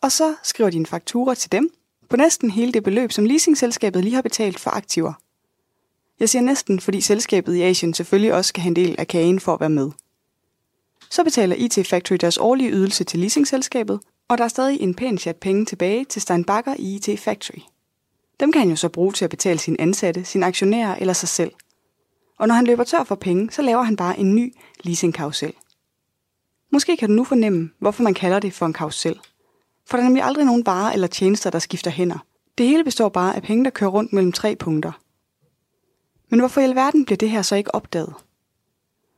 Og 0.00 0.12
så 0.12 0.34
skriver 0.42 0.70
de 0.70 0.76
en 0.76 0.86
faktura 0.86 1.34
til 1.34 1.52
dem 1.52 1.70
på 2.10 2.16
næsten 2.16 2.50
hele 2.50 2.72
det 2.72 2.82
beløb, 2.82 3.12
som 3.12 3.24
leasingselskabet 3.24 4.04
lige 4.04 4.14
har 4.14 4.22
betalt 4.22 4.60
for 4.60 4.70
aktiver. 4.70 5.12
Jeg 6.20 6.28
siger 6.28 6.42
næsten, 6.42 6.80
fordi 6.80 7.00
selskabet 7.00 7.54
i 7.54 7.62
Asien 7.62 7.94
selvfølgelig 7.94 8.34
også 8.34 8.48
skal 8.48 8.62
have 8.62 8.68
en 8.68 8.76
del 8.76 8.94
af 8.98 9.08
kagen 9.08 9.40
for 9.40 9.54
at 9.54 9.60
være 9.60 9.70
med. 9.70 9.90
Så 11.10 11.24
betaler 11.24 11.56
IT 11.56 11.86
Factory 11.86 12.16
deres 12.16 12.38
årlige 12.38 12.70
ydelse 12.70 13.04
til 13.04 13.18
leasingselskabet, 13.18 14.00
og 14.28 14.38
der 14.38 14.44
er 14.44 14.48
stadig 14.48 14.80
en 14.80 14.94
pæn 14.94 15.18
chat 15.18 15.36
penge 15.36 15.64
tilbage 15.64 16.04
til 16.04 16.22
Stein 16.22 16.44
Bakker 16.44 16.74
i 16.78 16.94
IT 16.94 17.20
Factory. 17.20 17.60
Dem 18.40 18.52
kan 18.52 18.60
han 18.60 18.70
jo 18.70 18.76
så 18.76 18.88
bruge 18.88 19.12
til 19.12 19.24
at 19.24 19.30
betale 19.30 19.58
sine 19.58 19.80
ansatte, 19.80 20.24
sine 20.24 20.46
aktionærer 20.46 20.96
eller 20.96 21.12
sig 21.12 21.28
selv. 21.28 21.52
Og 22.38 22.48
når 22.48 22.54
han 22.54 22.64
løber 22.64 22.84
tør 22.84 23.04
for 23.04 23.14
penge, 23.14 23.50
så 23.50 23.62
laver 23.62 23.82
han 23.82 23.96
bare 23.96 24.18
en 24.18 24.34
ny 24.34 24.54
leasingkarusel. 24.84 25.52
Måske 26.72 26.96
kan 26.96 27.08
du 27.08 27.14
nu 27.14 27.24
fornemme, 27.24 27.70
hvorfor 27.78 28.02
man 28.02 28.14
kalder 28.14 28.38
det 28.40 28.52
for 28.52 28.66
en 28.66 28.72
karusel. 28.72 29.20
For 29.90 29.96
der 29.96 30.04
er 30.04 30.08
nemlig 30.08 30.22
aldrig 30.22 30.44
nogen 30.44 30.66
varer 30.66 30.92
eller 30.92 31.06
tjenester, 31.06 31.50
der 31.50 31.58
skifter 31.58 31.90
hænder. 31.90 32.18
Det 32.58 32.66
hele 32.66 32.84
består 32.84 33.08
bare 33.08 33.36
af 33.36 33.42
penge, 33.42 33.64
der 33.64 33.70
kører 33.70 33.90
rundt 33.90 34.12
mellem 34.12 34.32
tre 34.32 34.56
punkter. 34.56 34.92
Men 36.28 36.40
hvorfor 36.40 36.60
i 36.60 36.64
alverden 36.64 37.04
bliver 37.04 37.16
det 37.16 37.30
her 37.30 37.42
så 37.42 37.56
ikke 37.56 37.74
opdaget? 37.74 38.14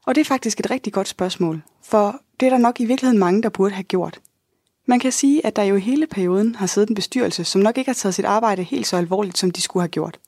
Og 0.06 0.14
det 0.14 0.20
er 0.20 0.24
faktisk 0.24 0.60
et 0.60 0.70
rigtig 0.70 0.92
godt 0.92 1.08
spørgsmål, 1.08 1.62
for 1.82 2.20
det 2.40 2.46
er 2.46 2.50
der 2.50 2.58
nok 2.58 2.80
i 2.80 2.84
virkeligheden 2.84 3.18
mange, 3.18 3.42
der 3.42 3.48
burde 3.48 3.74
have 3.74 3.84
gjort. 3.84 4.20
Man 4.86 5.00
kan 5.00 5.12
sige, 5.12 5.46
at 5.46 5.56
der 5.56 5.62
jo 5.62 5.76
i 5.76 5.80
hele 5.80 6.06
perioden 6.06 6.54
har 6.54 6.66
siddet 6.66 6.88
en 6.88 6.94
bestyrelse, 6.94 7.44
som 7.44 7.60
nok 7.60 7.78
ikke 7.78 7.88
har 7.88 7.94
taget 7.94 8.14
sit 8.14 8.24
arbejde 8.24 8.62
helt 8.62 8.86
så 8.86 8.96
alvorligt, 8.96 9.38
som 9.38 9.50
de 9.50 9.60
skulle 9.60 9.82
have 9.82 9.88
gjort. 9.88 10.18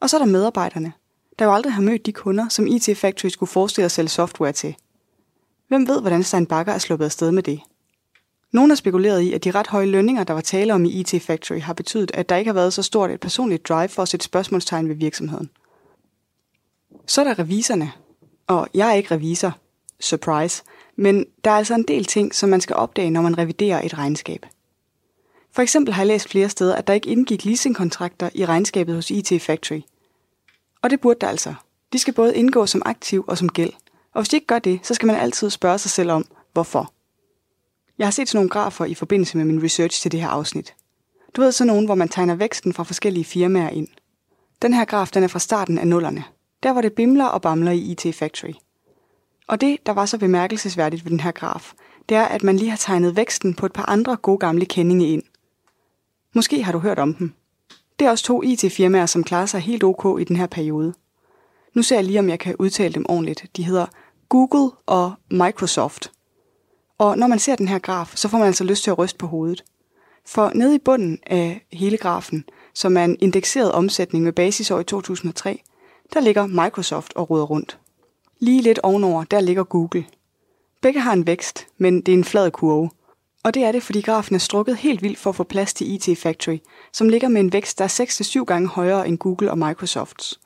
Og 0.00 0.10
så 0.10 0.16
er 0.16 0.18
der 0.18 0.26
medarbejderne, 0.26 0.92
der 1.38 1.44
jo 1.44 1.54
aldrig 1.54 1.72
har 1.72 1.82
mødt 1.82 2.06
de 2.06 2.12
kunder, 2.12 2.48
som 2.48 2.66
IT 2.66 2.96
Factory 2.96 3.28
skulle 3.28 3.50
forestille 3.50 3.84
at 3.84 3.92
sælge 3.92 4.08
software 4.08 4.52
til. 4.52 4.76
Hvem 5.68 5.88
ved, 5.88 6.00
hvordan 6.00 6.22
Stein 6.22 6.46
Bakker 6.46 6.72
er 6.72 6.78
sluppet 6.78 7.04
afsted 7.04 7.32
med 7.32 7.42
det? 7.42 7.60
Nogle 8.56 8.70
har 8.70 8.76
spekuleret 8.76 9.20
i, 9.20 9.32
at 9.32 9.44
de 9.44 9.50
ret 9.50 9.66
høje 9.66 9.86
lønninger, 9.86 10.24
der 10.24 10.34
var 10.34 10.40
tale 10.40 10.74
om 10.74 10.84
i 10.84 10.88
IT 10.88 11.22
Factory, 11.22 11.60
har 11.60 11.72
betydet, 11.72 12.10
at 12.14 12.28
der 12.28 12.36
ikke 12.36 12.48
har 12.48 12.54
været 12.54 12.72
så 12.72 12.82
stort 12.82 13.10
et 13.10 13.20
personligt 13.20 13.68
drive 13.68 13.88
for 13.88 14.02
at 14.02 14.08
sætte 14.08 14.24
spørgsmålstegn 14.24 14.88
ved 14.88 14.94
virksomheden. 14.94 15.50
Så 17.06 17.20
er 17.20 17.24
der 17.24 17.38
reviserne. 17.38 17.92
Og 18.46 18.68
jeg 18.74 18.90
er 18.90 18.92
ikke 18.92 19.14
revisor. 19.14 19.58
Surprise. 20.00 20.62
Men 20.96 21.26
der 21.44 21.50
er 21.50 21.54
altså 21.54 21.74
en 21.74 21.82
del 21.82 22.04
ting, 22.04 22.34
som 22.34 22.48
man 22.48 22.60
skal 22.60 22.76
opdage, 22.76 23.10
når 23.10 23.22
man 23.22 23.38
reviderer 23.38 23.82
et 23.82 23.98
regnskab. 23.98 24.46
For 25.52 25.62
eksempel 25.62 25.94
har 25.94 26.02
jeg 26.02 26.06
læst 26.06 26.28
flere 26.28 26.48
steder, 26.48 26.76
at 26.76 26.86
der 26.86 26.94
ikke 26.94 27.08
indgik 27.08 27.44
leasingkontrakter 27.44 28.30
i 28.34 28.44
regnskabet 28.46 28.94
hos 28.94 29.10
IT 29.10 29.42
Factory. 29.42 29.80
Og 30.82 30.90
det 30.90 31.00
burde 31.00 31.20
der 31.20 31.28
altså. 31.28 31.54
De 31.92 31.98
skal 31.98 32.14
både 32.14 32.36
indgå 32.36 32.66
som 32.66 32.82
aktiv 32.84 33.24
og 33.28 33.38
som 33.38 33.48
gæld. 33.48 33.72
Og 34.14 34.22
hvis 34.22 34.28
de 34.28 34.36
ikke 34.36 34.46
gør 34.46 34.58
det, 34.58 34.80
så 34.82 34.94
skal 34.94 35.06
man 35.06 35.16
altid 35.16 35.50
spørge 35.50 35.78
sig 35.78 35.90
selv 35.90 36.10
om, 36.10 36.26
hvorfor. 36.52 36.92
Jeg 37.98 38.06
har 38.06 38.10
set 38.10 38.28
sådan 38.28 38.38
nogle 38.38 38.50
grafer 38.50 38.84
i 38.84 38.94
forbindelse 38.94 39.36
med 39.36 39.44
min 39.44 39.62
research 39.64 40.02
til 40.02 40.12
det 40.12 40.20
her 40.20 40.28
afsnit. 40.28 40.74
Du 41.36 41.40
ved 41.40 41.52
sådan 41.52 41.66
nogen, 41.66 41.84
hvor 41.84 41.94
man 41.94 42.08
tegner 42.08 42.34
væksten 42.34 42.72
fra 42.72 42.82
forskellige 42.82 43.24
firmaer 43.24 43.68
ind. 43.68 43.88
Den 44.62 44.74
her 44.74 44.84
graf 44.84 45.08
den 45.08 45.22
er 45.22 45.28
fra 45.28 45.38
starten 45.38 45.78
af 45.78 45.86
nullerne. 45.86 46.24
Der 46.62 46.70
var 46.70 46.80
det 46.80 46.92
bimler 46.92 47.24
og 47.24 47.42
bamler 47.42 47.72
i 47.72 47.78
IT 47.78 48.14
Factory. 48.14 48.52
Og 49.48 49.60
det, 49.60 49.86
der 49.86 49.92
var 49.92 50.06
så 50.06 50.18
bemærkelsesværdigt 50.18 51.04
ved 51.04 51.10
den 51.10 51.20
her 51.20 51.30
graf, 51.30 51.72
det 52.08 52.16
er, 52.16 52.24
at 52.24 52.42
man 52.42 52.56
lige 52.56 52.70
har 52.70 52.76
tegnet 52.76 53.16
væksten 53.16 53.54
på 53.54 53.66
et 53.66 53.72
par 53.72 53.88
andre 53.88 54.16
gode 54.16 54.38
gamle 54.38 54.66
kendinge 54.66 55.08
ind. 55.08 55.22
Måske 56.34 56.62
har 56.62 56.72
du 56.72 56.78
hørt 56.78 56.98
om 56.98 57.14
dem. 57.14 57.32
Det 57.98 58.06
er 58.06 58.10
også 58.10 58.24
to 58.24 58.42
IT-firmaer, 58.42 59.06
som 59.06 59.24
klarer 59.24 59.46
sig 59.46 59.60
helt 59.60 59.84
ok 59.84 60.20
i 60.20 60.24
den 60.24 60.36
her 60.36 60.46
periode. 60.46 60.94
Nu 61.74 61.82
ser 61.82 61.96
jeg 61.96 62.04
lige, 62.04 62.18
om 62.18 62.28
jeg 62.28 62.38
kan 62.38 62.56
udtale 62.58 62.94
dem 62.94 63.06
ordentligt. 63.08 63.46
De 63.56 63.62
hedder 63.62 63.86
Google 64.28 64.70
og 64.86 65.12
Microsoft. 65.30 66.12
Og 66.98 67.18
når 67.18 67.26
man 67.26 67.38
ser 67.38 67.56
den 67.56 67.68
her 67.68 67.78
graf, 67.78 68.12
så 68.14 68.28
får 68.28 68.38
man 68.38 68.46
altså 68.46 68.64
lyst 68.64 68.84
til 68.84 68.90
at 68.90 68.98
ryste 68.98 69.18
på 69.18 69.26
hovedet. 69.26 69.64
For 70.26 70.50
nede 70.54 70.74
i 70.74 70.78
bunden 70.78 71.18
af 71.26 71.66
hele 71.72 71.96
grafen, 71.96 72.44
som 72.74 72.96
er 72.96 73.04
en 73.04 73.16
indekseret 73.20 73.72
omsætning 73.72 74.24
med 74.24 74.32
basisår 74.32 74.80
i 74.80 74.84
2003, 74.84 75.62
der 76.14 76.20
ligger 76.20 76.46
Microsoft 76.46 77.12
og 77.16 77.30
råder 77.30 77.44
rundt. 77.44 77.78
Lige 78.38 78.62
lidt 78.62 78.78
ovenover, 78.82 79.24
der 79.24 79.40
ligger 79.40 79.64
Google. 79.64 80.04
Begge 80.82 81.00
har 81.00 81.12
en 81.12 81.26
vækst, 81.26 81.66
men 81.78 82.00
det 82.00 82.14
er 82.14 82.18
en 82.18 82.24
flad 82.24 82.50
kurve. 82.50 82.90
Og 83.44 83.54
det 83.54 83.64
er 83.64 83.72
det, 83.72 83.82
fordi 83.82 84.00
grafen 84.00 84.34
er 84.34 84.38
strukket 84.38 84.76
helt 84.76 85.02
vildt 85.02 85.18
for 85.18 85.30
at 85.30 85.36
få 85.36 85.44
plads 85.44 85.74
til 85.74 85.92
IT 85.92 86.18
Factory, 86.18 86.58
som 86.92 87.08
ligger 87.08 87.28
med 87.28 87.40
en 87.40 87.52
vækst, 87.52 87.78
der 87.78 87.84
er 87.84 88.40
6-7 88.40 88.44
gange 88.44 88.68
højere 88.68 89.08
end 89.08 89.18
Google 89.18 89.50
og 89.50 89.58
Microsofts. 89.58 90.40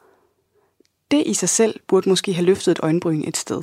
Det 1.11 1.23
i 1.27 1.35
sig 1.35 1.49
selv 1.49 1.81
burde 1.89 2.09
måske 2.09 2.33
have 2.33 2.47
løftet 2.47 2.73
et 2.73 2.81
øjenbryn 2.83 3.23
et 3.27 3.37
sted. 3.37 3.63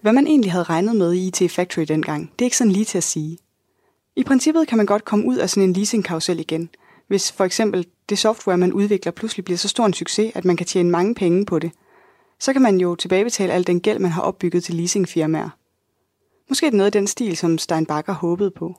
Hvad 0.00 0.12
man 0.12 0.26
egentlig 0.26 0.52
havde 0.52 0.64
regnet 0.64 0.96
med 0.96 1.12
i 1.12 1.26
IT 1.26 1.50
Factory 1.50 1.82
dengang, 1.82 2.32
det 2.32 2.44
er 2.44 2.46
ikke 2.46 2.56
sådan 2.56 2.72
lige 2.72 2.84
til 2.84 2.98
at 2.98 3.04
sige. 3.04 3.38
I 4.16 4.24
princippet 4.24 4.68
kan 4.68 4.76
man 4.76 4.86
godt 4.86 5.04
komme 5.04 5.26
ud 5.26 5.36
af 5.36 5.50
sådan 5.50 5.68
en 5.68 5.72
leasing 5.72 6.06
igen, 6.28 6.70
hvis 7.08 7.32
for 7.32 7.44
eksempel 7.44 7.86
det 8.08 8.18
software, 8.18 8.58
man 8.58 8.72
udvikler, 8.72 9.12
pludselig 9.12 9.44
bliver 9.44 9.58
så 9.58 9.68
stor 9.68 9.86
en 9.86 9.92
succes, 9.92 10.32
at 10.34 10.44
man 10.44 10.56
kan 10.56 10.66
tjene 10.66 10.90
mange 10.90 11.14
penge 11.14 11.46
på 11.46 11.58
det. 11.58 11.70
Så 12.38 12.52
kan 12.52 12.62
man 12.62 12.80
jo 12.80 12.94
tilbagebetale 12.94 13.52
al 13.52 13.66
den 13.66 13.80
gæld, 13.80 13.98
man 13.98 14.10
har 14.10 14.22
opbygget 14.22 14.64
til 14.64 14.74
leasingfirmaer. 14.74 15.48
Måske 16.48 16.66
er 16.66 16.70
det 16.70 16.76
noget 16.76 16.86
af 16.86 16.92
den 16.92 17.06
stil, 17.06 17.36
som 17.36 17.58
Steinbacher 17.58 18.14
håbede 18.14 18.50
på. 18.50 18.74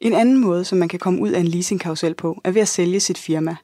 En 0.00 0.12
anden 0.12 0.38
måde, 0.38 0.64
som 0.64 0.78
man 0.78 0.88
kan 0.88 0.98
komme 0.98 1.22
ud 1.22 1.30
af 1.30 1.40
en 1.40 1.48
leasingkarusel 1.48 2.14
på, 2.14 2.40
er 2.44 2.50
ved 2.50 2.62
at 2.62 2.68
sælge 2.68 3.00
sit 3.00 3.18
firma. 3.18 3.56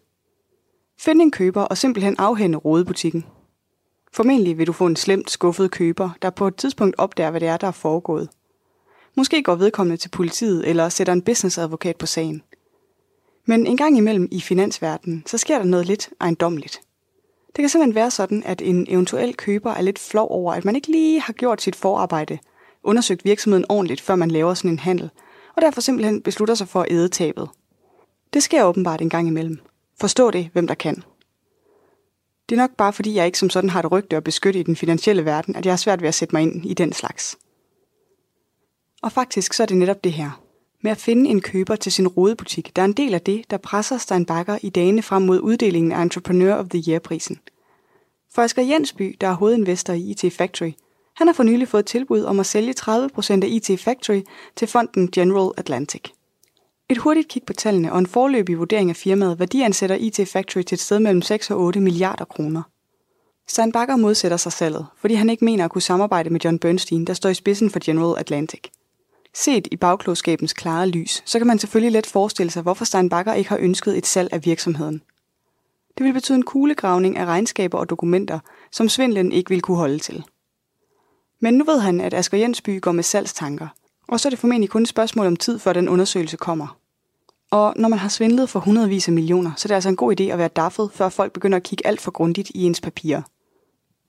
Find 0.98 1.22
en 1.22 1.30
køber 1.30 1.62
og 1.62 1.78
simpelthen 1.78 2.16
afhænde 2.18 2.58
rådebutikken. 2.58 3.24
Formentlig 4.14 4.58
vil 4.58 4.66
du 4.66 4.72
få 4.72 4.86
en 4.86 4.96
slemt 4.96 5.30
skuffet 5.30 5.70
køber, 5.70 6.10
der 6.22 6.30
på 6.30 6.46
et 6.46 6.56
tidspunkt 6.56 6.94
opdager, 6.98 7.30
hvad 7.30 7.40
det 7.40 7.48
er, 7.48 7.56
der 7.56 7.66
er 7.66 7.72
foregået. 7.72 8.28
Måske 9.16 9.42
går 9.42 9.54
vedkommende 9.54 9.96
til 9.96 10.08
politiet 10.08 10.68
eller 10.68 10.88
sætter 10.88 11.12
en 11.12 11.22
businessadvokat 11.22 11.96
på 11.96 12.06
sagen. 12.06 12.42
Men 13.46 13.66
en 13.66 13.76
gang 13.76 13.96
imellem 13.96 14.28
i 14.30 14.40
finansverdenen, 14.40 15.22
så 15.26 15.38
sker 15.38 15.58
der 15.58 15.64
noget 15.64 15.86
lidt 15.86 16.10
ejendomligt. 16.20 16.80
Det 17.46 17.62
kan 17.62 17.68
simpelthen 17.68 17.94
være 17.94 18.10
sådan, 18.10 18.42
at 18.46 18.62
en 18.62 18.86
eventuel 18.88 19.36
køber 19.36 19.70
er 19.70 19.82
lidt 19.82 19.98
flov 19.98 20.30
over, 20.30 20.54
at 20.54 20.64
man 20.64 20.76
ikke 20.76 20.90
lige 20.90 21.20
har 21.20 21.32
gjort 21.32 21.62
sit 21.62 21.76
forarbejde, 21.76 22.38
undersøgt 22.82 23.24
virksomheden 23.24 23.66
ordentligt, 23.68 24.00
før 24.00 24.16
man 24.16 24.30
laver 24.30 24.54
sådan 24.54 24.70
en 24.70 24.78
handel, 24.78 25.10
og 25.56 25.62
derfor 25.62 25.80
simpelthen 25.80 26.22
beslutter 26.22 26.54
sig 26.54 26.68
for 26.68 26.80
at 26.80 26.88
æde 26.90 27.08
tabet. 27.08 27.48
Det 28.32 28.42
sker 28.42 28.64
åbenbart 28.64 29.00
en 29.00 29.10
gang 29.10 29.28
imellem. 29.28 29.58
Forstå 30.00 30.30
det, 30.30 30.48
hvem 30.52 30.66
der 30.66 30.74
kan. 30.74 31.02
Det 32.48 32.56
er 32.56 32.62
nok 32.62 32.76
bare 32.76 32.92
fordi, 32.92 33.14
jeg 33.14 33.26
ikke 33.26 33.38
som 33.38 33.50
sådan 33.50 33.70
har 33.70 33.80
et 33.82 33.92
rygte 33.92 34.16
at 34.16 34.24
beskytte 34.24 34.60
i 34.60 34.62
den 34.62 34.76
finansielle 34.76 35.24
verden, 35.24 35.56
at 35.56 35.66
jeg 35.66 35.72
har 35.72 35.76
svært 35.76 36.00
ved 36.00 36.08
at 36.08 36.14
sætte 36.14 36.34
mig 36.34 36.42
ind 36.42 36.66
i 36.66 36.74
den 36.74 36.92
slags. 36.92 37.38
Og 39.02 39.12
faktisk 39.12 39.52
så 39.52 39.62
er 39.62 39.66
det 39.66 39.76
netop 39.76 40.04
det 40.04 40.12
her. 40.12 40.42
Med 40.80 40.90
at 40.90 40.98
finde 40.98 41.30
en 41.30 41.40
køber 41.40 41.76
til 41.76 41.92
sin 41.92 42.08
rodebutik, 42.08 42.76
der 42.76 42.82
er 42.82 42.86
en 42.86 42.92
del 42.92 43.14
af 43.14 43.20
det, 43.20 43.50
der 43.50 43.56
presser 43.56 43.98
Steinbacher 43.98 44.58
i 44.62 44.70
dagene 44.70 45.02
frem 45.02 45.22
mod 45.22 45.40
uddelingen 45.40 45.92
af 45.92 46.02
Entrepreneur 46.02 46.54
of 46.54 46.68
the 46.68 46.82
Year-prisen. 46.88 47.40
For 48.34 48.42
Asger 48.42 48.62
Jensby, 48.62 49.16
der 49.20 49.26
er 49.26 49.32
hovedinvestor 49.32 49.92
i 49.92 50.10
IT 50.10 50.32
Factory, 50.32 50.72
han 51.16 51.26
har 51.26 51.34
for 51.34 51.42
nylig 51.42 51.68
fået 51.68 51.86
tilbud 51.86 52.22
om 52.22 52.40
at 52.40 52.46
sælge 52.46 52.74
30% 52.80 53.30
af 53.30 53.48
IT 53.48 53.80
Factory 53.80 54.20
til 54.56 54.68
fonden 54.68 55.10
General 55.10 55.52
Atlantic. 55.56 56.02
Et 56.92 56.98
hurtigt 56.98 57.28
kig 57.28 57.42
på 57.46 57.52
tallene 57.52 57.92
og 57.92 57.98
en 57.98 58.06
forløbig 58.06 58.58
vurdering 58.58 58.90
af 58.90 58.96
firmaet 58.96 59.38
værdiansætter 59.38 59.96
IT 59.96 60.28
Factory 60.28 60.62
til 60.62 60.74
et 60.74 60.80
sted 60.80 60.98
mellem 60.98 61.22
6 61.22 61.50
og 61.50 61.60
8 61.60 61.80
milliarder 61.80 62.24
kroner. 62.24 62.62
Steinbacher 63.48 63.96
modsætter 63.96 64.36
sig 64.36 64.52
salget, 64.52 64.86
fordi 64.96 65.14
han 65.14 65.30
ikke 65.30 65.44
mener 65.44 65.64
at 65.64 65.70
kunne 65.70 65.82
samarbejde 65.82 66.30
med 66.30 66.40
John 66.40 66.58
Bernstein, 66.58 67.04
der 67.04 67.14
står 67.14 67.28
i 67.30 67.34
spidsen 67.34 67.70
for 67.70 67.80
General 67.84 68.18
Atlantic. 68.18 68.60
Set 69.34 69.68
i 69.70 69.76
bagklogskabens 69.76 70.52
klare 70.52 70.88
lys, 70.88 71.22
så 71.26 71.38
kan 71.38 71.46
man 71.46 71.58
selvfølgelig 71.58 71.92
let 71.92 72.06
forestille 72.06 72.50
sig, 72.50 72.62
hvorfor 72.62 72.84
Steinbacher 72.84 73.34
ikke 73.34 73.50
har 73.50 73.58
ønsket 73.60 73.98
et 73.98 74.06
salg 74.06 74.32
af 74.32 74.44
virksomheden. 74.44 75.02
Det 75.98 76.06
vil 76.06 76.12
betyde 76.12 76.36
en 76.36 76.44
kuglegravning 76.44 77.16
af 77.16 77.24
regnskaber 77.24 77.78
og 77.78 77.90
dokumenter, 77.90 78.38
som 78.72 78.88
svindlen 78.88 79.32
ikke 79.32 79.50
vil 79.50 79.62
kunne 79.62 79.76
holde 79.76 79.98
til. 79.98 80.24
Men 81.40 81.54
nu 81.54 81.64
ved 81.64 81.80
han, 81.80 82.00
at 82.00 82.14
Asger 82.14 82.38
Jensby 82.38 82.80
går 82.80 82.92
med 82.92 83.02
salgstanker, 83.02 83.68
og 84.08 84.20
så 84.20 84.28
er 84.28 84.30
det 84.30 84.38
formentlig 84.38 84.70
kun 84.70 84.82
et 84.82 84.88
spørgsmål 84.88 85.26
om 85.26 85.36
tid, 85.36 85.58
før 85.58 85.72
den 85.72 85.88
undersøgelse 85.88 86.36
kommer. 86.36 86.81
Og 87.52 87.74
når 87.76 87.88
man 87.88 87.98
har 87.98 88.08
svindlet 88.08 88.48
for 88.48 88.60
hundredvis 88.60 89.08
af 89.08 89.14
millioner, 89.14 89.50
så 89.56 89.66
er 89.66 89.68
det 89.68 89.74
altså 89.74 89.88
en 89.88 89.96
god 89.96 90.20
idé 90.20 90.22
at 90.22 90.38
være 90.38 90.48
daffet, 90.48 90.90
før 90.94 91.08
folk 91.08 91.32
begynder 91.32 91.56
at 91.56 91.62
kigge 91.62 91.86
alt 91.86 92.00
for 92.00 92.10
grundigt 92.10 92.50
i 92.54 92.64
ens 92.64 92.80
papirer. 92.80 93.22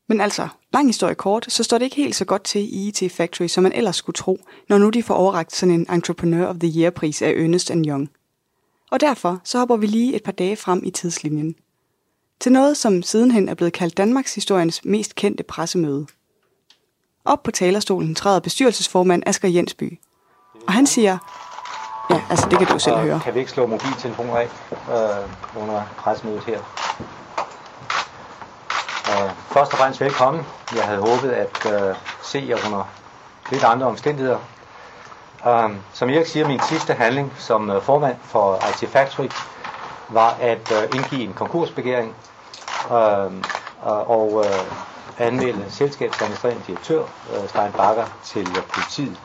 Men 0.07 0.21
altså, 0.21 0.47
lang 0.73 0.87
historie 0.87 1.15
kort, 1.15 1.45
så 1.49 1.63
står 1.63 1.77
det 1.77 1.85
ikke 1.85 1.95
helt 1.95 2.15
så 2.15 2.25
godt 2.25 2.43
til 2.43 2.61
i 2.61 2.87
IT 2.87 3.11
Factory, 3.11 3.47
som 3.47 3.63
man 3.63 3.71
ellers 3.73 3.95
skulle 3.95 4.13
tro, 4.13 4.39
når 4.69 4.77
nu 4.77 4.89
de 4.89 5.03
får 5.03 5.13
overragt 5.13 5.55
sådan 5.55 5.75
en 5.75 5.87
Entrepreneur 5.93 6.45
of 6.45 6.55
the 6.59 6.81
Year-pris 6.81 7.21
af 7.21 7.31
Ernest 7.31 7.71
Young. 7.75 8.09
Og 8.91 8.99
derfor 8.99 9.41
så 9.43 9.59
hopper 9.59 9.77
vi 9.77 9.87
lige 9.87 10.15
et 10.15 10.23
par 10.23 10.31
dage 10.31 10.55
frem 10.55 10.81
i 10.85 10.91
tidslinjen. 10.91 11.55
Til 12.39 12.51
noget, 12.51 12.77
som 12.77 13.03
sidenhen 13.03 13.49
er 13.49 13.53
blevet 13.53 13.73
kaldt 13.73 13.97
Danmarks 13.97 14.35
historiens 14.35 14.85
mest 14.85 15.15
kendte 15.15 15.43
pressemøde. 15.43 16.05
Op 17.25 17.43
på 17.43 17.51
talerstolen 17.51 18.15
træder 18.15 18.39
bestyrelsesformand 18.39 19.23
Asger 19.25 19.49
Jensby. 19.49 19.99
Og 20.67 20.73
han 20.73 20.87
siger, 20.87 21.17
ja, 22.13 22.21
altså 22.29 22.49
det 22.49 22.57
kan 22.57 22.67
du 22.67 22.79
selv 22.79 22.97
høre. 22.97 23.19
Kan 23.23 23.33
vi 23.33 23.39
ikke 23.39 23.51
slå 23.51 23.65
mobiltelefoner 23.65 24.37
af 24.37 24.49
øh, 24.91 25.63
under 25.63 25.81
pressemødet 25.97 26.43
her? 26.43 26.59
Uh, 29.09 29.31
først 29.51 29.71
og 29.71 29.77
fremmest 29.77 30.01
velkommen. 30.01 30.45
Jeg 30.75 30.83
havde 30.83 30.99
håbet 30.99 31.31
at 31.31 31.65
uh, 31.65 31.95
se 32.21 32.45
jer 32.49 32.57
under 32.65 32.89
lidt 33.51 33.63
andre 33.63 33.87
omstændigheder. 33.87 34.37
Uh, 35.45 35.71
som 35.93 36.09
Erik 36.09 36.25
siger, 36.27 36.47
min 36.47 36.59
sidste 36.69 36.93
handling 36.93 37.33
som 37.37 37.69
uh, 37.69 37.81
formand 37.81 38.15
for 38.23 38.55
IT 38.55 38.89
Factory 38.89 39.27
var 40.09 40.35
at 40.41 40.71
uh, 40.71 40.95
indgive 40.95 41.23
en 41.23 41.33
konkursbegæring 41.33 42.15
uh, 42.89 42.95
uh, 42.95 44.09
og 44.09 44.33
uh, 44.33 44.45
anmelde 45.17 45.65
selskabsadministrerende 45.69 46.61
direktør 46.67 47.01
uh, 47.01 47.49
Stein 47.49 47.71
Bakker 47.71 48.05
til 48.23 48.47
uh, 48.47 48.63
politiet. 48.73 49.17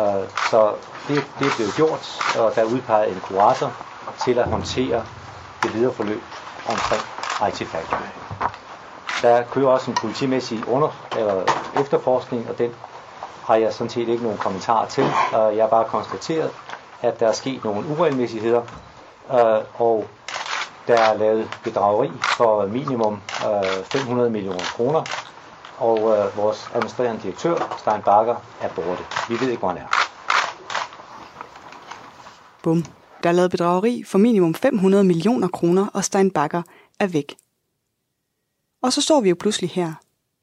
Øh, 0.00 0.28
så 0.50 0.72
det, 1.08 1.24
det 1.38 1.46
er 1.46 1.56
blevet 1.56 1.74
gjort, 1.76 2.20
og 2.38 2.54
der 2.54 2.60
er 2.62 2.66
udpeget 2.66 3.12
en 3.12 3.20
kurator 3.20 3.72
til 4.24 4.38
at 4.38 4.50
håndtere 4.50 5.04
det 5.62 5.74
videre 5.74 5.94
forløb 5.94 6.22
omkring 6.68 7.02
IT 7.48 7.68
Factory. 7.68 8.08
Der 9.22 9.42
kører 9.42 9.68
også 9.68 9.90
en 9.90 9.96
politimæssig 9.96 10.68
under, 10.68 10.88
eller 11.18 11.42
efterforskning, 11.80 12.50
og 12.50 12.58
den 12.58 12.70
har 13.44 13.54
jeg 13.56 13.72
sådan 13.72 13.90
set 13.90 14.08
ikke 14.08 14.22
nogen 14.22 14.38
kommentar 14.38 14.86
til. 14.86 15.04
Øh, 15.04 15.56
jeg 15.56 15.62
har 15.62 15.68
bare 15.68 15.84
konstateret, 15.84 16.50
at 17.02 17.20
der 17.20 17.28
er 17.28 17.32
sket 17.32 17.64
nogle 17.64 17.88
uregelmæssigheder, 17.88 18.62
øh, 19.32 19.64
og 19.74 20.06
der 20.86 21.00
er 21.00 21.14
lavet 21.14 21.48
bedrageri 21.64 22.10
for 22.36 22.66
minimum 22.66 23.20
500 23.84 24.30
millioner 24.30 24.64
kroner, 24.76 25.02
og 25.80 25.98
øh, 25.98 26.36
vores 26.36 26.70
administrerende 26.74 27.22
direktør, 27.22 27.76
Stein 27.78 28.02
Bakker, 28.02 28.36
er 28.60 28.68
borte. 28.74 29.02
Vi 29.28 29.40
ved 29.40 29.48
ikke, 29.48 29.58
hvor 29.58 29.68
han 29.68 29.78
er. 29.78 29.86
Bum. 32.62 32.84
Der 33.22 33.28
er 33.28 33.32
lavet 33.32 33.50
bedrageri 33.50 34.04
for 34.06 34.18
minimum 34.18 34.54
500 34.54 35.04
millioner 35.04 35.48
kroner, 35.48 35.86
og 35.94 36.04
Stein 36.04 36.30
Bakker 36.30 36.62
er 36.98 37.06
væk. 37.06 37.36
Og 38.82 38.92
så 38.92 39.00
står 39.00 39.20
vi 39.20 39.28
jo 39.28 39.36
pludselig 39.40 39.70
her, 39.70 39.92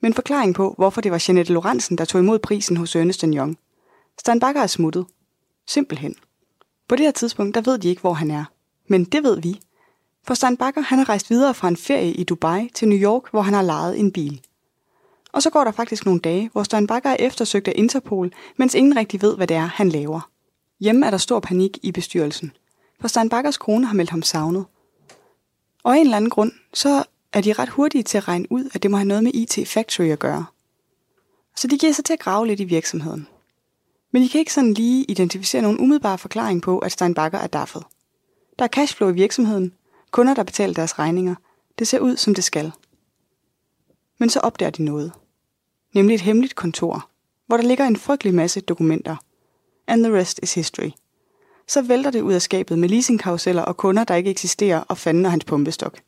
Men 0.02 0.14
forklaring 0.14 0.56
på, 0.56 0.76
hvorfor 0.78 1.02
det 1.02 1.12
var 1.12 1.24
Jeanette 1.28 1.54
Lorentzen, 1.54 1.98
der 1.98 2.06
tog 2.06 2.22
imod 2.22 2.40
prisen 2.40 2.78
hos 2.78 2.96
Ernest 2.96 3.22
Young. 3.22 3.58
Stein 4.20 4.40
Bakker 4.40 4.62
er 4.62 4.68
smuttet. 4.68 5.06
Simpelthen. 5.68 6.16
På 6.90 6.96
det 6.96 7.06
her 7.06 7.12
tidspunkt, 7.12 7.56
der 7.56 7.62
ved 7.62 7.78
de 7.78 7.90
ikke, 7.90 8.02
hvor 8.02 8.14
han 8.14 8.32
er. 8.32 8.46
Men 8.88 9.04
det 9.04 9.24
ved 9.24 9.42
vi. 9.42 9.60
For 10.28 10.34
Stein 10.34 10.58
Bakker, 10.58 10.82
han 10.82 10.98
har 10.98 11.10
rejst 11.10 11.30
videre 11.30 11.54
fra 11.54 11.68
en 11.68 11.78
ferie 11.78 12.14
i 12.14 12.24
Dubai 12.24 12.70
til 12.74 12.88
New 12.88 13.00
York, 13.00 13.32
hvor 13.32 13.42
han 13.42 13.54
har 13.54 13.62
lejet 13.62 14.00
en 14.00 14.12
bil. 14.12 14.42
Og 15.32 15.44
så 15.44 15.50
går 15.50 15.64
der 15.64 15.72
faktisk 15.72 16.06
nogle 16.06 16.20
dage, 16.20 16.50
hvor 16.54 16.64
Stan 16.64 16.88
Bakker 16.88 17.10
er 17.10 17.16
eftersøgt 17.20 17.68
af 17.68 17.74
Interpol, 17.76 18.34
mens 18.58 18.76
ingen 18.76 18.98
rigtig 18.98 19.22
ved, 19.22 19.36
hvad 19.36 19.48
det 19.48 19.58
er, 19.58 19.66
han 19.66 19.90
laver. 19.90 20.30
Hjemme 20.80 21.06
er 21.06 21.10
der 21.10 21.18
stor 21.18 21.40
panik 21.40 21.78
i 21.84 21.92
bestyrelsen. 21.92 22.52
For 23.02 23.08
Stan 23.08 23.30
Bakkers 23.30 23.58
kone 23.58 23.86
har 23.86 23.94
meldt 23.94 24.10
ham 24.10 24.22
savnet. 24.22 24.66
Og 25.84 25.94
af 25.94 25.98
en 25.98 26.04
eller 26.04 26.18
anden 26.18 26.30
grund, 26.30 26.52
så 26.74 27.04
er 27.34 27.42
de 27.42 27.54
ret 27.54 27.70
hurtige 27.70 28.04
til 28.04 28.18
at 28.18 28.28
regne 28.28 28.52
ud, 28.52 28.70
at 28.74 28.84
det 28.84 28.92
må 28.92 28.98
have 28.98 29.08
noget 29.08 29.24
med 29.24 29.32
IT 29.34 29.68
Factory 29.68 30.06
at 30.06 30.20
gøre. 30.20 30.46
Så 31.56 31.68
de 31.68 31.78
giver 31.78 31.94
sig 31.94 32.06
til 32.06 32.14
at 32.14 32.20
grave 32.20 32.48
lidt 32.48 32.60
i 32.60 32.64
virksomheden. 32.64 33.28
Men 34.12 34.22
de 34.22 34.30
kan 34.30 34.40
ikke 34.40 34.54
sådan 34.54 34.74
lige 34.74 35.04
identificere 35.04 35.62
nogen 35.62 35.80
umiddelbar 35.80 36.18
forklaring 36.18 36.62
på, 36.62 36.80
at 36.80 36.92
Steinbacher 36.92 37.40
er 37.40 37.48
daffet. 37.48 37.84
Der 38.60 38.66
er 38.66 38.70
cashflow 38.70 39.10
i 39.10 39.14
virksomheden, 39.14 39.74
kunder 40.12 40.34
der 40.34 40.44
betaler 40.44 40.74
deres 40.74 41.00
regninger. 41.00 41.36
Det 41.80 41.88
ser 41.88 42.00
ud, 42.00 42.18
som 42.18 42.36
det 42.36 42.44
skal. 42.44 42.72
Men 44.18 44.30
så 44.30 44.40
opdager 44.40 44.70
de 44.70 44.84
noget. 44.84 45.12
Nemlig 45.94 46.16
et 46.16 46.22
hemmeligt 46.22 46.56
kontor, 46.56 47.10
hvor 47.48 47.58
der 47.58 47.64
ligger 47.64 47.86
en 47.86 47.96
frygtelig 47.96 48.34
masse 48.34 48.62
dokumenter. 48.62 49.16
And 49.88 50.04
the 50.04 50.14
rest 50.14 50.40
is 50.44 50.54
history. 50.54 50.90
Så 51.68 51.82
vælter 51.82 52.12
det 52.12 52.22
ud 52.22 52.34
af 52.34 52.42
skabet 52.42 52.80
med 52.80 52.90
leasingkaruseller 52.90 53.62
og 53.62 53.78
kunder, 53.78 54.04
der 54.04 54.16
ikke 54.16 54.30
eksisterer, 54.30 54.80
og 54.80 54.98
fanden 54.98 55.26
og 55.26 55.32
hans 55.32 55.46
pumpestok. 55.46 56.00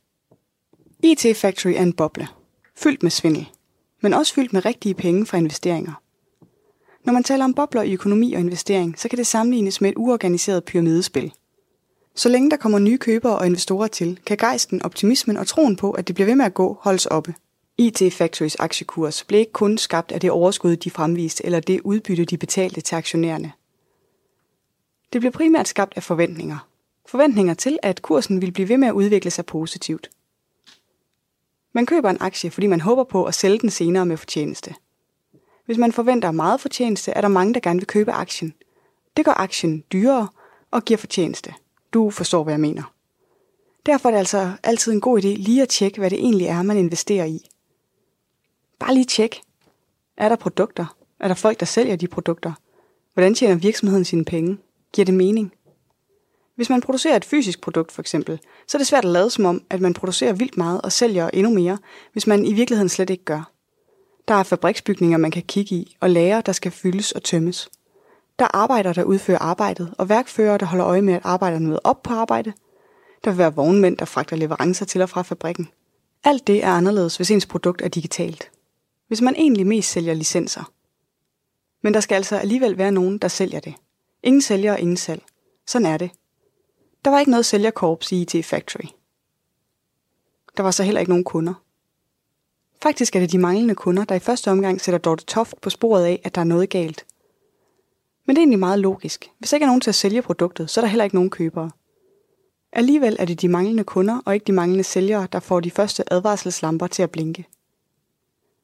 IT 1.03 1.37
Factory 1.37 1.71
er 1.71 1.81
en 1.81 1.93
boble, 1.93 2.27
fyldt 2.75 3.03
med 3.03 3.11
svindel, 3.11 3.49
men 4.01 4.13
også 4.13 4.33
fyldt 4.33 4.53
med 4.53 4.65
rigtige 4.65 4.93
penge 4.93 5.25
fra 5.25 5.37
investeringer. 5.37 6.01
Når 7.03 7.13
man 7.13 7.23
taler 7.23 7.45
om 7.45 7.53
bobler 7.53 7.81
i 7.81 7.93
økonomi 7.93 8.33
og 8.33 8.39
investering, 8.39 8.99
så 8.99 9.09
kan 9.09 9.17
det 9.17 9.27
sammenlignes 9.27 9.81
med 9.81 9.89
et 9.89 9.97
uorganiseret 9.97 10.63
pyramidespil. 10.63 11.33
Så 12.15 12.29
længe 12.29 12.51
der 12.51 12.57
kommer 12.57 12.79
nye 12.79 12.97
købere 12.97 13.37
og 13.37 13.45
investorer 13.45 13.87
til, 13.87 14.19
kan 14.25 14.37
gejsten, 14.37 14.81
optimismen 14.81 15.37
og 15.37 15.47
troen 15.47 15.75
på, 15.75 15.91
at 15.91 16.07
det 16.07 16.15
bliver 16.15 16.25
ved 16.25 16.35
med 16.35 16.45
at 16.45 16.53
gå, 16.53 16.77
holdes 16.81 17.05
oppe. 17.05 17.35
IT 17.79 18.13
Factories 18.13 18.55
aktiekurs 18.55 19.23
blev 19.23 19.39
ikke 19.39 19.51
kun 19.51 19.77
skabt 19.77 20.11
af 20.11 20.19
det 20.19 20.31
overskud, 20.31 20.75
de 20.75 20.89
fremviste, 20.89 21.45
eller 21.45 21.59
det 21.59 21.81
udbytte, 21.81 22.25
de 22.25 22.37
betalte 22.37 22.81
til 22.81 22.95
aktionærerne. 22.95 23.51
Det 25.13 25.21
blev 25.21 25.31
primært 25.31 25.67
skabt 25.67 25.93
af 25.95 26.03
forventninger. 26.03 26.67
Forventninger 27.05 27.53
til, 27.53 27.79
at 27.83 28.01
kursen 28.01 28.41
ville 28.41 28.53
blive 28.53 28.69
ved 28.69 28.77
med 28.77 28.87
at 28.87 28.93
udvikle 28.93 29.31
sig 29.31 29.45
positivt. 29.45 30.09
Man 31.73 31.85
køber 31.85 32.09
en 32.09 32.17
aktie, 32.19 32.51
fordi 32.51 32.67
man 32.67 32.81
håber 32.81 33.03
på 33.03 33.25
at 33.25 33.35
sælge 33.35 33.59
den 33.59 33.69
senere 33.69 34.05
med 34.05 34.17
fortjeneste. 34.17 34.75
Hvis 35.65 35.77
man 35.77 35.91
forventer 35.91 36.31
meget 36.31 36.61
fortjeneste, 36.61 37.11
er 37.11 37.21
der 37.21 37.27
mange, 37.27 37.53
der 37.53 37.59
gerne 37.59 37.79
vil 37.79 37.87
købe 37.87 38.11
aktien. 38.11 38.53
Det 39.17 39.25
gør 39.25 39.39
aktien 39.39 39.83
dyrere 39.91 40.27
og 40.71 40.85
giver 40.85 40.97
fortjeneste. 40.97 41.53
Du 41.93 42.09
forstår, 42.09 42.43
hvad 42.43 42.53
jeg 42.53 42.61
mener. 42.61 42.93
Derfor 43.85 44.09
er 44.09 44.11
det 44.11 44.19
altså 44.19 44.51
altid 44.63 44.91
en 44.91 45.01
god 45.01 45.19
idé 45.19 45.27
lige 45.27 45.61
at 45.61 45.69
tjekke, 45.69 45.99
hvad 45.99 46.09
det 46.09 46.19
egentlig 46.19 46.47
er, 46.47 46.63
man 46.63 46.77
investerer 46.77 47.25
i. 47.25 47.49
Bare 48.79 48.93
lige 48.93 49.05
tjek. 49.05 49.41
Er 50.17 50.29
der 50.29 50.35
produkter? 50.35 50.95
Er 51.19 51.27
der 51.27 51.35
folk, 51.35 51.59
der 51.59 51.65
sælger 51.65 51.95
de 51.95 52.07
produkter? 52.07 52.53
Hvordan 53.13 53.35
tjener 53.35 53.55
virksomheden 53.55 54.05
sine 54.05 54.25
penge? 54.25 54.57
Giver 54.93 55.05
det 55.05 55.13
mening? 55.13 55.53
Hvis 56.55 56.69
man 56.69 56.81
producerer 56.81 57.15
et 57.15 57.25
fysisk 57.25 57.61
produkt 57.61 57.91
for 57.91 58.01
eksempel, 58.01 58.39
så 58.67 58.77
er 58.77 58.79
det 58.79 58.87
svært 58.87 59.05
at 59.05 59.11
lade 59.11 59.29
som 59.29 59.45
om, 59.45 59.63
at 59.69 59.81
man 59.81 59.93
producerer 59.93 60.33
vildt 60.33 60.57
meget 60.57 60.81
og 60.81 60.91
sælger 60.91 61.29
endnu 61.33 61.53
mere, 61.53 61.77
hvis 62.13 62.27
man 62.27 62.45
i 62.45 62.53
virkeligheden 62.53 62.89
slet 62.89 63.09
ikke 63.09 63.23
gør. 63.23 63.51
Der 64.27 64.33
er 64.33 64.43
fabriksbygninger, 64.43 65.17
man 65.17 65.31
kan 65.31 65.43
kigge 65.43 65.75
i, 65.75 65.97
og 65.99 66.09
lager, 66.09 66.41
der 66.41 66.51
skal 66.51 66.71
fyldes 66.71 67.11
og 67.11 67.23
tømmes. 67.23 67.69
Der 68.39 68.45
er 68.45 68.55
arbejdere, 68.57 68.93
der 68.93 69.03
udfører 69.03 69.39
arbejdet, 69.39 69.93
og 69.97 70.09
værkfører, 70.09 70.57
der 70.57 70.65
holder 70.65 70.87
øje 70.87 71.01
med, 71.01 71.13
at 71.13 71.21
arbejderne 71.23 71.67
møder 71.67 71.79
op 71.83 72.03
på 72.03 72.13
arbejde. 72.13 72.53
Der 73.23 73.31
vil 73.31 73.37
være 73.37 73.55
vognmænd, 73.55 73.97
der 73.97 74.05
fragter 74.05 74.35
leverancer 74.35 74.85
til 74.85 75.01
og 75.01 75.09
fra 75.09 75.21
fabrikken. 75.21 75.69
Alt 76.23 76.47
det 76.47 76.63
er 76.63 76.71
anderledes, 76.71 77.17
hvis 77.17 77.31
ens 77.31 77.45
produkt 77.45 77.81
er 77.81 77.87
digitalt. 77.87 78.51
Hvis 79.09 79.21
man 79.21 79.35
egentlig 79.35 79.67
mest 79.67 79.91
sælger 79.91 80.13
licenser. 80.13 80.71
Men 81.81 81.93
der 81.93 81.99
skal 81.99 82.15
altså 82.15 82.37
alligevel 82.37 82.77
være 82.77 82.91
nogen, 82.91 83.17
der 83.17 83.27
sælger 83.27 83.59
det. 83.59 83.73
Ingen 84.23 84.41
sælger 84.41 84.73
og 84.73 84.79
ingen 84.79 84.97
salg. 84.97 85.23
Sådan 85.67 85.85
er 85.85 85.97
det. 85.97 86.11
Der 87.05 87.11
var 87.11 87.19
ikke 87.19 87.31
noget 87.31 87.45
sælgerkorps 87.45 88.11
i 88.11 88.21
IT 88.21 88.45
Factory. 88.45 88.87
Der 90.57 90.63
var 90.63 90.71
så 90.71 90.83
heller 90.83 90.99
ikke 90.99 91.11
nogen 91.11 91.23
kunder. 91.23 91.53
Faktisk 92.81 93.15
er 93.15 93.19
det 93.19 93.31
de 93.31 93.37
manglende 93.37 93.75
kunder, 93.75 94.05
der 94.05 94.15
i 94.15 94.19
første 94.19 94.51
omgang 94.51 94.81
sætter 94.81 94.99
Dorte 94.99 95.25
Toft 95.25 95.61
på 95.61 95.69
sporet 95.69 96.05
af, 96.05 96.21
at 96.23 96.35
der 96.35 96.41
er 96.41 96.45
noget 96.45 96.69
galt. 96.69 97.05
Men 98.25 98.35
det 98.35 98.39
er 98.39 98.43
egentlig 98.43 98.59
meget 98.59 98.79
logisk. 98.79 99.31
Hvis 99.39 99.53
ikke 99.53 99.63
er 99.63 99.67
nogen 99.67 99.81
til 99.81 99.91
at 99.91 99.95
sælge 99.95 100.21
produktet, 100.21 100.69
så 100.69 100.79
er 100.79 100.83
der 100.83 100.89
heller 100.89 101.03
ikke 101.03 101.15
nogen 101.15 101.29
købere. 101.29 101.71
Alligevel 102.71 103.15
er 103.19 103.25
det 103.25 103.41
de 103.41 103.47
manglende 103.47 103.83
kunder 103.83 104.21
og 104.25 104.33
ikke 104.33 104.45
de 104.45 104.51
manglende 104.51 104.83
sælgere, 104.83 105.27
der 105.31 105.39
får 105.39 105.59
de 105.59 105.71
første 105.71 106.13
advarselslamper 106.13 106.87
til 106.87 107.03
at 107.03 107.11
blinke. 107.11 107.47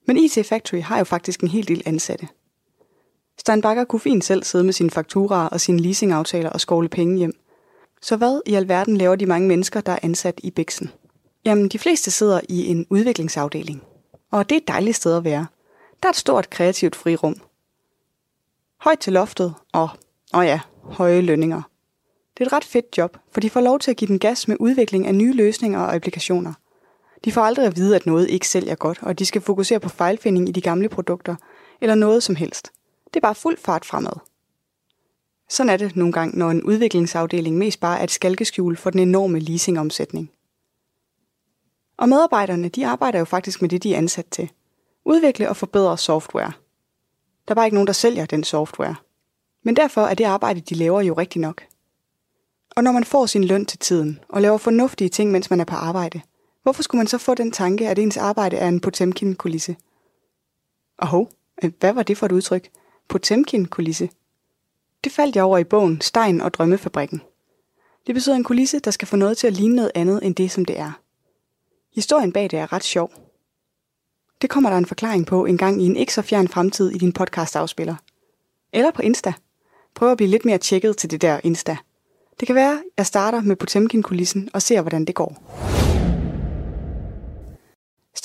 Men 0.06 0.18
IT 0.18 0.46
Factory 0.46 0.82
har 0.82 0.98
jo 0.98 1.04
faktisk 1.04 1.42
en 1.42 1.48
hel 1.48 1.68
del 1.68 1.84
ansatte. 1.86 2.28
Steinbacher 3.38 3.84
kunne 3.84 4.00
fint 4.00 4.24
selv 4.26 4.44
sidde 4.44 4.64
med 4.64 4.74
sine 4.74 4.92
fakturaer 4.92 5.48
og 5.48 5.62
sine 5.62 5.80
leasingaftaler 5.80 6.50
og 6.50 6.62
skovle 6.62 6.90
penge 6.90 7.18
hjem. 7.18 7.34
Så 8.02 8.16
hvad 8.16 8.42
i 8.46 8.54
alverden 8.54 8.98
laver 8.98 9.16
de 9.16 9.26
mange 9.26 9.48
mennesker, 9.48 9.82
der 9.82 9.92
er 9.92 10.00
ansat 10.04 10.40
i 10.44 10.52
Bixen? 10.52 10.92
Jamen, 11.46 11.70
de 11.70 11.80
fleste 11.80 12.12
sidder 12.12 12.42
i 12.50 12.68
en 12.68 12.86
udviklingsafdeling. 12.90 13.84
Og 14.32 14.50
det 14.50 14.56
er 14.56 14.60
et 14.60 14.68
dejligt 14.68 14.96
sted 14.96 15.18
at 15.18 15.24
være. 15.24 15.48
Der 16.04 16.10
er 16.10 16.12
et 16.12 16.16
stort 16.16 16.50
kreativt 16.50 16.96
frirum. 16.96 17.42
Højt 18.82 19.00
til 19.00 19.14
loftet, 19.14 19.54
og, 19.74 19.90
og 20.34 20.46
ja, 20.46 20.60
høje 20.84 21.22
lønninger. 21.22 21.62
Det 22.38 22.44
er 22.44 22.46
et 22.46 22.54
ret 22.54 22.64
fedt 22.64 22.98
job, 22.98 23.18
for 23.32 23.40
de 23.40 23.50
får 23.50 23.62
lov 23.62 23.80
til 23.80 23.92
at 23.92 23.98
give 23.98 24.08
den 24.08 24.20
gas 24.20 24.48
med 24.48 24.58
udvikling 24.60 25.08
af 25.08 25.16
nye 25.16 25.34
løsninger 25.34 25.80
og 25.80 25.96
applikationer. 25.96 26.54
De 27.24 27.32
får 27.32 27.42
aldrig 27.42 27.66
at 27.66 27.76
vide, 27.76 27.96
at 27.96 28.06
noget 28.06 28.30
ikke 28.30 28.48
sælger 28.48 28.76
godt, 28.76 29.00
og 29.02 29.20
de 29.20 29.26
skal 29.26 29.42
fokusere 29.42 29.80
på 29.80 29.90
fejlfinding 29.90 30.50
i 30.50 30.52
de 30.52 30.62
gamle 30.62 30.90
produkter, 30.90 31.36
eller 31.82 31.96
noget 31.96 32.24
som 32.24 32.36
helst. 32.36 32.72
Det 33.06 33.16
er 33.16 33.22
bare 33.22 33.36
fuld 33.36 33.58
fart 33.58 33.86
fremad. 33.86 34.20
Sådan 35.50 35.70
er 35.70 35.78
det 35.78 35.96
nogle 35.96 36.14
gange, 36.14 36.38
når 36.38 36.52
en 36.52 36.64
udviklingsafdeling 36.64 37.58
mest 37.58 37.80
bare 37.80 38.00
er 38.00 38.04
et 38.04 38.12
skalkeskjul 38.12 38.78
for 38.78 38.90
den 38.90 39.00
enorme 39.00 39.40
leasingomsætning. 39.40 40.32
Og 41.98 42.10
medarbejderne, 42.10 42.70
de 42.70 42.88
arbejder 42.88 43.20
jo 43.20 43.26
faktisk 43.26 43.62
med 43.62 43.70
det, 43.70 43.84
de 43.84 43.94
er 43.94 43.98
ansat 43.98 44.26
til. 44.26 44.52
Udvikle 45.06 45.50
og 45.50 45.58
forbedre 45.58 45.98
software. 45.98 46.52
Der 47.48 47.52
er 47.52 47.56
bare 47.56 47.66
ikke 47.66 47.76
nogen, 47.76 47.88
der 47.88 47.94
sælger 47.94 48.26
den 48.26 48.44
software. 48.44 48.96
Men 49.64 49.76
derfor 49.76 50.02
er 50.02 50.14
det 50.14 50.24
arbejde, 50.24 50.62
de 50.62 50.76
laver 50.76 51.02
jo 51.02 51.14
rigtigt 51.14 51.42
nok. 51.42 51.64
Og 52.76 52.84
når 52.84 52.92
man 52.92 53.04
får 53.04 53.26
sin 53.26 53.44
løn 53.44 53.66
til 53.66 53.80
tiden, 53.80 54.20
og 54.30 54.42
laver 54.42 54.58
fornuftige 54.58 55.10
ting, 55.10 55.32
mens 55.32 55.50
man 55.50 55.60
er 55.60 55.66
på 55.66 55.76
arbejde, 55.76 56.22
hvorfor 56.66 56.84
skulle 56.84 57.00
man 57.00 57.08
så 57.08 57.18
få 57.18 57.36
den 57.36 57.52
tanke, 57.52 57.90
at 57.90 58.00
ens 58.00 58.18
arbejde 58.18 58.58
er 58.58 58.68
en 58.68 58.80
Potemkin-kulisse? 58.80 59.76
Og 60.98 61.08
hov, 61.08 61.30
øh, 61.64 61.72
hvad 61.80 61.94
var 61.94 62.04
det 62.04 62.18
for 62.18 62.26
et 62.26 62.32
udtryk? 62.32 62.70
Potemkin-kulisse? 63.08 64.10
Det 65.04 65.12
faldt 65.12 65.36
jeg 65.36 65.44
over 65.44 65.58
i 65.58 65.64
bogen 65.64 66.02
Stein 66.02 66.42
og 66.42 66.54
Drømmefabrikken. 66.54 67.22
Det 68.08 68.16
betyder 68.16 68.36
en 68.36 68.44
kulisse, 68.44 68.80
der 68.80 68.92
skal 68.92 69.08
få 69.08 69.16
noget 69.16 69.38
til 69.38 69.48
at 69.48 69.54
ligne 69.54 69.76
noget 69.76 69.92
andet 69.96 70.26
end 70.26 70.36
det, 70.36 70.52
som 70.52 70.66
det 70.66 70.80
er. 70.80 70.92
Historien 71.96 72.32
bag 72.32 72.52
det 72.52 72.60
er 72.60 72.74
ret 72.74 72.84
sjov. 72.84 73.12
Det 74.42 74.50
kommer 74.50 74.70
der 74.70 74.78
en 74.78 74.86
forklaring 74.86 75.26
på 75.26 75.46
en 75.46 75.58
gang 75.58 75.82
i 75.82 75.86
en 75.86 75.96
ikke 75.96 76.14
så 76.14 76.22
fjern 76.22 76.48
fremtid 76.48 76.92
i 76.92 76.98
din 76.98 77.14
podcast-afspiller. 77.14 77.96
Eller 78.74 78.92
på 78.92 79.02
Insta. 79.02 79.34
Prøv 79.96 80.12
at 80.12 80.18
blive 80.18 80.30
lidt 80.30 80.46
mere 80.46 80.58
tjekket 80.58 80.98
til 80.98 81.12
det 81.12 81.22
der 81.22 81.40
Insta. 81.44 81.78
Det 82.40 82.46
kan 82.48 82.56
være, 82.56 82.74
at 82.74 82.84
jeg 82.98 83.06
starter 83.06 83.42
med 83.42 83.56
Potemkin-kulissen 83.56 84.50
og 84.54 84.62
ser, 84.62 84.82
hvordan 84.82 85.06
det 85.06 85.16
går. 85.16 85.75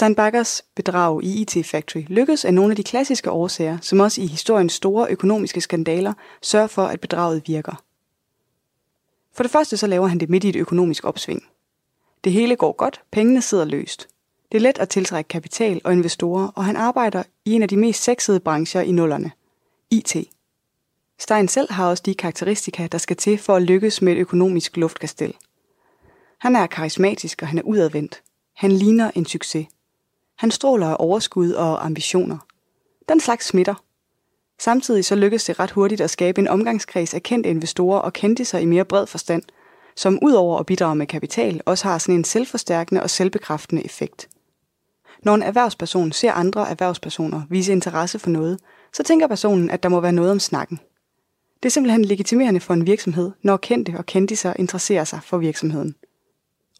Steinbackers 0.01 0.63
bedrag 0.77 1.25
i 1.25 1.41
IT 1.41 1.67
Factory 1.67 2.05
lykkedes 2.07 2.45
af 2.45 2.55
nogle 2.55 2.73
af 2.73 2.77
de 2.77 2.83
klassiske 2.83 3.31
årsager, 3.31 3.79
som 3.81 4.01
også 4.01 4.21
i 4.21 4.27
historiens 4.27 4.73
store 4.73 5.11
økonomiske 5.11 5.61
skandaler 5.61 6.13
sørger 6.43 6.67
for, 6.67 6.83
at 6.83 7.01
bedraget 7.01 7.43
virker. 7.47 7.83
For 9.33 9.43
det 9.43 9.51
første 9.51 9.77
så 9.77 9.87
laver 9.87 10.07
han 10.07 10.21
det 10.21 10.31
midt 10.31 10.45
i 10.45 10.49
et 10.49 10.57
økonomisk 10.57 11.05
opsving. 11.05 11.43
Det 12.25 12.33
hele 12.33 12.57
går 12.57 12.73
godt, 12.73 13.01
pengene 13.11 13.43
sidder 13.43 13.65
løst. 13.65 14.09
Det 14.53 14.59
er 14.59 14.63
let 14.63 14.79
at 14.79 14.89
tiltrække 14.89 15.29
kapital 15.29 15.81
og 15.85 15.93
investorer, 15.93 16.49
og 16.49 16.65
han 16.65 16.77
arbejder 16.77 17.23
i 17.45 17.53
en 17.53 17.63
af 17.63 17.69
de 17.69 17.77
mest 17.77 18.03
sexede 18.03 18.41
brancher 18.41 18.81
i 18.81 18.93
nullerne. 18.93 19.31
IT. 19.91 20.17
Stein 21.19 21.49
selv 21.49 21.73
har 21.73 21.89
også 21.89 22.03
de 22.07 22.15
karakteristika, 22.15 22.87
der 22.87 22.99
skal 22.99 23.17
til 23.17 23.39
for 23.39 23.57
at 23.57 23.63
lykkes 23.63 24.03
med 24.03 24.13
et 24.13 24.19
økonomisk 24.19 24.77
luftkastel. 24.77 25.35
Han 26.39 26.57
er 26.57 26.67
karismatisk, 26.67 27.43
og 27.43 27.49
han 27.49 27.59
er 27.59 27.63
udadvendt. 27.63 28.23
Han 28.55 28.73
ligner 28.73 29.11
en 29.15 29.27
succes. 29.27 29.67
Han 30.41 30.51
stråler 30.51 30.87
af 30.87 30.97
overskud 30.99 31.53
og 31.53 31.87
ambitioner. 31.87 32.39
Den 33.09 33.21
slags 33.21 33.47
smitter. 33.47 33.75
Samtidig 34.61 35.05
så 35.05 35.15
lykkes 35.15 35.45
det 35.45 35.61
ret 35.61 35.71
hurtigt 35.71 36.01
at 36.01 36.11
skabe 36.11 36.41
en 36.41 36.49
omgangskreds 36.49 37.15
af 37.15 37.23
kendte 37.23 37.51
investorer 37.51 37.99
og 37.99 38.13
kendte 38.13 38.45
sig 38.45 38.63
i 38.63 38.65
mere 38.65 38.85
bred 38.85 39.07
forstand, 39.07 39.43
som 39.97 40.19
udover 40.23 40.59
at 40.59 40.67
bidrage 40.67 40.97
med 40.97 41.07
kapital, 41.07 41.61
også 41.67 41.89
har 41.89 41.99
sådan 41.99 42.15
en 42.15 42.25
selvforstærkende 42.25 43.03
og 43.03 43.11
selvbekræftende 43.11 43.85
effekt. 43.85 44.29
Når 45.23 45.35
en 45.35 45.43
erhvervsperson 45.43 46.13
ser 46.13 46.33
andre 46.33 46.71
erhvervspersoner 46.71 47.43
vise 47.51 47.73
interesse 47.73 48.19
for 48.19 48.31
noget, 48.31 48.61
så 48.93 49.03
tænker 49.03 49.27
personen, 49.27 49.71
at 49.71 49.83
der 49.83 49.89
må 49.89 50.01
være 50.01 50.13
noget 50.13 50.31
om 50.31 50.41
snakken. 50.41 50.81
Det 51.63 51.69
er 51.69 51.71
simpelthen 51.71 52.05
legitimerende 52.05 52.61
for 52.61 52.75
en 52.75 52.87
virksomhed, 52.87 53.31
når 53.43 53.57
kendte 53.57 53.95
og 53.99 54.07
kendiser 54.07 54.53
interesserer 54.57 55.05
sig 55.05 55.21
for 55.23 55.39
virksomheden. 55.39 55.95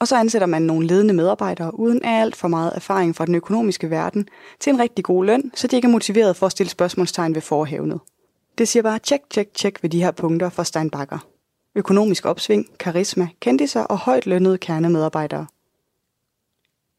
Og 0.01 0.09
så 0.09 0.17
ansætter 0.17 0.47
man 0.47 0.63
nogle 0.63 0.87
ledende 0.87 1.15
medarbejdere 1.15 1.79
uden 1.79 2.05
alt 2.05 2.37
for 2.37 2.49
meget 2.49 2.73
erfaring 2.75 3.17
fra 3.17 3.27
den 3.27 3.35
økonomiske 3.35 3.91
verden 3.91 4.29
til 4.61 4.73
en 4.73 4.81
rigtig 4.81 5.05
god 5.05 5.25
løn, 5.25 5.53
så 5.55 5.67
de 5.67 5.77
ikke 5.77 5.87
er 5.87 5.93
motiveret 5.93 6.37
for 6.37 6.47
at 6.47 6.53
stille 6.53 6.71
spørgsmålstegn 6.71 7.35
ved 7.35 7.43
forhævnet. 7.43 8.01
Det 8.59 8.69
siger 8.69 8.83
bare 8.83 8.99
tjek, 8.99 9.21
tjek, 9.31 9.55
tjek 9.55 9.83
ved 9.83 9.91
de 9.91 10.03
her 10.03 10.11
punkter 10.11 10.49
for 10.49 10.63
Steinbacher. 10.63 11.27
Økonomisk 11.75 12.25
opsving, 12.25 12.79
karisma, 12.79 13.29
kendiser 13.41 13.83
og 13.83 13.99
højt 13.99 14.27
lønnede 14.27 14.59
kernemedarbejdere. 14.59 15.47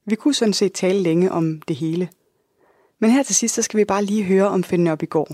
Vi 0.05 0.15
kunne 0.15 0.33
sådan 0.33 0.53
set 0.53 0.73
tale 0.73 0.99
længe 0.99 1.31
om 1.31 1.61
det 1.61 1.75
hele. 1.75 2.09
Men 2.99 3.11
her 3.11 3.23
til 3.23 3.35
sidst, 3.35 3.55
så 3.55 3.61
skal 3.61 3.77
vi 3.77 3.85
bare 3.85 4.03
lige 4.03 4.23
høre 4.23 4.47
om 4.47 4.63
Finn 4.63 4.87
op 4.87 5.03
i 5.03 5.05
går. 5.05 5.27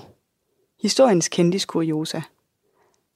Historiens 0.81 1.27
kendis 1.27 1.65
kuriosa– 1.65 2.21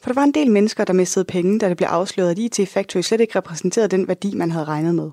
for 0.01 0.09
der 0.09 0.13
var 0.13 0.23
en 0.23 0.33
del 0.33 0.51
mennesker, 0.51 0.85
der 0.85 0.93
mistede 0.93 1.25
penge, 1.25 1.59
da 1.59 1.69
det 1.69 1.77
blev 1.77 1.87
afsløret, 1.87 2.31
at 2.31 2.39
IT 2.39 2.69
Factory 2.69 3.01
slet 3.01 3.21
ikke 3.21 3.37
repræsenterede 3.37 3.87
den 3.87 4.07
værdi, 4.07 4.35
man 4.35 4.51
havde 4.51 4.65
regnet 4.65 4.95
med. 4.95 5.11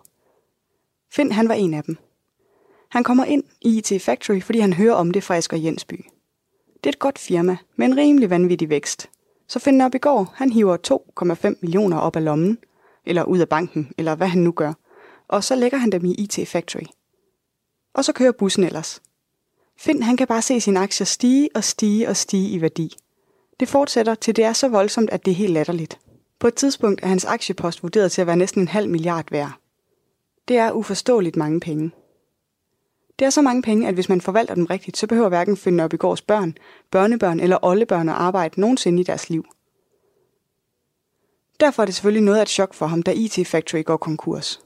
Finn, 1.12 1.32
han 1.32 1.48
var 1.48 1.54
en 1.54 1.74
af 1.74 1.84
dem. 1.84 1.96
Han 2.88 3.04
kommer 3.04 3.24
ind 3.24 3.44
i 3.60 3.78
IT 3.78 4.02
Factory, 4.02 4.40
fordi 4.40 4.58
han 4.58 4.72
hører 4.72 4.94
om 4.94 5.10
det 5.10 5.24
fra 5.24 5.36
Asger 5.36 5.56
Jensby. 5.56 6.04
Det 6.74 6.86
er 6.86 6.90
et 6.90 6.98
godt 6.98 7.18
firma, 7.18 7.56
med 7.76 7.86
en 7.86 7.96
rimelig 7.96 8.30
vanvittig 8.30 8.68
vækst. 8.68 9.10
Så 9.48 9.58
Finn 9.58 9.80
op 9.80 9.94
i 9.94 9.98
går, 9.98 10.32
han 10.34 10.52
hiver 10.52 10.76
2,5 11.48 11.58
millioner 11.60 11.98
op 11.98 12.16
af 12.16 12.24
lommen, 12.24 12.58
eller 13.06 13.24
ud 13.24 13.38
af 13.38 13.48
banken, 13.48 13.92
eller 13.98 14.14
hvad 14.14 14.28
han 14.28 14.42
nu 14.42 14.52
gør, 14.52 14.72
og 15.28 15.44
så 15.44 15.54
lægger 15.54 15.78
han 15.78 15.92
dem 15.92 16.04
i 16.04 16.14
IT 16.14 16.48
Factory. 16.48 16.86
Og 17.94 18.04
så 18.04 18.12
kører 18.12 18.32
bussen 18.32 18.64
ellers. 18.64 19.02
Finn 19.78 20.02
han 20.02 20.16
kan 20.16 20.26
bare 20.26 20.42
se 20.42 20.60
sine 20.60 20.80
aktier 20.80 21.04
stige 21.04 21.50
og 21.54 21.64
stige 21.64 22.08
og 22.08 22.16
stige 22.16 22.50
i 22.50 22.60
værdi– 22.60 22.96
det 23.60 23.68
fortsætter, 23.68 24.14
til 24.14 24.36
det 24.36 24.44
er 24.44 24.52
så 24.52 24.68
voldsomt, 24.68 25.10
at 25.10 25.24
det 25.24 25.30
er 25.30 25.34
helt 25.34 25.52
latterligt. 25.52 25.98
På 26.38 26.46
et 26.46 26.54
tidspunkt 26.54 27.02
er 27.02 27.06
hans 27.06 27.24
aktiepost 27.24 27.82
vurderet 27.82 28.12
til 28.12 28.20
at 28.20 28.26
være 28.26 28.36
næsten 28.36 28.62
en 28.62 28.68
halv 28.68 28.88
milliard 28.88 29.24
værd. 29.30 29.52
Det 30.48 30.56
er 30.56 30.72
uforståeligt 30.72 31.36
mange 31.36 31.60
penge. 31.60 31.90
Det 33.18 33.24
er 33.24 33.30
så 33.30 33.42
mange 33.42 33.62
penge, 33.62 33.88
at 33.88 33.94
hvis 33.94 34.08
man 34.08 34.20
forvalter 34.20 34.54
dem 34.54 34.66
rigtigt, 34.66 34.96
så 34.96 35.06
behøver 35.06 35.28
hverken 35.28 35.56
finde 35.56 35.84
op 35.84 35.92
i 35.92 35.96
gårds 35.96 36.22
børn, 36.22 36.54
børnebørn 36.90 37.40
eller 37.40 37.58
oldebørn 37.62 38.08
at 38.08 38.14
arbejde 38.14 38.60
nogensinde 38.60 39.00
i 39.00 39.04
deres 39.04 39.30
liv. 39.30 39.44
Derfor 41.60 41.82
er 41.82 41.86
det 41.86 41.94
selvfølgelig 41.94 42.22
noget 42.22 42.38
af 42.38 42.42
et 42.42 42.48
chok 42.48 42.74
for 42.74 42.86
ham, 42.86 43.02
da 43.02 43.12
IT 43.16 43.46
Factory 43.46 43.84
går 43.84 43.96
konkurs. 43.96 44.60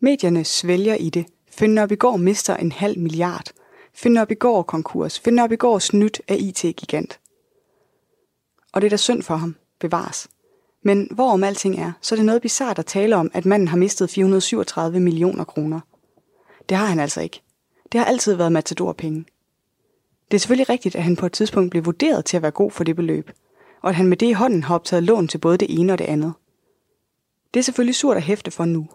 Medierne 0.00 0.44
svælger 0.44 0.94
i 0.94 1.10
det. 1.10 1.26
Finde 1.50 1.82
op 1.82 1.92
i 1.92 1.96
går 1.96 2.16
mister 2.16 2.56
en 2.56 2.72
halv 2.72 2.98
milliard. 2.98 3.46
Finde 3.94 4.20
op 4.20 4.30
i 4.30 4.34
går 4.34 4.62
konkurs. 4.62 5.20
Finde 5.20 5.42
op 5.42 5.52
i 5.52 5.56
går 5.56 5.78
snydt 5.78 6.20
af 6.28 6.36
IT-gigant. 6.40 7.20
Og 8.72 8.80
det 8.80 8.86
er 8.86 8.90
da 8.90 8.96
synd 8.96 9.22
for 9.22 9.36
ham. 9.36 9.56
Bevares. 9.80 10.28
Men 10.82 11.08
hvorom 11.10 11.44
alting 11.44 11.78
er, 11.78 11.92
så 12.00 12.14
er 12.14 12.16
det 12.16 12.26
noget 12.26 12.42
bizart 12.42 12.78
at 12.78 12.86
tale 12.86 13.16
om, 13.16 13.30
at 13.34 13.46
manden 13.46 13.68
har 13.68 13.76
mistet 13.76 14.10
437 14.10 15.00
millioner 15.00 15.44
kroner. 15.44 15.80
Det 16.68 16.76
har 16.76 16.86
han 16.86 17.00
altså 17.00 17.20
ikke. 17.20 17.42
Det 17.92 18.00
har 18.00 18.04
altid 18.04 18.34
været 18.34 18.52
matadorpenge. 18.52 19.24
Det 20.30 20.34
er 20.36 20.38
selvfølgelig 20.38 20.68
rigtigt, 20.68 20.96
at 20.96 21.02
han 21.02 21.16
på 21.16 21.26
et 21.26 21.32
tidspunkt 21.32 21.70
blev 21.70 21.84
vurderet 21.84 22.24
til 22.24 22.36
at 22.36 22.42
være 22.42 22.50
god 22.50 22.70
for 22.70 22.84
det 22.84 22.96
beløb, 22.96 23.30
og 23.82 23.88
at 23.88 23.96
han 23.96 24.06
med 24.06 24.16
det 24.16 24.26
i 24.26 24.32
hånden 24.32 24.62
har 24.62 24.74
optaget 24.74 25.02
lån 25.02 25.28
til 25.28 25.38
både 25.38 25.58
det 25.58 25.80
ene 25.80 25.92
og 25.92 25.98
det 25.98 26.04
andet. 26.04 26.32
Det 27.54 27.60
er 27.60 27.64
selvfølgelig 27.64 27.94
surt 27.94 28.16
at 28.16 28.22
hæfte 28.22 28.50
for 28.50 28.64
nu. 28.64 28.88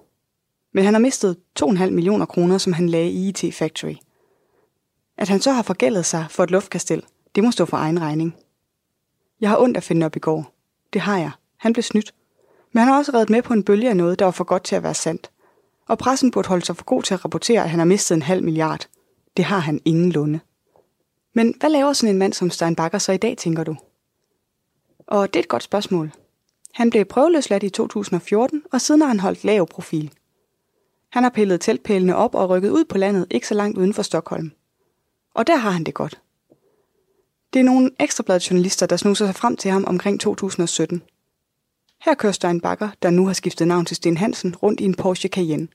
Men 0.73 0.83
han 0.83 0.93
har 0.93 1.01
mistet 1.01 1.37
2,5 1.63 1.89
millioner 1.89 2.25
kroner, 2.25 2.57
som 2.57 2.73
han 2.73 2.89
lagde 2.89 3.09
i 3.09 3.27
IT 3.27 3.53
Factory. 3.53 3.95
At 5.17 5.29
han 5.29 5.41
så 5.41 5.51
har 5.51 5.61
forgældet 5.61 6.05
sig 6.05 6.25
for 6.29 6.43
et 6.43 6.51
luftkastel, 6.51 7.03
det 7.35 7.43
må 7.43 7.51
stå 7.51 7.65
for 7.65 7.77
egen 7.77 8.01
regning. 8.01 8.35
Jeg 9.41 9.49
har 9.49 9.57
ondt 9.57 9.77
at 9.77 9.83
finde 9.83 10.05
op 10.05 10.15
i 10.15 10.19
går. 10.19 10.53
Det 10.93 11.01
har 11.01 11.17
jeg. 11.17 11.31
Han 11.57 11.73
blev 11.73 11.83
snydt. 11.83 12.13
Men 12.71 12.79
han 12.79 12.87
har 12.87 12.97
også 12.97 13.11
reddet 13.13 13.29
med 13.29 13.41
på 13.41 13.53
en 13.53 13.63
bølge 13.63 13.89
af 13.89 13.97
noget, 13.97 14.19
der 14.19 14.25
var 14.25 14.31
for 14.31 14.43
godt 14.43 14.63
til 14.63 14.75
at 14.75 14.83
være 14.83 14.93
sandt. 14.93 15.31
Og 15.87 15.97
pressen 15.97 16.31
burde 16.31 16.47
holde 16.47 16.65
sig 16.65 16.77
for 16.77 16.85
god 16.85 17.03
til 17.03 17.13
at 17.13 17.25
rapportere, 17.25 17.63
at 17.63 17.69
han 17.69 17.79
har 17.79 17.85
mistet 17.85 18.15
en 18.15 18.21
halv 18.21 18.43
milliard. 18.43 18.87
Det 19.37 19.45
har 19.45 19.59
han 19.59 19.81
ingen 19.85 20.11
lunde. 20.11 20.39
Men 21.33 21.53
hvad 21.59 21.69
laver 21.69 21.93
sådan 21.93 22.15
en 22.15 22.19
mand 22.19 22.33
som 22.33 22.49
Stein 22.49 22.75
Bakker 22.75 22.97
så 22.97 23.11
i 23.11 23.17
dag, 23.17 23.37
tænker 23.37 23.63
du? 23.63 23.75
Og 25.07 25.33
det 25.33 25.39
er 25.39 25.43
et 25.43 25.49
godt 25.49 25.63
spørgsmål. 25.63 26.11
Han 26.73 26.89
blev 26.89 27.05
prøveløsladt 27.05 27.63
i 27.63 27.69
2014, 27.69 28.63
og 28.71 28.81
siden 28.81 29.01
har 29.01 29.07
han 29.07 29.19
holdt 29.19 29.43
lav 29.43 29.67
profil. 29.67 30.11
Han 31.09 31.23
har 31.23 31.29
pillet 31.29 31.61
teltpælene 31.61 32.15
op 32.15 32.35
og 32.35 32.49
rykket 32.49 32.69
ud 32.69 32.85
på 32.85 32.97
landet, 32.97 33.27
ikke 33.29 33.47
så 33.47 33.53
langt 33.53 33.77
uden 33.77 33.93
for 33.93 34.01
Stockholm. 34.01 34.51
Og 35.33 35.47
der 35.47 35.55
har 35.55 35.69
han 35.69 35.83
det 35.83 35.93
godt. 35.93 36.21
Det 37.53 37.59
er 37.59 37.63
nogle 37.63 37.91
ekstrabladjournalister, 37.99 38.85
der 38.85 38.97
snuser 38.97 39.25
sig 39.25 39.35
frem 39.35 39.57
til 39.57 39.71
ham 39.71 39.85
omkring 39.87 40.19
2017. 40.19 41.01
Her 42.05 42.13
kører 42.13 42.33
Stein 42.33 42.61
Bakker, 42.61 42.89
der 43.01 43.09
nu 43.09 43.25
har 43.25 43.33
skiftet 43.33 43.67
navn 43.67 43.85
til 43.85 43.95
Sten 43.95 44.17
Hansen, 44.17 44.55
rundt 44.55 44.79
i 44.79 44.83
en 44.83 44.95
Porsche 44.95 45.29
Cayenne. 45.29 45.67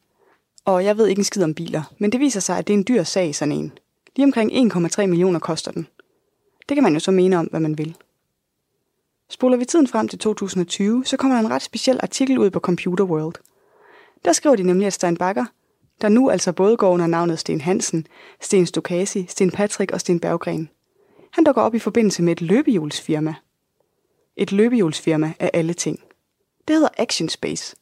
Og 0.64 0.84
jeg 0.84 0.98
ved 0.98 1.06
ikke 1.06 1.20
en 1.20 1.24
skid 1.24 1.42
om 1.42 1.54
biler, 1.54 1.82
men 1.98 2.12
det 2.12 2.20
viser 2.20 2.40
sig, 2.40 2.58
at 2.58 2.66
det 2.66 2.74
er 2.74 2.78
en 2.78 2.84
dyr 2.88 3.02
sag, 3.02 3.34
sådan 3.34 3.52
en. 3.52 3.72
Lige 4.16 4.26
omkring 4.26 4.72
1,3 4.72 5.06
millioner 5.06 5.38
koster 5.38 5.70
den. 5.70 5.86
Det 6.68 6.74
kan 6.74 6.82
man 6.82 6.92
jo 6.92 7.00
så 7.00 7.10
mene 7.10 7.38
om, 7.38 7.46
hvad 7.46 7.60
man 7.60 7.78
vil. 7.78 7.96
Spoler 9.30 9.56
vi 9.56 9.64
tiden 9.64 9.88
frem 9.88 10.08
til 10.08 10.18
2020, 10.18 11.04
så 11.04 11.16
kommer 11.16 11.36
der 11.36 11.44
en 11.46 11.50
ret 11.50 11.62
speciel 11.62 12.00
artikel 12.02 12.38
ud 12.38 12.50
på 12.50 12.60
Computer 12.60 13.04
World. 13.04 13.34
Der 14.24 14.32
skriver 14.32 14.56
de 14.56 14.62
nemlig, 14.62 14.86
at 14.86 14.92
Stein 14.92 15.16
Bakker, 15.16 15.44
der 16.00 16.08
nu 16.08 16.30
altså 16.30 16.52
både 16.52 16.76
går 16.76 16.90
under 16.90 17.06
navnet 17.06 17.38
Sten 17.38 17.60
Hansen, 17.60 18.06
Sten 18.40 18.66
Stokasi, 18.66 19.26
Sten 19.28 19.50
Patrick 19.50 19.92
og 19.92 20.00
Sten 20.00 20.20
Berggren. 20.20 20.70
Han 21.32 21.44
dukker 21.44 21.62
op 21.62 21.74
i 21.74 21.78
forbindelse 21.78 22.22
med 22.22 22.32
et 22.32 22.40
løbehjulsfirma. 22.40 23.34
Et 24.36 24.52
løbehjulsfirma 24.52 25.32
af 25.38 25.50
alle 25.52 25.74
ting. 25.74 25.98
Det 26.68 26.76
hedder 26.76 26.88
Action 26.98 27.28
Space. 27.28 27.76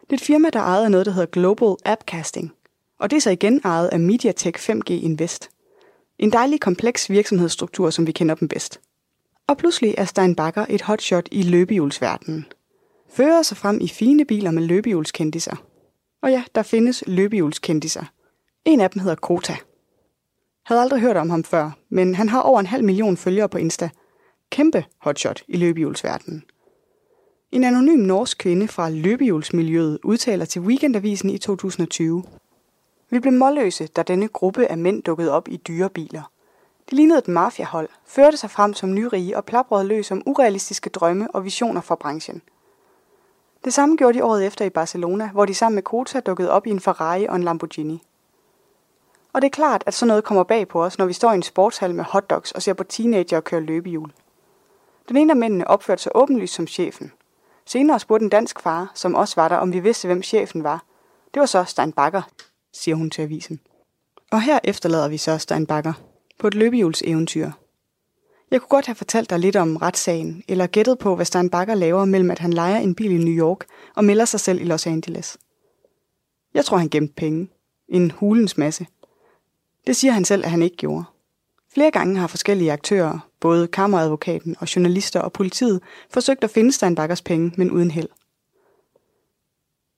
Det 0.00 0.12
er 0.12 0.14
et 0.14 0.20
firma, 0.20 0.50
der 0.50 0.60
ejer 0.60 0.88
noget, 0.88 1.06
der 1.06 1.12
hedder 1.12 1.26
Global 1.26 1.76
Appcasting. 1.84 2.52
Og 2.98 3.10
det 3.10 3.16
er 3.16 3.20
så 3.20 3.30
igen 3.30 3.60
ejet 3.64 3.88
af 3.88 4.00
MediaTek 4.00 4.58
5G 4.58 4.92
Invest. 4.92 5.50
En 6.18 6.32
dejlig 6.32 6.60
kompleks 6.60 7.10
virksomhedsstruktur, 7.10 7.90
som 7.90 8.06
vi 8.06 8.12
kender 8.12 8.34
dem 8.34 8.48
bedst. 8.48 8.80
Og 9.46 9.56
pludselig 9.56 9.94
er 9.98 10.04
Stein 10.04 10.34
Bakker 10.34 10.66
et 10.68 10.82
hotshot 10.82 11.28
i 11.32 11.42
løbehjulsverdenen. 11.42 12.46
Fører 13.10 13.42
sig 13.42 13.56
frem 13.56 13.80
i 13.80 13.88
fine 13.88 14.24
biler 14.24 14.50
med 14.50 14.62
løbehjulskendiser. 14.62 15.56
Og 16.22 16.30
ja, 16.30 16.44
der 16.54 16.62
findes 16.62 17.04
løbehjulskendiser. 17.06 18.04
En 18.64 18.80
af 18.80 18.90
dem 18.90 19.00
hedder 19.00 19.16
Kota. 19.16 19.56
Havde 20.68 20.80
aldrig 20.80 21.00
hørt 21.00 21.16
om 21.16 21.30
ham 21.30 21.44
før, 21.44 21.70
men 21.88 22.14
han 22.14 22.28
har 22.28 22.40
over 22.40 22.60
en 22.60 22.66
halv 22.66 22.84
million 22.84 23.16
følgere 23.16 23.48
på 23.48 23.58
Insta. 23.58 23.90
Kæmpe 24.50 24.84
hotshot 24.98 25.42
i 25.48 25.56
løbehjulsverdenen. 25.56 26.44
En 27.52 27.64
anonym 27.64 27.98
norsk 27.98 28.38
kvinde 28.38 28.68
fra 28.68 28.90
løbehjulsmiljøet 28.90 29.98
udtaler 30.04 30.44
til 30.44 30.62
Weekendavisen 30.62 31.30
i 31.30 31.38
2020. 31.38 32.24
Vi 33.10 33.18
blev 33.18 33.32
målløse, 33.32 33.86
da 33.86 34.02
denne 34.02 34.28
gruppe 34.28 34.66
af 34.66 34.78
mænd 34.78 35.02
dukkede 35.02 35.32
op 35.32 35.48
i 35.48 35.56
dyre 35.56 35.90
biler. 35.90 36.30
De 36.90 36.96
lignede 36.96 37.18
et 37.18 37.28
mafiahold, 37.28 37.88
førte 38.06 38.36
sig 38.36 38.50
frem 38.50 38.74
som 38.74 38.94
nyrige 38.94 39.36
og 39.36 39.44
plaprede 39.44 39.84
løs 39.84 40.10
om 40.10 40.22
urealistiske 40.26 40.90
drømme 40.90 41.30
og 41.30 41.44
visioner 41.44 41.80
for 41.80 41.94
branchen. 41.94 42.42
Det 43.64 43.72
samme 43.72 43.96
gjorde 43.96 44.18
de 44.18 44.24
året 44.24 44.46
efter 44.46 44.64
i 44.64 44.70
Barcelona, 44.70 45.30
hvor 45.32 45.44
de 45.44 45.54
sammen 45.54 45.74
med 45.74 45.82
Kota 45.82 46.20
dukkede 46.20 46.50
op 46.50 46.66
i 46.66 46.70
en 46.70 46.80
Ferrari 46.80 47.26
og 47.26 47.36
en 47.36 47.44
Lamborghini. 47.44 48.02
Og 49.32 49.42
det 49.42 49.46
er 49.46 49.50
klart, 49.50 49.82
at 49.86 49.94
sådan 49.94 50.08
noget 50.08 50.24
kommer 50.24 50.42
bag 50.42 50.68
på 50.68 50.84
os, 50.84 50.98
når 50.98 51.06
vi 51.06 51.12
står 51.12 51.32
i 51.32 51.34
en 51.34 51.42
sportshal 51.42 51.94
med 51.94 52.04
hotdogs 52.04 52.52
og 52.52 52.62
ser 52.62 52.72
på 52.72 52.84
teenager 52.84 53.40
køre 53.40 53.60
løbehjul. 53.60 54.12
Den 55.08 55.16
ene 55.16 55.32
af 55.32 55.36
mændene 55.36 55.68
opførte 55.68 56.02
sig 56.02 56.12
åbenlyst 56.14 56.54
som 56.54 56.66
chefen. 56.66 57.12
Senere 57.66 58.00
spurgte 58.00 58.24
en 58.24 58.30
dansk 58.30 58.60
far, 58.60 58.92
som 58.94 59.14
også 59.14 59.34
var 59.36 59.48
der, 59.48 59.56
om 59.56 59.72
vi 59.72 59.80
vidste, 59.80 60.06
hvem 60.06 60.22
chefen 60.22 60.64
var. 60.64 60.84
Det 61.34 61.40
var 61.40 61.46
så 61.46 61.64
Stein 61.64 61.92
Bakker, 61.92 62.22
siger 62.72 62.94
hun 62.94 63.10
til 63.10 63.22
avisen. 63.22 63.60
Og 64.30 64.42
her 64.42 64.58
efterlader 64.64 65.08
vi 65.08 65.16
så 65.16 65.38
Stein 65.38 65.66
Bakker 65.66 65.92
på 66.38 66.46
et 66.46 66.54
løbehjulseventyr. 66.54 67.50
Jeg 68.50 68.60
kunne 68.60 68.68
godt 68.68 68.86
have 68.86 68.94
fortalt 68.94 69.30
dig 69.30 69.38
lidt 69.38 69.56
om 69.56 69.76
retssagen, 69.76 70.44
eller 70.48 70.66
gættet 70.66 70.98
på, 70.98 71.16
hvad 71.16 71.26
Stein 71.26 71.50
Bakker 71.50 71.74
laver 71.74 72.04
mellem, 72.04 72.30
at 72.30 72.38
han 72.38 72.52
leger 72.52 72.78
en 72.78 72.94
bil 72.94 73.10
i 73.10 73.24
New 73.24 73.46
York 73.46 73.64
og 73.96 74.04
melder 74.04 74.24
sig 74.24 74.40
selv 74.40 74.60
i 74.60 74.64
Los 74.64 74.86
Angeles. 74.86 75.38
Jeg 76.54 76.64
tror, 76.64 76.76
han 76.76 76.88
gemte 76.88 77.14
penge. 77.14 77.48
En 77.88 78.10
hulens 78.10 78.58
masse. 78.58 78.86
Det 79.86 79.96
siger 79.96 80.12
han 80.12 80.24
selv, 80.24 80.44
at 80.44 80.50
han 80.50 80.62
ikke 80.62 80.76
gjorde. 80.76 81.04
Flere 81.74 81.90
gange 81.90 82.16
har 82.16 82.26
forskellige 82.26 82.72
aktører, 82.72 83.18
både 83.40 83.68
kammeradvokaten 83.68 84.56
og 84.60 84.76
journalister 84.76 85.20
og 85.20 85.32
politiet, 85.32 85.80
forsøgt 86.10 86.44
at 86.44 86.50
finde 86.50 86.72
Steinbakkers 86.72 87.22
penge, 87.22 87.52
men 87.56 87.70
uden 87.70 87.90
held. 87.90 88.08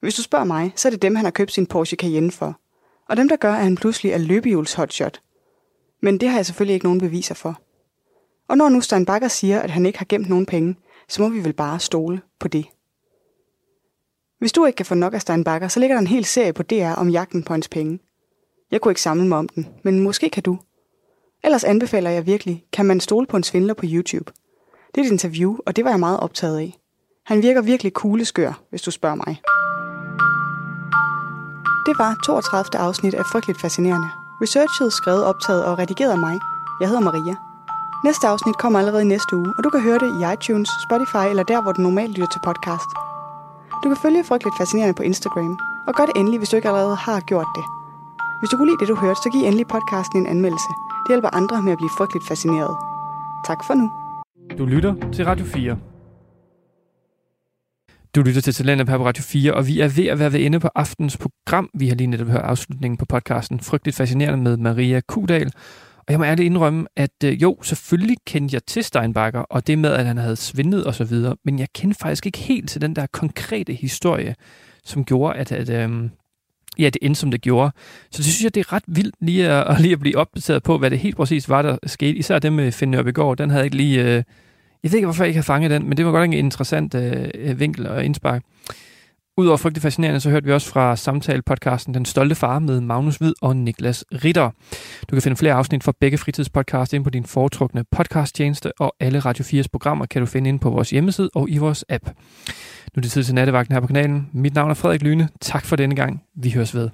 Hvis 0.01 0.15
du 0.15 0.23
spørger 0.23 0.45
mig, 0.45 0.73
så 0.77 0.89
er 0.89 0.91
det 0.91 1.03
dem, 1.03 1.17
han 1.17 1.25
har 1.25 1.31
købt 1.31 1.53
sin 1.53 1.67
Porsche 1.67 1.97
Cayenne 1.97 2.31
for. 2.31 2.61
Og 3.09 3.17
dem, 3.17 3.29
der 3.29 3.37
gør, 3.37 3.53
at 3.53 3.65
han 3.65 3.77
pludselig 3.77 4.13
er 4.13 4.19
løbehjuls 4.19 4.75
hotshot. 4.75 5.21
Men 6.01 6.21
det 6.21 6.29
har 6.29 6.39
jeg 6.39 6.47
selvfølgelig 6.47 6.75
ikke 6.75 6.87
nogen 6.87 7.01
beviser 7.01 7.35
for. 7.35 7.61
Og 8.49 8.57
når 8.57 8.69
nu 8.69 8.81
Steinbakker 8.81 9.29
siger, 9.29 9.61
at 9.61 9.71
han 9.71 9.87
ikke 9.87 9.99
har 9.99 10.07
gemt 10.09 10.29
nogen 10.29 10.47
penge, 10.47 10.77
så 11.09 11.23
må 11.23 11.29
vi 11.29 11.45
vel 11.45 11.53
bare 11.53 11.81
stole 11.81 12.21
på 12.39 12.49
det. 12.49 12.67
Hvis 14.39 14.53
du 14.53 14.65
ikke 14.65 14.77
kan 14.77 14.87
få 14.87 14.95
nok 14.95 15.15
af 15.15 15.21
Steinbakker, 15.21 15.69
så 15.69 15.81
ligger 15.81 15.97
der 15.97 16.01
en 16.01 16.07
hel 16.07 16.25
serie 16.25 16.53
på 16.53 16.63
DR 16.63 16.93
om 16.97 17.09
jagten 17.09 17.43
på 17.43 17.53
hans 17.53 17.69
penge. 17.69 17.99
Jeg 18.71 18.81
kunne 18.81 18.93
ikke 18.93 19.01
samle 19.01 19.29
mig 19.29 19.39
om 19.39 19.49
den, 19.49 19.69
men 19.83 20.01
måske 20.01 20.31
kan 20.31 20.43
du. 20.43 20.59
Ellers 21.45 21.65
anbefaler 21.65 22.11
jeg 22.11 22.27
virkelig, 22.27 22.65
kan 22.73 22.87
man 22.87 23.01
stole 23.01 23.27
på 23.27 23.37
en 23.37 23.43
svindler 23.43 23.75
på 23.75 23.87
YouTube. 23.89 24.33
Det 24.95 25.01
er 25.01 25.05
et 25.05 25.13
interview, 25.13 25.57
og 25.67 25.77
det 25.77 25.85
var 25.85 25.91
jeg 25.91 26.01
meget 26.01 26.21
optaget 26.21 26.59
af. 26.59 26.79
Han 27.27 27.43
virker 27.43 27.63
virkelig 27.63 27.93
kugleskør, 27.93 28.63
hvis 28.71 28.83
du 28.83 28.91
spørger 28.91 29.17
mig. 29.17 29.41
Det 31.87 31.95
var 31.99 32.21
32. 32.25 32.81
afsnit 32.81 33.15
af 33.15 33.25
Frygteligt 33.33 33.61
Fascinerende. 33.61 34.09
Researchet, 34.43 34.93
skrevet, 34.93 35.25
optaget 35.25 35.65
og 35.65 35.79
redigeret 35.79 36.13
af 36.13 36.19
mig. 36.19 36.39
Jeg 36.81 36.89
hedder 36.89 37.03
Maria. 37.03 37.35
Næste 38.05 38.27
afsnit 38.27 38.59
kommer 38.59 38.79
allerede 38.79 39.03
i 39.03 39.07
næste 39.15 39.37
uge, 39.37 39.53
og 39.59 39.65
du 39.65 39.71
kan 39.71 39.81
høre 39.81 39.99
det 39.99 40.11
i 40.19 40.33
iTunes, 40.35 40.71
Spotify 40.87 41.25
eller 41.31 41.43
der, 41.43 41.63
hvor 41.63 41.73
du 41.73 41.81
normalt 41.83 42.13
lytter 42.15 42.33
til 42.33 42.41
podcast. 42.45 42.91
Du 43.83 43.89
kan 43.89 43.97
følge 43.97 44.25
Frygteligt 44.25 44.57
Fascinerende 44.59 44.95
på 44.95 45.03
Instagram, 45.03 45.59
og 45.87 45.95
gør 45.95 46.07
det 46.07 46.17
endelig, 46.17 46.39
hvis 46.39 46.49
du 46.49 46.57
ikke 46.57 46.69
allerede 46.69 46.97
har 46.97 47.21
gjort 47.21 47.51
det. 47.57 47.80
Hvis 48.41 48.51
du 48.51 48.57
kunne 48.57 48.71
lide 48.71 48.81
det, 48.81 48.89
du 48.89 48.95
hørte, 48.95 49.21
så 49.25 49.31
giv 49.33 49.43
endelig 49.45 49.67
podcasten 49.67 50.19
en 50.21 50.27
anmeldelse. 50.27 50.71
Det 51.03 51.09
hjælper 51.09 51.29
andre 51.41 51.63
med 51.63 51.73
at 51.73 51.79
blive 51.79 51.91
frygteligt 51.99 52.27
fascineret. 52.29 52.77
Tak 53.49 53.61
for 53.67 53.75
nu. 53.75 53.87
Du 54.59 54.65
lytter 54.67 54.95
til 55.13 55.25
Radio 55.25 55.45
4. 55.45 55.79
Du 58.15 58.23
lytter 58.23 58.41
til 58.41 58.55
Talentet 58.55 58.87
på 58.87 59.07
Radio 59.07 59.23
4, 59.23 59.55
og 59.55 59.67
vi 59.67 59.81
er 59.81 59.89
ved 59.89 60.07
at 60.07 60.19
være 60.19 60.33
ved 60.33 60.41
ende 60.41 60.61
på 60.61 60.69
aftens 60.75 61.17
program. 61.17 61.71
Vi 61.75 61.89
har 61.89 61.95
lige 61.95 62.07
netop 62.07 62.27
hørt 62.27 62.43
afslutningen 62.43 62.97
på 62.97 63.05
podcasten 63.05 63.61
Frygteligt 63.61 63.97
Fascinerende 63.97 64.43
med 64.43 64.57
Maria 64.57 65.01
Kudal. 65.01 65.53
Og 65.99 66.13
jeg 66.13 66.19
må 66.19 66.25
ærligt 66.25 66.47
indrømme, 66.47 66.87
at 66.97 67.25
øh, 67.25 67.43
jo, 67.43 67.57
selvfølgelig 67.63 68.17
kendte 68.27 68.55
jeg 68.55 68.63
til 68.67 68.85
Steinbacher, 68.85 69.41
og 69.41 69.67
det 69.67 69.79
med, 69.79 69.93
at 69.93 70.07
han 70.07 70.17
havde 70.17 70.37
svindlet 70.37 70.85
og 70.85 70.95
så 70.95 71.05
videre, 71.05 71.37
men 71.45 71.59
jeg 71.59 71.69
kendte 71.75 71.99
faktisk 71.99 72.27
ikke 72.27 72.39
helt 72.39 72.71
til 72.71 72.81
den 72.81 72.97
der 72.97 73.07
konkrete 73.13 73.73
historie, 73.73 74.35
som 74.85 75.05
gjorde, 75.05 75.39
at, 75.39 75.53
at 75.53 75.71
øh, 75.71 76.11
ja, 76.81 76.87
det 76.87 76.99
endte, 77.03 77.21
som 77.21 77.31
det 77.31 77.41
gjorde. 77.41 77.71
Så 78.11 78.17
det 78.17 78.25
synes 78.25 78.45
jeg, 78.45 78.55
det 78.55 78.61
er 78.61 78.73
ret 78.73 78.83
vildt 78.87 79.15
lige 79.21 79.49
at, 79.49 79.81
lige 79.81 79.93
at 79.93 80.01
blive 80.01 80.17
opdateret 80.19 80.63
på, 80.63 80.79
hvad 80.79 80.91
det 80.91 80.99
helt 80.99 81.17
præcis 81.17 81.49
var, 81.49 81.63
der 81.63 81.77
skete. 81.87 82.19
Især 82.19 82.39
det 82.39 82.53
med 82.53 82.73
Finn 82.73 82.91
Nørbegaard, 82.91 83.37
den 83.37 83.51
havde 83.51 83.65
ikke 83.65 83.77
lige... 83.77 84.01
Øh, 84.05 84.23
Jeg 84.83 84.93
ved 84.93 84.95
ikke, 84.99 85.07
hvorfor 85.07 85.25
jeg 85.25 85.29
ikke 85.29 85.39
har 85.39 85.43
fanget 85.55 85.71
den, 85.71 85.89
men 85.89 85.97
det 85.97 86.07
var 86.07 86.13
godt 86.13 86.25
en 86.25 86.33
interessant 86.33 86.95
øh, 86.95 87.29
øh, 87.35 87.61
vinkel 87.61 87.87
og 87.87 88.05
indspark. 88.05 88.43
Udover 89.41 89.57
frygtelig 89.57 89.83
fascinerende, 89.83 90.21
så 90.21 90.31
hørte 90.31 90.47
vi 90.47 90.53
også 90.53 90.69
fra 90.69 90.97
samtale-podcasten 90.97 91.95
Den 91.95 92.05
Stolte 92.05 92.35
Far 92.35 92.59
med 92.59 92.81
Magnus 92.81 93.17
Hvid 93.17 93.33
og 93.43 93.57
Niklas 93.57 94.05
Ritter. 94.25 94.51
Du 95.11 95.17
kan 95.17 95.23
finde 95.23 95.37
flere 95.37 95.55
afsnit 95.55 95.85
fra 95.85 95.93
begge 96.01 96.19
fritidspodcast 96.19 96.93
ind 96.93 97.05
på 97.05 97.11
din 97.11 97.25
foretrukne 97.25 97.85
podcasttjeneste, 97.91 98.73
og 98.81 98.95
alle 99.01 99.19
Radio 99.19 99.45
4's 99.45 99.67
programmer 99.73 100.07
kan 100.07 100.21
du 100.21 100.27
finde 100.27 100.49
ind 100.49 100.61
på 100.61 100.71
vores 100.71 100.91
hjemmeside 100.91 101.31
og 101.35 101.51
i 101.51 101.59
vores 101.59 101.85
app. 101.89 102.05
Nu 102.07 102.13
er 102.97 103.01
det 103.01 103.11
tid 103.11 103.25
til 103.25 103.35
nattevagten 103.35 103.75
her 103.75 103.81
på 103.81 103.87
kanalen. 103.87 104.29
Mit 104.33 104.55
navn 104.55 104.71
er 104.71 104.75
Frederik 104.75 105.03
Lyne. 105.03 105.29
Tak 105.41 105.65
for 105.65 105.77
denne 105.77 105.95
gang. 105.95 106.23
Vi 106.37 106.51
høres 106.51 106.75
ved. 106.75 106.91